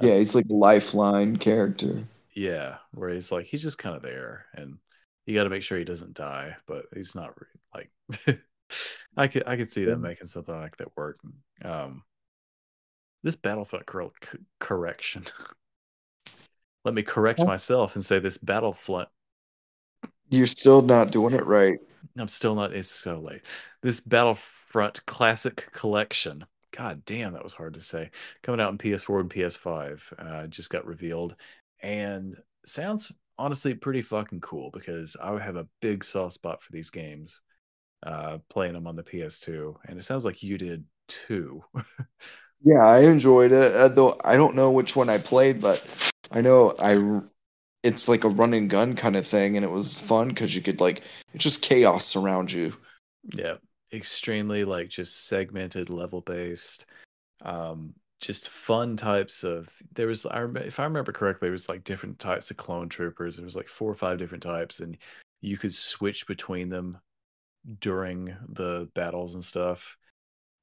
[0.00, 2.04] Yeah, he's like a lifeline character.
[2.34, 4.78] Yeah, where he's like he's just kind of there, and
[5.26, 7.46] you got to make sure he doesn't die, but he's not re-
[8.26, 8.38] like.
[9.16, 11.18] I could I could see them making something like that work.
[11.64, 12.04] Um,
[13.22, 14.12] this Battlefront cor-
[14.58, 15.24] correction.
[16.84, 19.08] Let me correct myself and say this Battlefront
[20.30, 21.78] You're still not doing it right.
[22.18, 22.72] I'm still not.
[22.72, 23.42] It's so late.
[23.82, 26.44] This Battlefront Classic Collection.
[26.72, 28.10] God damn, that was hard to say.
[28.42, 31.36] Coming out in PS4 and PS5, uh, just got revealed,
[31.82, 36.90] and sounds honestly pretty fucking cool because I have a big soft spot for these
[36.90, 37.40] games,
[38.04, 41.64] uh, playing them on the PS2, and it sounds like you did too.
[42.62, 43.72] Yeah, I enjoyed it.
[43.74, 47.20] Uh, though I don't know which one I played, but I know I.
[47.82, 50.60] It's like a run and gun kind of thing, and it was fun because you
[50.60, 50.98] could like
[51.32, 52.74] it's just chaos around you.
[53.34, 53.54] Yeah,
[53.92, 56.86] extremely like just segmented, level based.
[57.42, 59.68] Um, just fun types of.
[59.94, 62.88] There was, I remember, if I remember correctly, it was like different types of clone
[62.88, 63.36] troopers.
[63.36, 64.96] There was like four or five different types, and
[65.40, 66.98] you could switch between them
[67.80, 69.96] during the battles and stuff.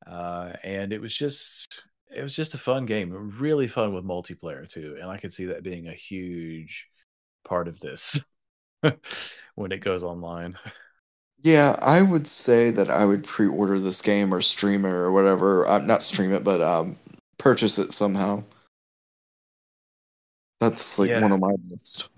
[0.06, 1.84] Uh, and it was just,
[2.16, 3.12] it was just a fun game.
[3.40, 6.88] Really fun with multiplayer too, and I could see that being a huge
[7.44, 8.24] part of this
[9.56, 10.58] when it goes online.
[11.44, 15.68] Yeah, I would say that I would pre-order this game or stream it or whatever.
[15.68, 16.96] Uh, not stream it, but um,
[17.38, 18.44] purchase it somehow.
[20.60, 21.22] That's like Yeah.
[21.22, 22.10] one of my list.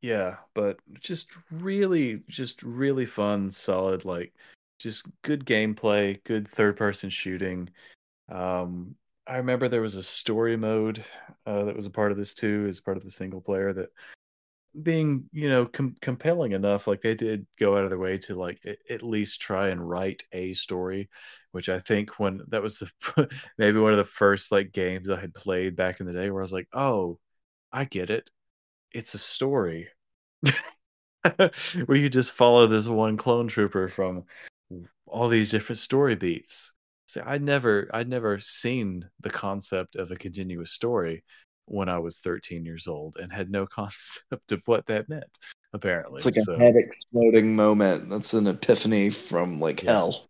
[0.00, 4.34] Yeah, but just really, just really fun, solid, like
[4.80, 7.68] just good gameplay, good third person shooting.
[8.28, 8.96] Um,
[9.28, 11.04] I remember there was a story mode
[11.46, 13.90] uh, that was a part of this too, as part of the single player that
[14.80, 18.34] being, you know, com compelling enough, like they did go out of their way to
[18.34, 21.10] like a- at least try and write a story,
[21.52, 23.28] which I think when that was the,
[23.58, 26.42] maybe one of the first like games I had played back in the day where
[26.42, 27.18] I was like, oh,
[27.72, 28.30] I get it.
[28.92, 29.88] It's a story.
[31.86, 34.24] Where you just follow this one clone trooper from
[35.06, 36.74] all these different story beats.
[37.06, 41.24] See, I'd never, I'd never seen the concept of a continuous story
[41.66, 45.38] when I was 13 years old and had no concept of what that meant.
[45.72, 48.08] Apparently, It's like a head exploding moment.
[48.10, 49.92] That's an epiphany from like Yeah.
[49.92, 50.28] hell.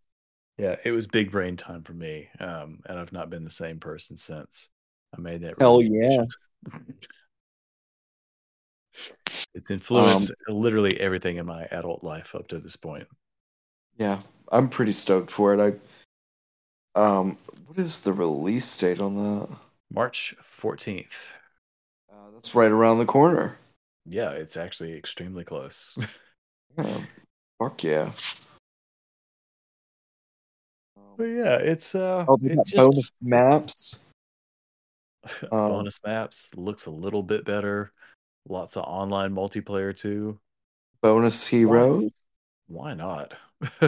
[0.56, 3.80] yeah, it was big brain time for me, um, and I've not been the same
[3.80, 4.70] person since
[5.16, 5.56] I made that.
[5.58, 6.24] Hell yeah!
[9.54, 13.06] It's influenced literally everything in my adult life up to this point.
[13.98, 14.18] Yeah,
[14.50, 15.60] I'm pretty stoked for it.
[16.96, 17.36] I um,
[17.66, 19.48] what is the release date on that?
[19.92, 21.32] March 14th.
[22.10, 23.58] Uh, that's right around the corner.
[24.06, 25.96] Yeah, it's actually extremely close.
[26.78, 27.02] Yeah,
[27.58, 28.10] fuck yeah.
[31.18, 34.08] but yeah, it's uh Oh, it just- bonus maps.
[35.42, 37.92] um, bonus maps looks a little bit better.
[38.48, 40.40] Lots of online multiplayer too.
[41.02, 42.14] Bonus heroes.
[42.68, 43.34] Why not?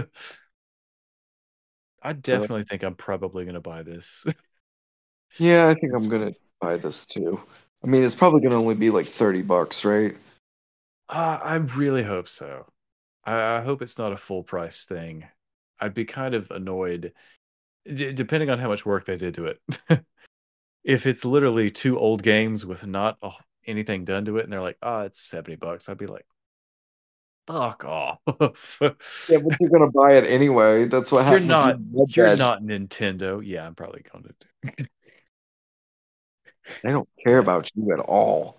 [2.03, 4.27] I definitely think I'm probably gonna buy this.
[5.39, 7.41] Yeah, I think I'm gonna buy this too.
[7.83, 10.13] I mean, it's probably gonna only be like thirty bucks, right?
[11.09, 12.67] Uh, I really hope so.
[13.25, 15.27] I, I hope it's not a full price thing.
[15.81, 17.13] I'd be kind of annoyed,
[17.87, 19.61] d- depending on how much work they did to it.
[20.85, 23.31] if it's literally two old games with not a,
[23.67, 26.27] anything done to it, and they're like, "Oh, it's seventy bucks," I'd be like,
[27.47, 28.19] "Fuck off!"
[29.29, 30.87] Yeah, but you're gonna buy it anyway.
[30.87, 31.47] That's what you're happens.
[31.49, 31.77] not.
[32.17, 32.39] You're Red Dead.
[32.39, 33.43] not Nintendo.
[33.45, 34.87] Yeah, I'm probably going to.
[36.83, 38.59] They don't care about you at all.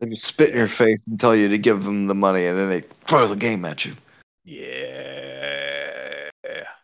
[0.00, 2.56] They just spit in your face and tell you to give them the money, and
[2.56, 3.94] then they throw the game at you.
[4.44, 6.28] Yeah.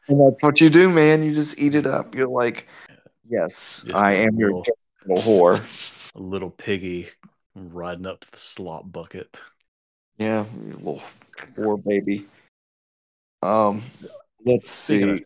[0.09, 1.23] And that's what you do, man.
[1.23, 2.15] You just eat it up.
[2.15, 2.67] You're like,
[3.29, 4.77] yes, Just I am your little-
[5.07, 6.11] little whore.
[6.17, 7.09] A little piggy
[7.57, 9.41] riding up to the slop bucket.
[10.19, 10.45] Yeah,
[10.79, 11.03] little
[11.57, 12.27] whore baby.
[13.43, 13.83] Um,
[14.47, 15.25] let's Speaking see.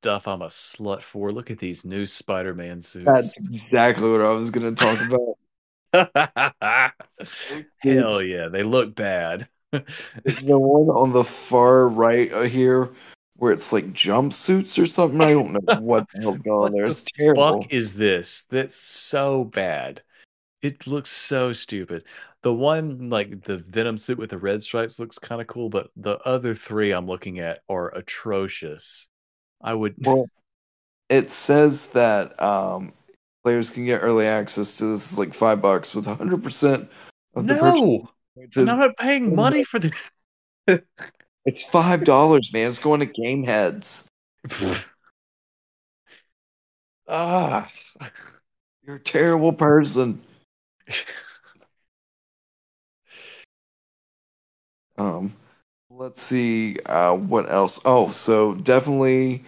[0.00, 3.06] Stuff I'm a slut for, look at these new Spider-Man suits.
[3.06, 5.36] That's exactly what I was going to talk about.
[7.78, 9.48] Hell yeah, they look bad.
[9.72, 12.90] The one on the far right here,
[13.36, 15.20] where it's like jumpsuits or something.
[15.20, 16.82] I don't know what the hell's going on there.
[16.82, 17.62] the It's terrible.
[17.62, 18.44] fuck is this?
[18.50, 20.02] That's so bad.
[20.62, 22.04] It looks so stupid.
[22.42, 25.90] The one like the Venom suit with the red stripes looks kind of cool, but
[25.96, 29.10] the other three I'm looking at are atrocious.
[29.60, 30.26] I would Well,
[31.08, 32.92] it says that um,
[33.44, 36.88] players can get early access to this is like five bucks with 100%
[37.34, 37.80] of the purchase.
[37.80, 38.72] no.
[38.72, 39.92] I'm not paying money for the
[41.46, 42.66] It's five dollars, man.
[42.66, 44.08] It's going to Game Heads.
[47.08, 47.70] ah.
[48.82, 50.20] You're a terrible person.
[54.98, 55.34] Um,
[55.96, 57.80] let's see uh, what else.
[57.84, 59.42] Oh, so definitely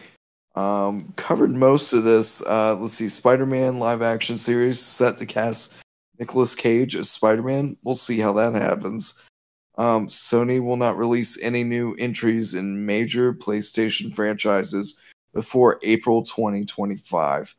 [0.55, 2.45] um, covered most of this.
[2.47, 5.77] Uh, let's see, Spider-Man live action series set to cast
[6.19, 7.77] Nicolas Cage as Spider-Man.
[7.85, 9.29] We'll see how that happens.
[9.77, 15.01] Um, Sony will not release any new entries in major PlayStation franchises
[15.35, 17.55] before April 2025.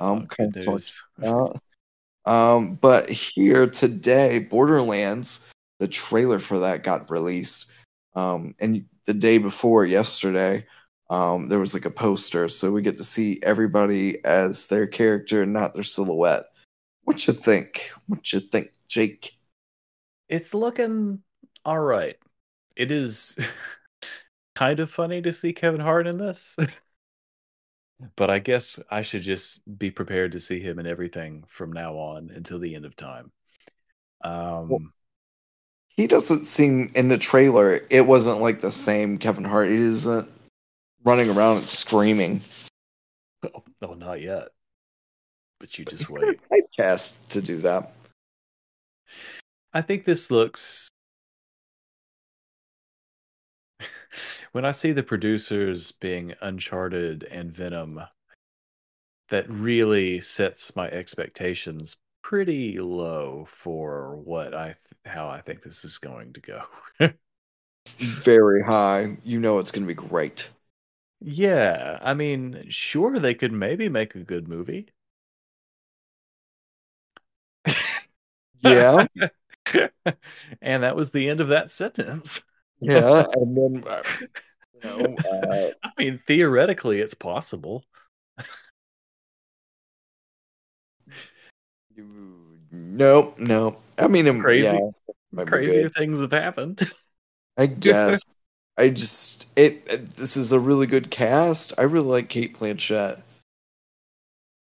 [0.00, 1.64] Um, Oh, kind good of talked news.
[2.24, 7.72] um, but here today, Borderlands, the trailer for that got released.
[8.14, 10.66] Um, and the day before yesterday,
[11.10, 15.42] um, there was like a poster, so we get to see everybody as their character,
[15.42, 16.44] and not their silhouette.
[17.04, 17.90] What you think?
[18.06, 19.32] What you think, Jake?
[20.28, 21.22] It's looking
[21.64, 22.16] all right.
[22.76, 23.36] It is
[24.54, 26.56] kind of funny to see Kevin Hart in this.
[28.16, 31.94] but I guess I should just be prepared to see him in everything from now
[31.94, 33.32] on until the end of time.
[34.22, 34.92] Um
[36.00, 37.80] He doesn't seem in the trailer.
[37.90, 39.68] It wasn't like the same Kevin Hart.
[39.68, 40.30] He isn't
[41.04, 42.40] running around and screaming.
[43.44, 44.48] oh, no, not yet.
[45.58, 46.40] But you He's just wait.
[46.50, 47.92] typecast to do that.
[49.74, 50.88] I think this looks
[54.52, 58.00] when I see the producers being Uncharted and Venom,
[59.28, 64.76] that really sets my expectations pretty low for what I th-
[65.06, 66.62] how I think this is going to go.
[67.98, 69.16] Very high.
[69.24, 70.50] You know it's going to be great.
[71.20, 74.88] yeah, I mean, sure they could maybe make a good movie.
[78.62, 79.06] Yeah.
[80.62, 82.42] and that was the end of that sentence.
[82.80, 84.02] Yeah, and then uh,
[84.74, 87.84] you know, uh, I mean, theoretically, it's possible.
[92.72, 93.80] Nope, nope.
[93.98, 94.90] I mean, um, Crazy- yeah,
[95.32, 96.80] might Crazier things have happened.
[97.56, 98.24] I guess.
[98.76, 99.82] I just it.
[99.86, 101.78] it- This is a really good cast.
[101.78, 103.20] I really like Cate Blanchett.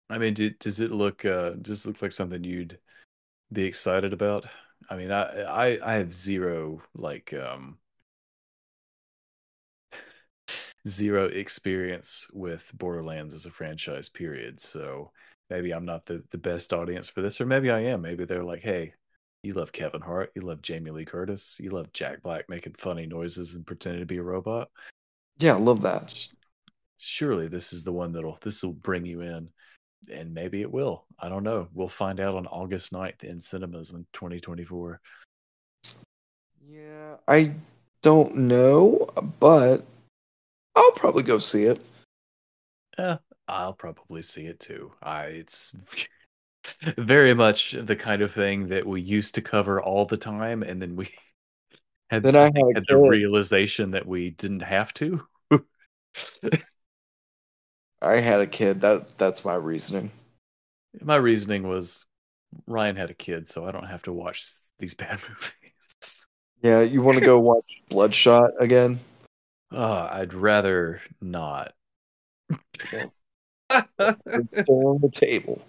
[0.08, 2.78] I mean, do, does it look uh does it look like something you'd
[3.52, 4.46] be excited about?
[4.88, 7.78] I mean, I I I have zero like um
[10.86, 14.60] zero experience with Borderlands as a franchise period.
[14.60, 15.10] So
[15.50, 18.02] maybe I'm not the the best audience for this or maybe I am.
[18.02, 18.94] Maybe they're like, "Hey,
[19.42, 23.06] you love Kevin Hart, you love Jamie Lee Curtis, you love Jack Black making funny
[23.06, 24.70] noises and pretending to be a robot.
[25.38, 26.28] Yeah, I love that.
[26.98, 29.50] Surely this is the one that'll this will bring you in."
[30.12, 31.06] And maybe it will.
[31.18, 31.68] I don't know.
[31.72, 35.00] We'll find out on August 9th in cinemas in 2024.
[36.64, 37.54] Yeah, I
[38.02, 39.08] don't know,
[39.40, 39.84] but
[40.76, 41.80] I'll probably go see it.
[42.98, 43.18] Yeah,
[43.48, 44.92] I'll probably see it too.
[45.02, 45.74] I it's
[46.98, 50.80] very much the kind of thing that we used to cover all the time, and
[50.80, 51.08] then we
[52.10, 55.26] had, Then I had had the realization that we didn't have to.
[58.02, 58.80] I had a kid.
[58.80, 60.10] That that's my reasoning.
[61.00, 62.06] My reasoning was
[62.66, 64.44] Ryan had a kid, so I don't have to watch
[64.78, 66.26] these bad movies.
[66.62, 68.98] Yeah, you want to go watch Bloodshot again?
[69.72, 71.72] Uh, I'd rather not.
[73.70, 75.62] It's still on the table.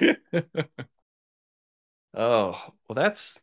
[2.14, 3.42] oh, well, that's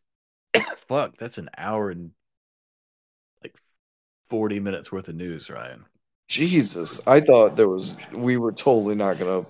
[0.87, 1.17] fuck.
[1.17, 2.11] That's an hour and
[3.43, 3.55] like
[4.29, 5.85] 40 minutes worth of news, Ryan.
[6.27, 9.45] Jesus, I thought there was we were totally not gonna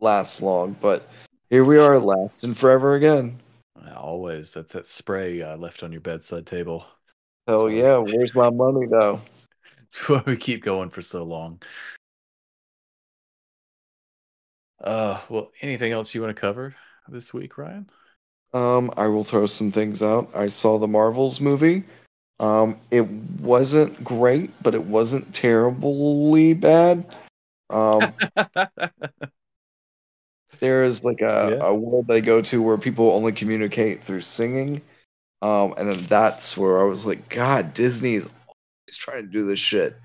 [0.00, 1.08] last long, but
[1.50, 3.38] here we are, lasting forever again.
[3.96, 4.52] Always.
[4.52, 6.86] That's that spray I left on your bedside table.
[7.46, 9.20] Hell yeah, where's my money though?
[9.78, 11.62] That's why we keep going for so long.
[14.82, 16.74] Uh, well, anything else you want to cover
[17.08, 17.88] this week, Ryan?
[18.54, 20.34] Um, I will throw some things out.
[20.34, 21.84] I saw the Marvels movie.
[22.40, 23.06] Um, it
[23.40, 27.04] wasn't great, but it wasn't terribly bad.
[27.68, 28.14] Um,
[30.60, 31.66] there is like a, Yeah.
[31.66, 34.80] a world they go to where people only communicate through singing.
[35.42, 39.58] Um, and that's where I was like, God, Disney is always trying to do this
[39.58, 39.96] shit.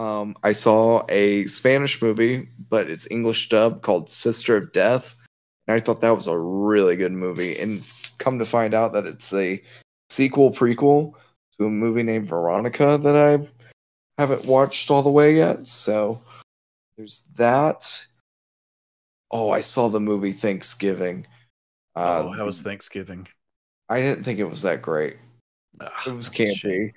[0.00, 5.14] Um, I saw a Spanish movie, but it's English dub called Sister of Death.
[5.66, 7.58] And I thought that was a really good movie.
[7.58, 7.86] And
[8.16, 9.62] come to find out that it's a
[10.08, 11.12] sequel prequel
[11.58, 13.46] to a movie named Veronica that I
[14.16, 15.66] haven't watched all the way yet.
[15.66, 16.18] So
[16.96, 18.06] there's that.
[19.30, 21.26] Oh, I saw the movie Thanksgiving.
[21.94, 23.28] Uh, oh, how was Thanksgiving?
[23.90, 25.18] I didn't think it was that great.
[25.78, 26.54] Ah, It was that's a shame.
[26.54, 26.92] campy,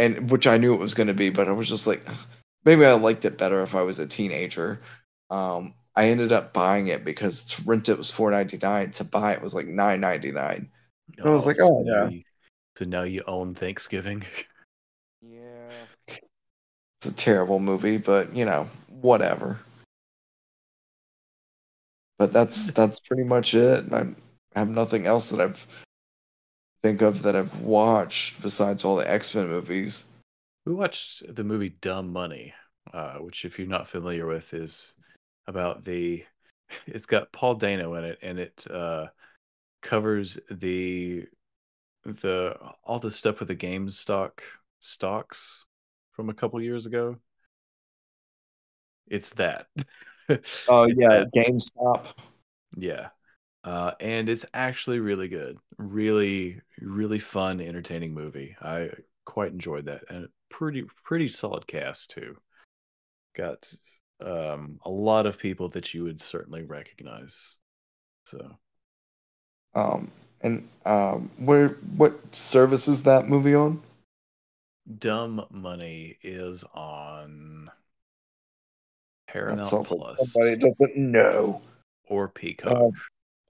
[0.00, 2.02] and which I knew it was going to be, but I was just like,
[2.64, 4.80] maybe I liked it better if I was a teenager.
[5.30, 8.90] Um, I ended up buying it because to rent it was four ninety nine.
[8.92, 10.70] To buy it was like nine ninety nine.
[11.22, 12.08] I was like, oh, now yeah.
[12.08, 12.22] you-
[12.76, 14.24] so now you own Thanksgiving.
[15.22, 15.68] Yeah,
[16.08, 19.58] it's a terrible movie, but you know, whatever.
[22.18, 23.92] But that's that's pretty much it.
[23.92, 24.06] I
[24.54, 25.84] have nothing else that I've
[26.82, 30.12] think of that I've watched besides all the X Men movies.
[30.66, 32.54] We watched the movie Dumb Money,
[32.92, 34.94] uh, which, if you're not familiar with, is
[35.46, 36.24] about the.
[36.86, 39.06] It's got Paul Dano in it, and it uh,
[39.82, 41.26] covers the
[42.04, 44.44] the all the stuff with the game stock
[44.78, 45.66] stocks
[46.12, 47.16] from a couple years ago.
[49.08, 49.66] It's that.
[50.68, 52.06] Oh yeah, GameStop.
[52.76, 53.08] yeah.
[53.62, 55.58] Uh, and it's actually really good.
[55.76, 58.56] Really, really fun, entertaining movie.
[58.60, 58.90] I
[59.26, 60.04] quite enjoyed that.
[60.08, 62.36] And pretty pretty solid cast too.
[63.36, 63.72] Got
[64.20, 67.58] um a lot of people that you would certainly recognize.
[68.24, 68.58] So
[69.74, 70.10] Um,
[70.42, 73.82] and um, where what service is that movie on?
[74.98, 77.70] Dumb Money is on
[79.28, 81.62] Paramount like Plus somebody doesn't know.
[82.08, 82.92] or Peacock Um,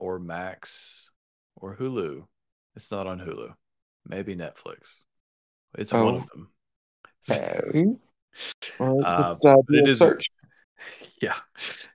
[0.01, 1.11] or Max
[1.57, 2.27] or Hulu.
[2.75, 3.55] It's not on Hulu.
[4.09, 5.03] Maybe Netflix.
[5.79, 6.17] It's one Oh.
[6.17, 6.51] of them.
[7.31, 7.85] Okay.
[8.79, 10.25] Well, Uh, uh, but do a search.
[11.21, 11.37] Yeah,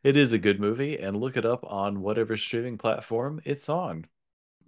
[0.04, 4.06] it is a good movie, and look it up on whatever streaming platform it's on,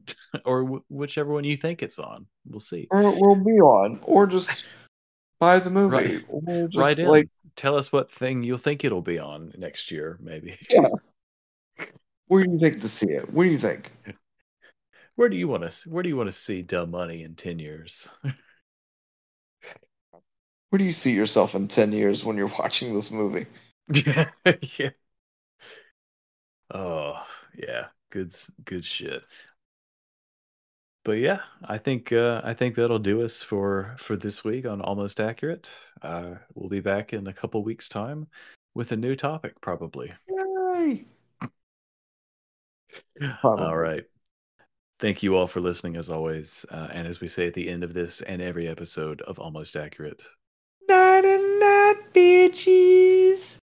[0.46, 2.26] or w- whichever one you think it's on.
[2.48, 2.88] We'll see.
[2.90, 4.66] or it will be on, or just
[5.40, 6.26] buy the movie, Right.
[6.28, 7.08] or just Right in.
[7.08, 10.58] like Tell us what thing you'll think it'll be on next year, maybe.
[10.72, 10.82] Yeah.
[12.28, 13.32] Where do you think to see it?
[13.32, 13.91] What do you think?
[15.16, 15.90] Where do you want to?
[15.90, 18.10] Where do you want to see Dumb Money in ten years?
[20.70, 23.48] Where do you see yourself in ten years when you're watching this movie?
[23.94, 24.90] yeah.
[26.74, 27.26] Oh
[27.56, 28.36] yeah, good
[28.66, 29.24] good shit.
[31.04, 34.82] But yeah, I think uh, I think that'll do us for for this week on
[34.82, 35.72] Almost Accurate.
[36.02, 38.28] Uh, we'll be back in a couple weeks' time
[38.76, 40.12] with a new topic, probably.
[40.30, 41.06] Yay!
[43.41, 43.65] Probably.
[43.65, 44.03] All right.
[44.99, 46.65] Thank you all for listening, as always.
[46.72, 49.76] Uh, and as we say at the end of this and every episode of Almost
[49.76, 50.23] Accurate,
[50.89, 53.60] Night and night, bitches.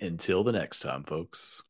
[0.00, 1.62] until the next time, folks.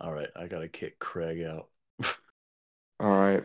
[0.00, 1.68] All right, I gotta kick Craig out.
[3.00, 3.44] All right.